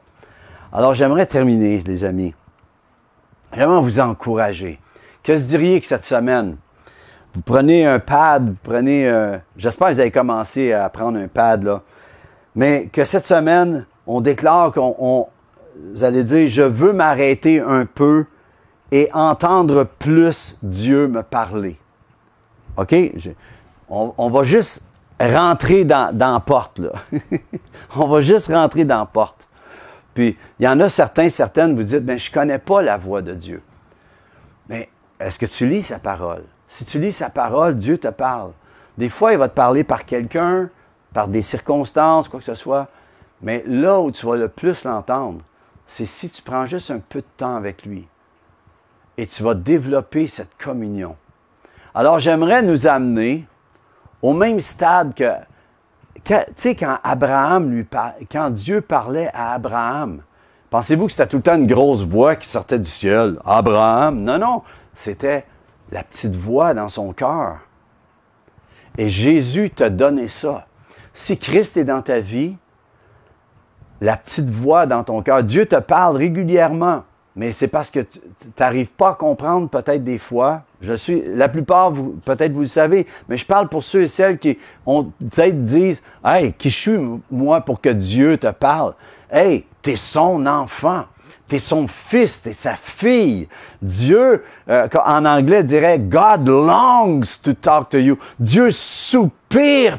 Alors 0.72 0.94
j'aimerais 0.94 1.26
terminer, 1.26 1.82
les 1.86 2.04
amis. 2.04 2.34
J'aimerais 3.54 3.82
vous 3.82 4.00
encourager. 4.00 4.80
Que 5.24 5.36
se 5.36 5.44
diriez 5.44 5.80
que 5.80 5.88
cette 5.88 6.06
semaine, 6.06 6.58
vous 7.34 7.42
prenez 7.42 7.86
un 7.86 8.00
pad, 8.00 8.50
vous 8.50 8.58
prenez, 8.64 9.10
euh, 9.10 9.38
j'espère 9.58 9.90
que 9.90 9.94
vous 9.94 10.00
avez 10.00 10.12
commencé 10.12 10.72
à 10.72 10.88
prendre 10.90 11.18
un 11.18 11.28
pad 11.28 11.64
là, 11.64 11.82
mais 12.56 12.88
que 12.92 13.04
cette 13.04 13.26
semaine, 13.26 13.86
on 14.08 14.22
déclare 14.22 14.72
qu'on, 14.72 15.28
vous 15.94 16.04
allez 16.04 16.24
dire, 16.24 16.48
je 16.48 16.62
veux 16.62 16.94
m'arrêter 16.94 17.60
un 17.60 17.86
peu 17.86 18.26
et 18.92 19.10
entendre 19.14 19.84
plus 19.84 20.58
Dieu 20.62 21.08
me 21.08 21.24
parler. 21.24 21.78
OK? 22.78 22.96
On, 23.90 24.30
va 24.30 24.44
juste 24.44 24.84
rentrer 25.20 25.86
dans, 25.86 26.16
la 26.18 26.40
porte, 26.40 26.80
là. 26.80 26.92
on 27.96 28.08
va 28.08 28.22
juste 28.22 28.48
rentrer 28.48 28.86
dans 28.86 29.00
la 29.00 29.06
porte. 29.06 29.48
Puis, 30.14 30.38
il 30.60 30.66
y 30.66 30.68
en 30.68 30.80
a 30.80 30.90
certains, 30.90 31.30
certaines, 31.30 31.76
vous 31.76 31.84
dites, 31.84 32.06
ben, 32.06 32.18
je 32.18 32.32
connais 32.32 32.60
pas 32.60 32.82
la 32.82 32.98
voix 32.98 33.22
de 33.22 33.34
Dieu. 33.34 33.62
Mais 34.70 34.90
est-ce 35.20 35.38
que 35.38 35.46
tu 35.46 35.68
lis 35.68 35.84
sa 35.84 36.00
parole? 36.00 36.44
Si 36.68 36.86
tu 36.86 37.00
lis 37.00 37.12
sa 37.12 37.30
parole, 37.30 37.76
Dieu 37.76 37.98
te 37.98 38.08
parle. 38.08 38.52
Des 38.98 39.10
fois, 39.10 39.34
il 39.34 39.38
va 39.38 39.50
te 39.50 39.54
parler 39.54 39.84
par 39.84 40.06
quelqu'un, 40.06 40.70
par 41.14 41.28
des 41.28 41.42
circonstances, 41.42 42.28
quoi 42.28 42.40
que 42.40 42.46
ce 42.46 42.56
soit. 42.56 42.88
Mais 43.42 43.64
là 43.68 44.00
où 44.00 44.12
tu 44.12 44.26
vas 44.26 44.38
le 44.38 44.48
plus 44.48 44.84
l'entendre, 44.86 45.42
c'est 45.86 46.06
si 46.06 46.30
tu 46.30 46.42
prends 46.42 46.66
juste 46.66 46.92
un 46.92 47.00
peu 47.00 47.20
de 47.20 47.28
temps 47.38 47.56
avec 47.56 47.86
lui 47.86 48.08
et 49.18 49.28
tu 49.28 49.44
vas 49.44 49.54
développer 49.54 50.28
cette 50.28 50.58
communion. 50.58 51.16
Alors, 51.94 52.20
j'aimerais 52.20 52.62
nous 52.62 52.88
amener 52.88 53.46
au 54.26 54.34
même 54.34 54.60
stade 54.60 55.14
que, 55.14 55.32
tu 56.24 56.34
sais, 56.56 56.76
quand 56.76 56.98
quand 58.32 58.50
Dieu 58.50 58.82
parlait 58.82 59.30
à 59.36 59.54
Abraham, 59.54 60.24
pensez-vous 60.72 61.06
que 61.06 61.12
c'était 61.12 61.28
tout 61.28 61.38
le 61.38 61.44
temps 61.44 61.56
une 61.56 61.68
grosse 61.68 62.04
voix 62.04 62.36
qui 62.36 62.50
sortait 62.50 62.80
du 62.80 62.90
ciel? 62.90 63.38
Abraham? 63.46 64.24
Non, 64.24 64.40
non, 64.40 64.64
c'était 64.96 65.46
la 65.92 66.02
petite 66.02 66.34
voix 66.34 66.74
dans 66.74 66.90
son 66.90 67.14
cœur. 67.14 67.60
Et 68.98 69.10
Jésus 69.10 69.70
t'a 69.70 69.92
donné 69.92 70.28
ça. 70.28 70.66
Si 71.14 71.38
Christ 71.38 71.78
est 71.78 71.84
dans 71.84 72.02
ta 72.02 72.20
vie, 72.20 72.58
la 74.02 74.18
petite 74.18 74.50
voix 74.50 74.88
dans 74.88 75.04
ton 75.04 75.22
cœur, 75.22 75.44
Dieu 75.44 75.68
te 75.68 75.76
parle 75.76 76.18
régulièrement. 76.18 77.04
Mais 77.36 77.52
c'est 77.52 77.68
parce 77.68 77.90
que 77.90 78.00
tu 78.00 78.20
n'arrives 78.58 78.92
pas 78.92 79.10
à 79.10 79.14
comprendre 79.14 79.68
peut-être 79.70 80.04
des 80.04 80.18
fois. 80.18 80.62
Je 80.82 80.94
suis, 80.94 81.22
la 81.36 81.50
plupart, 81.50 81.92
peut-être 82.24 82.54
vous 82.54 82.62
le 82.62 82.68
savez, 82.68 83.08
mais 83.28 83.36
je 83.36 83.46
parle 83.46 83.68
pour 83.68 83.84
ceux 83.84 84.04
et 84.04 84.08
celles 84.08 84.38
qui 84.38 84.58
ont 84.86 85.04
peut-être 85.04 85.64
disent, 85.64 86.02
hey, 86.24 86.54
qui 86.54 86.70
je 86.70 86.78
suis 86.78 87.00
moi 87.30 87.62
pour 87.62 87.82
que 87.82 87.90
Dieu 87.90 88.38
te 88.38 88.52
parle? 88.52 88.94
Hey, 89.30 89.66
t'es 89.82 89.98
son 89.98 90.46
enfant. 90.46 91.06
T'es 91.48 91.60
son 91.60 91.88
fils, 91.88 92.42
t'es 92.42 92.54
sa 92.54 92.76
fille. 92.76 93.48
Dieu, 93.80 94.44
euh, 94.68 94.88
en 95.06 95.26
anglais, 95.26 95.64
dirait 95.64 96.00
God 96.00 96.48
longs 96.48 97.22
to 97.44 97.54
talk 97.54 97.90
to 97.90 98.00
you. 98.00 98.18
Dieu 98.40 98.72
soupire 98.72 99.45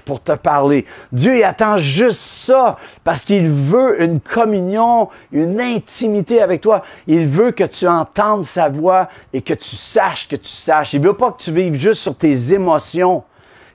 pour 0.04 0.22
te 0.22 0.32
parler. 0.32 0.84
Dieu, 1.12 1.38
il 1.38 1.44
attend 1.44 1.76
juste 1.78 2.20
ça 2.20 2.76
parce 3.04 3.24
qu'il 3.24 3.48
veut 3.48 4.02
une 4.02 4.20
communion, 4.20 5.08
une 5.32 5.60
intimité 5.60 6.42
avec 6.42 6.60
toi. 6.60 6.82
Il 7.06 7.26
veut 7.26 7.52
que 7.52 7.64
tu 7.64 7.86
entendes 7.86 8.44
sa 8.44 8.68
voix 8.68 9.08
et 9.32 9.40
que 9.40 9.54
tu 9.54 9.76
saches 9.76 10.28
que 10.28 10.36
tu 10.36 10.50
saches. 10.50 10.92
Il 10.92 11.00
veut 11.00 11.14
pas 11.14 11.32
que 11.32 11.42
tu 11.42 11.52
vives 11.52 11.74
juste 11.74 12.02
sur 12.02 12.16
tes 12.16 12.52
émotions, 12.52 13.24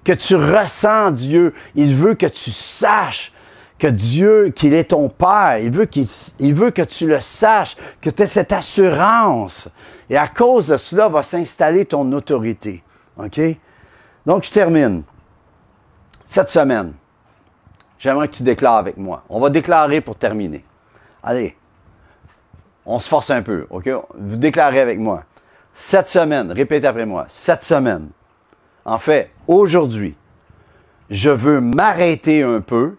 que 0.03 0.13
tu 0.13 0.35
ressens 0.35 1.11
Dieu. 1.11 1.53
Il 1.75 1.95
veut 1.95 2.13
que 2.13 2.27
tu 2.27 2.51
saches 2.51 3.33
que 3.79 3.87
Dieu, 3.87 4.53
qu'il 4.55 4.75
est 4.75 4.91
ton 4.91 5.09
Père. 5.09 5.57
Il 5.59 5.71
veut, 5.71 5.85
qu'il, 5.85 6.05
il 6.39 6.53
veut 6.53 6.69
que 6.69 6.83
tu 6.83 7.07
le 7.07 7.19
saches, 7.19 7.75
que 7.99 8.11
tu 8.11 8.21
aies 8.21 8.27
cette 8.27 8.51
assurance. 8.51 9.67
Et 10.09 10.17
à 10.17 10.27
cause 10.27 10.67
de 10.67 10.77
cela 10.77 11.07
va 11.07 11.23
s'installer 11.23 11.85
ton 11.85 12.11
autorité. 12.11 12.83
OK? 13.17 13.39
Donc, 14.27 14.43
je 14.43 14.51
termine. 14.51 15.01
Cette 16.31 16.49
semaine, 16.49 16.93
j'aimerais 17.99 18.29
que 18.29 18.35
tu 18.35 18.43
déclares 18.43 18.77
avec 18.77 18.95
moi. 18.95 19.21
On 19.27 19.41
va 19.41 19.49
déclarer 19.49 19.99
pour 19.99 20.15
terminer. 20.15 20.63
Allez, 21.21 21.57
on 22.85 23.01
se 23.01 23.09
force 23.09 23.29
un 23.31 23.41
peu, 23.41 23.67
OK? 23.69 23.89
Vous 24.17 24.37
déclarez 24.37 24.79
avec 24.79 24.97
moi. 24.97 25.25
Cette 25.73 26.07
semaine, 26.07 26.53
répétez 26.53 26.87
après 26.87 27.05
moi. 27.05 27.25
Cette 27.27 27.65
semaine, 27.65 28.07
en 28.85 28.97
fait, 28.97 29.29
aujourd'hui, 29.45 30.15
je 31.09 31.29
veux 31.29 31.59
m'arrêter 31.59 32.43
un 32.43 32.61
peu 32.61 32.95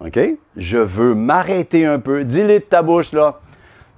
OK? 0.00 0.18
Je 0.56 0.78
veux 0.78 1.14
m'arrêter 1.14 1.86
un 1.86 2.00
peu. 2.00 2.24
Dis-le 2.24 2.58
de 2.58 2.64
ta 2.64 2.82
bouche, 2.82 3.12
là. 3.12 3.38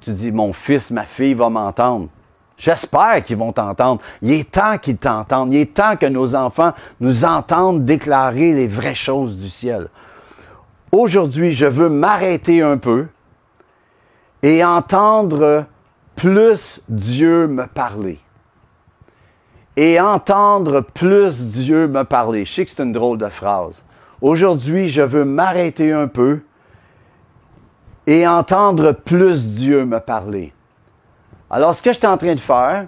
Tu 0.03 0.11
dis, 0.11 0.33
mon 0.33 0.53
fils, 0.53 0.91
ma 0.91 1.07
fille 1.07 1.33
va 1.33 1.49
m'entendre. 1.49 2.11
J'espère 2.59 3.23
qu'ils 3.23 3.37
vont 3.37 3.53
t'entendre. 3.53 4.03
Il 4.21 4.33
est 4.33 4.51
temps 4.51 4.79
qu'ils 4.79 4.97
t'entendent. 4.97 5.55
Il 5.55 5.61
est 5.61 5.75
temps 5.75 5.97
que 5.97 6.07
nos 6.07 6.35
enfants 6.35 6.73
nous 7.01 7.25
entendent 7.25 7.85
déclarer 7.85 8.53
les 8.53 8.67
vraies 8.67 8.97
choses 8.97 9.39
du 9.39 9.49
ciel. 9.49 9.89
Aujourd'hui, 10.91 11.53
je 11.53 11.67
veux 11.67 11.89
m'arrêter 11.89 12.61
un 12.63 12.77
peu 12.77 13.07
et 14.43 14.65
entendre 14.65 15.67
plus 16.17 16.83
Dieu 16.89 17.47
me 17.47 17.67
parler. 17.67 18.19
Et 19.77 20.01
entendre 20.01 20.81
plus 20.81 21.45
Dieu 21.45 21.87
me 21.87 22.03
parler. 22.03 22.45
Je 22.45 22.53
sais 22.53 22.65
que 22.65 22.73
c'est 22.73 22.83
une 22.83 22.91
drôle 22.91 23.19
de 23.19 23.29
phrase. 23.29 23.85
Aujourd'hui, 24.21 24.89
je 24.89 25.03
veux 25.03 25.25
m'arrêter 25.25 25.93
un 25.93 26.09
peu 26.09 26.41
et 28.09 28.27
entendre 28.27 28.91
plus 28.91 29.51
Dieu 29.51 29.85
me 29.85 30.01
parler. 30.01 30.53
Alors, 31.51 31.75
ce 31.75 31.83
que 31.83 31.93
je 31.93 31.99
suis 31.99 32.07
en 32.07 32.19
train 32.19 32.35
de 32.35 32.41
faire, 32.41 32.87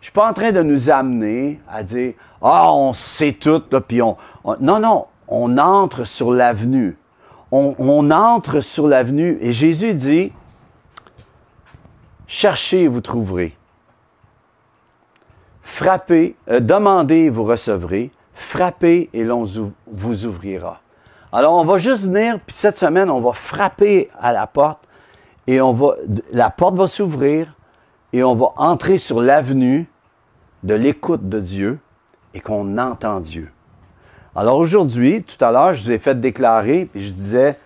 je 0.00 0.06
suis 0.06 0.12
pas 0.12 0.28
en 0.28 0.34
train 0.34 0.52
de 0.52 0.62
nous 0.62 0.90
amener 0.90 1.60
à 1.68 1.82
dire 1.82 2.12
ah 2.42 2.70
on 2.72 2.92
sait 2.92 3.32
tout 3.32 3.62
là, 3.70 3.80
puis 3.80 4.02
on, 4.02 4.16
non 4.60 4.78
non 4.78 5.06
on 5.28 5.56
entre 5.56 6.04
sur 6.04 6.30
l'avenue. 6.30 6.98
On, 7.50 7.74
on 7.78 8.10
entre 8.10 8.60
sur 8.60 8.86
l'avenue 8.86 9.38
et 9.40 9.52
Jésus 9.52 9.94
dit 9.94 10.32
cherchez 12.26 12.82
et 12.82 12.88
vous 12.88 13.00
trouverez. 13.00 13.56
Frappez 15.62 16.36
euh, 16.50 16.60
demandez 16.60 17.16
et 17.16 17.30
vous 17.30 17.44
recevrez. 17.44 18.10
Frappez 18.34 19.08
et 19.14 19.24
l'on 19.24 19.44
vous 19.86 20.26
ouvrira. 20.26 20.80
Alors, 21.32 21.54
on 21.54 21.64
va 21.64 21.78
juste 21.78 22.04
venir, 22.04 22.38
puis 22.46 22.54
cette 22.54 22.78
semaine, 22.78 23.10
on 23.10 23.20
va 23.20 23.32
frapper 23.32 24.08
à 24.20 24.32
la 24.32 24.46
porte 24.46 24.86
et 25.46 25.60
on 25.60 25.72
va, 25.72 25.94
la 26.32 26.50
porte 26.50 26.76
va 26.76 26.86
s'ouvrir 26.86 27.53
et 28.14 28.22
on 28.22 28.36
va 28.36 28.52
entrer 28.58 28.96
sur 28.96 29.20
l'avenue 29.20 29.88
de 30.62 30.74
l'écoute 30.76 31.28
de 31.28 31.40
Dieu 31.40 31.80
et 32.32 32.38
qu'on 32.38 32.78
entend 32.78 33.18
Dieu. 33.18 33.50
Alors 34.36 34.56
aujourd'hui, 34.58 35.24
tout 35.24 35.44
à 35.44 35.50
l'heure, 35.50 35.74
je 35.74 35.82
vous 35.82 35.90
ai 35.90 35.98
fait 35.98 36.20
déclarer, 36.20 36.84
puis 36.84 37.04
je 37.04 37.10
disais, 37.10 37.58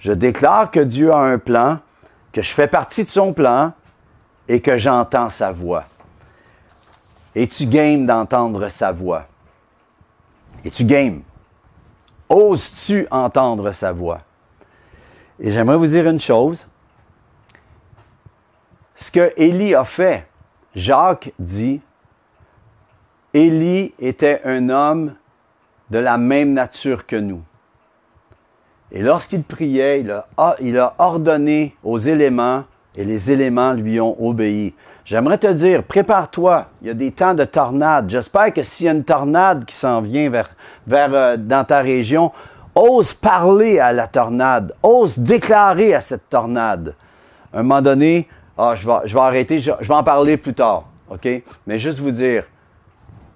je 0.00 0.10
déclare 0.10 0.72
que 0.72 0.80
Dieu 0.80 1.12
a 1.12 1.18
un 1.18 1.38
plan, 1.38 1.78
que 2.32 2.42
je 2.42 2.50
fais 2.50 2.66
partie 2.66 3.04
de 3.04 3.08
son 3.08 3.32
plan 3.32 3.72
et 4.48 4.60
que 4.60 4.76
j'entends 4.76 5.30
sa 5.30 5.52
voix. 5.52 5.84
Et 7.36 7.46
tu 7.46 7.64
gagnes 7.64 8.04
d'entendre 8.04 8.68
sa 8.70 8.90
voix? 8.90 9.26
Et 10.64 10.72
tu 10.72 10.82
game. 10.82 11.22
Oses-tu 12.28 13.06
entendre 13.12 13.70
sa 13.70 13.92
voix? 13.92 14.22
Et 15.38 15.52
j'aimerais 15.52 15.76
vous 15.76 15.86
dire 15.86 16.08
une 16.08 16.18
chose. 16.18 16.68
Ce 18.96 19.10
que 19.10 19.32
Élie 19.36 19.74
a 19.74 19.84
fait, 19.84 20.26
Jacques 20.74 21.32
dit, 21.38 21.80
Élie 23.32 23.92
était 23.98 24.40
un 24.44 24.68
homme 24.68 25.14
de 25.90 25.98
la 25.98 26.18
même 26.18 26.52
nature 26.52 27.06
que 27.06 27.16
nous. 27.16 27.42
Et 28.92 29.02
lorsqu'il 29.02 29.42
priait, 29.42 30.04
il 30.60 30.78
a, 30.78 30.94
ordonné 30.98 31.76
aux 31.82 31.98
éléments 31.98 32.64
et 32.96 33.04
les 33.04 33.32
éléments 33.32 33.72
lui 33.72 34.00
ont 34.00 34.16
obéi. 34.24 34.72
J'aimerais 35.04 35.38
te 35.38 35.48
dire, 35.48 35.82
prépare-toi. 35.82 36.68
Il 36.80 36.86
y 36.86 36.90
a 36.90 36.94
des 36.94 37.10
temps 37.10 37.34
de 37.34 37.44
tornade. 37.44 38.08
J'espère 38.08 38.54
que 38.54 38.62
s'il 38.62 38.86
y 38.86 38.88
a 38.88 38.92
une 38.92 39.04
tornade 39.04 39.64
qui 39.64 39.74
s'en 39.74 40.00
vient 40.00 40.30
vers, 40.30 40.50
vers 40.86 41.12
euh, 41.12 41.36
dans 41.36 41.64
ta 41.64 41.80
région, 41.80 42.30
ose 42.74 43.12
parler 43.12 43.80
à 43.80 43.92
la 43.92 44.06
tornade, 44.06 44.74
ose 44.82 45.18
déclarer 45.18 45.94
à 45.94 46.00
cette 46.00 46.28
tornade. 46.30 46.94
À 47.52 47.58
un 47.58 47.62
moment 47.62 47.82
donné, 47.82 48.28
ah, 48.56 48.74
je 48.76 48.86
vais, 48.86 49.20
arrêter, 49.20 49.60
je, 49.60 49.70
vais 49.70 49.94
en 49.94 50.04
parler 50.04 50.36
plus 50.36 50.54
tard. 50.54 50.84
OK? 51.10 51.28
Mais 51.66 51.78
juste 51.78 51.98
vous 51.98 52.12
dire, 52.12 52.44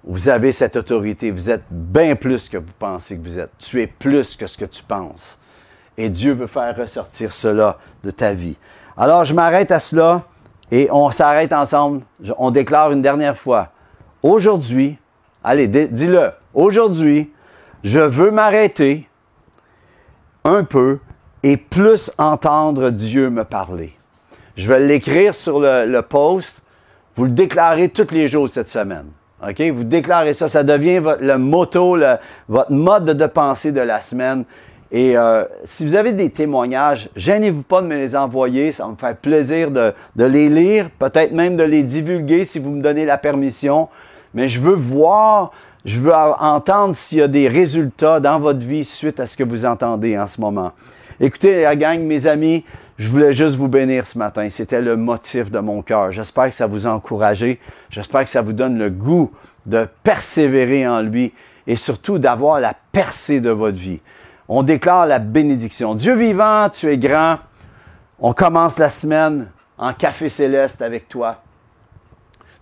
vous 0.03 0.29
avez 0.29 0.51
cette 0.51 0.75
autorité. 0.75 1.31
Vous 1.31 1.49
êtes 1.49 1.65
bien 1.69 2.15
plus 2.15 2.47
que 2.47 2.57
vous 2.57 2.73
pensez 2.77 3.17
que 3.17 3.27
vous 3.27 3.37
êtes. 3.37 3.51
Tu 3.59 3.81
es 3.81 3.87
plus 3.87 4.35
que 4.35 4.47
ce 4.47 4.57
que 4.57 4.65
tu 4.65 4.83
penses. 4.83 5.37
Et 5.97 6.09
Dieu 6.09 6.33
veut 6.33 6.47
faire 6.47 6.75
ressortir 6.75 7.31
cela 7.31 7.77
de 8.03 8.11
ta 8.11 8.33
vie. 8.33 8.55
Alors, 8.95 9.25
je 9.25 9.33
m'arrête 9.33 9.71
à 9.71 9.79
cela 9.79 10.23
et 10.71 10.87
on 10.91 11.11
s'arrête 11.11 11.51
ensemble. 11.51 12.01
On 12.37 12.51
déclare 12.51 12.91
une 12.91 13.01
dernière 13.01 13.37
fois. 13.37 13.69
Aujourd'hui, 14.23 14.97
allez, 15.43 15.67
dis-le. 15.67 16.31
Aujourd'hui, 16.53 17.31
je 17.83 17.99
veux 17.99 18.31
m'arrêter 18.31 19.09
un 20.45 20.63
peu 20.63 20.99
et 21.43 21.57
plus 21.57 22.11
entendre 22.17 22.89
Dieu 22.89 23.29
me 23.29 23.43
parler. 23.43 23.98
Je 24.59 24.67
vais 24.67 24.81
l'écrire 24.81 25.33
sur 25.33 25.61
le, 25.61 26.01
post. 26.01 26.61
Vous 27.15 27.23
le 27.23 27.31
déclarez 27.31 27.87
tous 27.87 28.11
les 28.11 28.27
jours 28.27 28.49
cette 28.49 28.67
semaine. 28.67 29.05
OK? 29.41 29.61
Vous 29.73 29.85
déclarez 29.85 30.33
ça. 30.33 30.49
Ça 30.49 30.63
devient 30.63 30.99
votre- 30.99 31.23
le 31.23 31.37
motto, 31.37 31.97
votre 32.49 32.71
mode 32.71 33.05
de 33.05 33.25
pensée 33.25 33.71
de 33.71 33.79
la 33.79 34.01
semaine. 34.01 34.43
Et 34.91 35.17
euh, 35.17 35.45
si 35.63 35.85
vous 35.85 35.95
avez 35.95 36.11
des 36.11 36.29
témoignages, 36.29 37.09
gênez-vous 37.15 37.61
pas 37.61 37.81
de 37.81 37.87
me 37.87 37.95
les 37.95 38.17
envoyer. 38.17 38.73
Ça 38.73 38.83
va 38.83 38.91
me 38.91 38.95
faire 38.97 39.15
plaisir 39.15 39.71
de, 39.71 39.93
de 40.17 40.25
les 40.25 40.49
lire, 40.49 40.89
peut-être 40.99 41.31
même 41.31 41.55
de 41.55 41.63
les 41.63 41.83
divulguer 41.83 42.43
si 42.43 42.59
vous 42.59 42.71
me 42.71 42.81
donnez 42.81 43.05
la 43.05 43.17
permission. 43.17 43.87
Mais 44.33 44.49
je 44.49 44.59
veux 44.59 44.75
voir, 44.75 45.51
je 45.85 46.01
veux 46.01 46.13
entendre 46.13 46.95
s'il 46.95 47.19
y 47.19 47.21
a 47.21 47.29
des 47.29 47.47
résultats 47.47 48.19
dans 48.19 48.41
votre 48.41 48.59
vie 48.59 48.83
suite 48.83 49.21
à 49.21 49.25
ce 49.25 49.37
que 49.37 49.43
vous 49.45 49.65
entendez 49.65 50.19
en 50.19 50.27
ce 50.27 50.41
moment. 50.41 50.73
Écoutez, 51.21 51.61
la 51.61 51.77
gang, 51.77 52.01
mes 52.01 52.27
amis, 52.27 52.65
je 52.99 53.07
voulais 53.07 53.31
juste 53.31 53.55
vous 53.55 53.69
bénir 53.69 54.05
ce 54.05 54.17
matin. 54.17 54.49
C'était 54.49 54.81
le 54.81 54.97
motif 54.97 55.49
de 55.49 55.59
mon 55.59 55.81
cœur. 55.81 56.11
J'espère 56.11 56.49
que 56.49 56.55
ça 56.55 56.67
vous 56.67 56.85
a 56.85 56.91
encouragé. 56.91 57.61
J'espère 57.89 58.25
que 58.25 58.29
ça 58.29 58.41
vous 58.41 58.51
donne 58.51 58.77
le 58.77 58.89
goût 58.89 59.31
de 59.65 59.87
persévérer 60.03 60.85
en 60.85 60.99
lui 60.99 61.33
et 61.65 61.77
surtout 61.77 62.19
d'avoir 62.19 62.59
la 62.59 62.73
percée 62.91 63.39
de 63.39 63.51
votre 63.51 63.77
vie. 63.77 64.01
On 64.49 64.63
déclare 64.63 65.05
la 65.05 65.19
bénédiction. 65.19 65.95
Dieu 65.95 66.13
vivant, 66.15 66.67
tu 66.69 66.91
es 66.91 66.97
grand. 66.97 67.37
On 68.19 68.33
commence 68.33 68.77
la 68.77 68.89
semaine 68.89 69.47
en 69.77 69.93
café 69.93 70.27
céleste 70.27 70.81
avec 70.81 71.07
toi. 71.07 71.41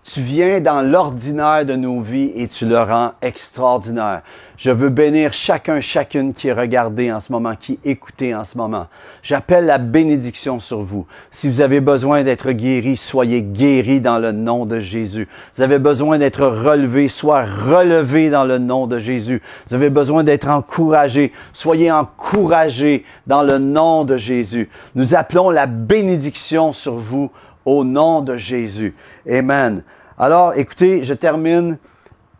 Tu 0.09 0.21
viens 0.21 0.61
dans 0.61 0.81
l'ordinaire 0.81 1.65
de 1.65 1.75
nos 1.75 1.99
vies 1.99 2.31
et 2.33 2.47
tu 2.47 2.65
le 2.65 2.79
rends 2.79 3.11
extraordinaire. 3.21 4.21
Je 4.55 4.71
veux 4.71 4.87
bénir 4.87 5.33
chacun, 5.33 5.81
chacune 5.81 6.33
qui 6.33 6.47
est 6.47 6.53
regardé 6.53 7.11
en 7.11 7.19
ce 7.19 7.29
moment, 7.29 7.55
qui 7.59 7.77
écouté 7.83 8.33
en 8.33 8.45
ce 8.45 8.57
moment. 8.57 8.87
J'appelle 9.21 9.65
la 9.65 9.77
bénédiction 9.77 10.61
sur 10.61 10.81
vous. 10.81 11.05
Si 11.29 11.49
vous 11.49 11.59
avez 11.59 11.81
besoin 11.81 12.23
d'être 12.23 12.53
guéri, 12.53 12.95
soyez 12.95 13.41
guéri 13.41 13.99
dans 13.99 14.17
le 14.17 14.31
nom 14.31 14.65
de 14.65 14.79
Jésus. 14.79 15.27
Vous 15.55 15.61
avez 15.61 15.77
besoin 15.77 16.17
d'être 16.19 16.47
relevé, 16.47 17.09
soyez 17.09 17.51
relevé 17.67 18.29
dans 18.29 18.45
le 18.45 18.59
nom 18.59 18.87
de 18.87 18.99
Jésus. 18.99 19.41
Vous 19.67 19.75
avez 19.75 19.89
besoin 19.89 20.23
d'être 20.23 20.47
encouragé, 20.47 21.33
soyez 21.51 21.91
encouragé 21.91 23.03
dans 23.27 23.43
le 23.43 23.57
nom 23.57 24.05
de 24.05 24.15
Jésus. 24.15 24.69
Nous 24.95 25.15
appelons 25.15 25.49
la 25.49 25.65
bénédiction 25.65 26.71
sur 26.71 26.95
vous 26.95 27.29
au 27.65 27.83
nom 27.83 28.21
de 28.21 28.37
Jésus. 28.37 28.95
Amen. 29.29 29.83
Alors, 30.19 30.53
écoutez, 30.55 31.03
je 31.03 31.13
termine. 31.13 31.77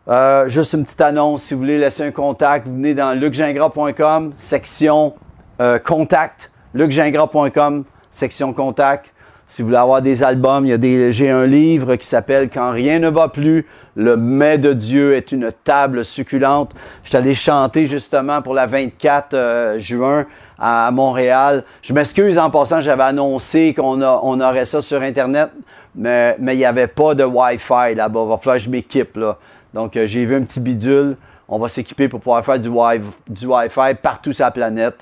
Euh, 0.08 0.48
juste 0.48 0.72
une 0.72 0.82
petite 0.82 1.00
annonce. 1.00 1.44
Si 1.44 1.54
vous 1.54 1.60
voulez 1.60 1.78
laisser 1.78 2.02
un 2.02 2.10
contact, 2.10 2.66
vous 2.66 2.74
venez 2.74 2.92
dans 2.92 3.12
lucgingras.com, 3.12 4.32
section 4.36 5.14
euh, 5.60 5.78
contact. 5.78 6.50
lucgingras.com, 6.74 7.84
section 8.10 8.52
contact. 8.52 9.14
Si 9.46 9.62
vous 9.62 9.68
voulez 9.68 9.78
avoir 9.78 10.02
des 10.02 10.24
albums, 10.24 10.66
il 10.66 10.70
y 10.70 10.72
a 10.72 10.78
des, 10.78 11.12
j'ai 11.12 11.30
un 11.30 11.46
livre 11.46 11.94
qui 11.94 12.06
s'appelle 12.06 12.50
Quand 12.52 12.70
rien 12.72 12.98
ne 12.98 13.10
va 13.10 13.28
plus, 13.28 13.64
le 13.94 14.16
mets 14.16 14.58
de 14.58 14.72
Dieu 14.72 15.14
est 15.14 15.30
une 15.30 15.50
table 15.62 16.04
succulente. 16.04 16.72
Je 17.04 17.10
suis 17.10 17.16
allé 17.16 17.34
chanter 17.34 17.86
justement 17.86 18.42
pour 18.42 18.54
la 18.54 18.66
24 18.66 19.34
euh, 19.34 19.78
juin 19.78 20.26
à 20.58 20.90
Montréal. 20.90 21.62
Je 21.82 21.92
m'excuse 21.92 22.38
en 22.38 22.50
passant, 22.50 22.80
j'avais 22.80 23.04
annoncé 23.04 23.72
qu'on 23.72 24.02
on 24.02 24.40
aurait 24.40 24.64
ça 24.64 24.82
sur 24.82 25.00
Internet, 25.00 25.50
mais 25.98 26.36
il 26.54 26.58
n'y 26.58 26.64
avait 26.64 26.86
pas 26.86 27.14
de 27.14 27.24
Wi-Fi 27.24 27.94
là-bas. 27.94 28.20
Il 28.24 28.28
va 28.28 28.38
falloir 28.38 28.56
que 28.56 28.62
je 28.62 28.70
m'équipe 28.70 29.16
là. 29.16 29.36
Donc 29.74 29.96
euh, 29.96 30.06
j'ai 30.06 30.24
vu 30.24 30.36
un 30.36 30.42
petit 30.42 30.60
bidule. 30.60 31.16
On 31.48 31.58
va 31.58 31.68
s'équiper 31.68 32.08
pour 32.08 32.20
pouvoir 32.20 32.44
faire 32.44 32.58
du 32.58 32.68
Wi-Fi 32.68 33.94
partout 34.00 34.32
sur 34.32 34.44
la 34.44 34.50
planète. 34.50 34.96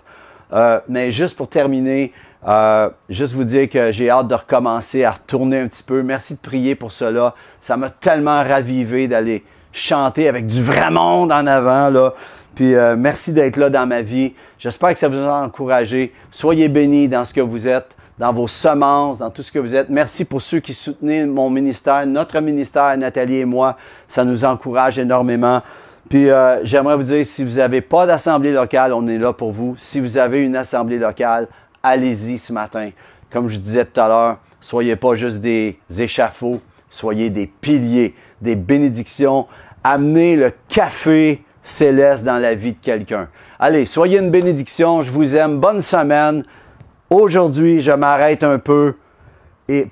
Euh, 0.52 0.80
mais 0.88 1.10
juste 1.10 1.36
pour 1.36 1.48
terminer, 1.48 2.12
euh, 2.46 2.88
juste 3.08 3.34
vous 3.34 3.44
dire 3.44 3.68
que 3.68 3.90
j'ai 3.90 4.08
hâte 4.10 4.28
de 4.28 4.34
recommencer 4.34 5.04
à 5.04 5.12
retourner 5.12 5.60
un 5.60 5.66
petit 5.66 5.82
peu. 5.82 6.02
Merci 6.02 6.34
de 6.34 6.38
prier 6.38 6.74
pour 6.74 6.92
cela. 6.92 7.34
Ça 7.60 7.76
m'a 7.76 7.90
tellement 7.90 8.42
ravivé 8.44 9.08
d'aller 9.08 9.44
chanter 9.72 10.28
avec 10.28 10.46
du 10.46 10.62
vrai 10.62 10.90
monde 10.90 11.32
en 11.32 11.46
avant. 11.46 11.90
Là. 11.90 12.14
Puis 12.54 12.74
euh, 12.74 12.96
merci 12.96 13.32
d'être 13.32 13.56
là 13.56 13.68
dans 13.68 13.86
ma 13.86 14.02
vie. 14.02 14.34
J'espère 14.58 14.94
que 14.94 14.98
ça 14.98 15.08
vous 15.08 15.18
a 15.18 15.42
encouragé. 15.42 16.14
Soyez 16.30 16.68
bénis 16.68 17.08
dans 17.08 17.24
ce 17.24 17.34
que 17.34 17.40
vous 17.40 17.66
êtes, 17.66 17.95
dans 18.18 18.32
vos 18.32 18.48
semences, 18.48 19.18
dans 19.18 19.30
tout 19.30 19.42
ce 19.42 19.52
que 19.52 19.58
vous 19.58 19.74
êtes. 19.74 19.88
Merci 19.90 20.24
pour 20.24 20.40
ceux 20.40 20.60
qui 20.60 20.72
soutenaient 20.72 21.26
mon 21.26 21.50
ministère, 21.50 22.06
notre 22.06 22.40
ministère, 22.40 22.96
Nathalie 22.96 23.38
et 23.38 23.44
moi. 23.44 23.76
Ça 24.08 24.24
nous 24.24 24.44
encourage 24.44 24.98
énormément. 24.98 25.62
Puis 26.08 26.30
euh, 26.30 26.64
j'aimerais 26.64 26.96
vous 26.96 27.02
dire, 27.02 27.26
si 27.26 27.44
vous 27.44 27.56
n'avez 27.56 27.80
pas 27.80 28.06
d'assemblée 28.06 28.52
locale, 28.52 28.92
on 28.92 29.06
est 29.06 29.18
là 29.18 29.32
pour 29.32 29.52
vous. 29.52 29.74
Si 29.76 30.00
vous 30.00 30.18
avez 30.18 30.44
une 30.44 30.56
assemblée 30.56 30.98
locale, 30.98 31.48
allez-y 31.82 32.38
ce 32.38 32.52
matin. 32.52 32.90
Comme 33.30 33.48
je 33.48 33.58
disais 33.58 33.84
tout 33.84 34.00
à 34.00 34.08
l'heure, 34.08 34.38
soyez 34.60 34.96
pas 34.96 35.14
juste 35.14 35.38
des 35.38 35.78
échafauds, 35.98 36.60
soyez 36.88 37.28
des 37.28 37.46
piliers, 37.46 38.14
des 38.40 38.54
bénédictions. 38.54 39.46
Amenez 39.84 40.36
le 40.36 40.52
café 40.68 41.42
céleste 41.60 42.24
dans 42.24 42.38
la 42.38 42.54
vie 42.54 42.72
de 42.72 42.78
quelqu'un. 42.80 43.28
Allez, 43.58 43.84
soyez 43.84 44.18
une 44.18 44.30
bénédiction. 44.30 45.02
Je 45.02 45.10
vous 45.10 45.34
aime. 45.34 45.58
Bonne 45.58 45.80
semaine. 45.80 46.44
Aujourd'hui, 47.08 47.80
je 47.80 47.92
m'arrête 47.92 48.42
un 48.42 48.58
peu 48.58 48.94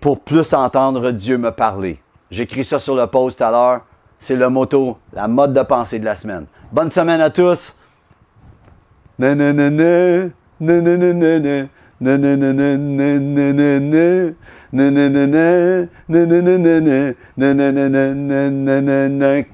pour 0.00 0.20
plus 0.20 0.52
entendre 0.52 1.12
Dieu 1.12 1.38
me 1.38 1.50
parler. 1.50 2.00
J'écris 2.30 2.64
ça 2.64 2.80
sur 2.80 2.96
le 2.96 3.06
post 3.06 3.40
à 3.40 3.50
l'heure. 3.50 3.82
C'est 4.18 4.36
le 4.36 4.48
motto, 4.48 4.98
la 5.12 5.28
mode 5.28 5.52
de 5.52 5.62
pensée 5.62 5.98
de 5.98 6.04
la 6.04 6.16
semaine. 6.16 6.46
Bonne 6.72 6.90
semaine 6.90 7.20
à 7.20 7.30
tous. 7.30 7.76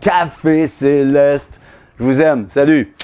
Café 0.00 0.66
céleste. 0.66 1.52
Je 1.98 2.04
vous 2.04 2.20
aime. 2.20 2.46
Salut. 2.48 2.94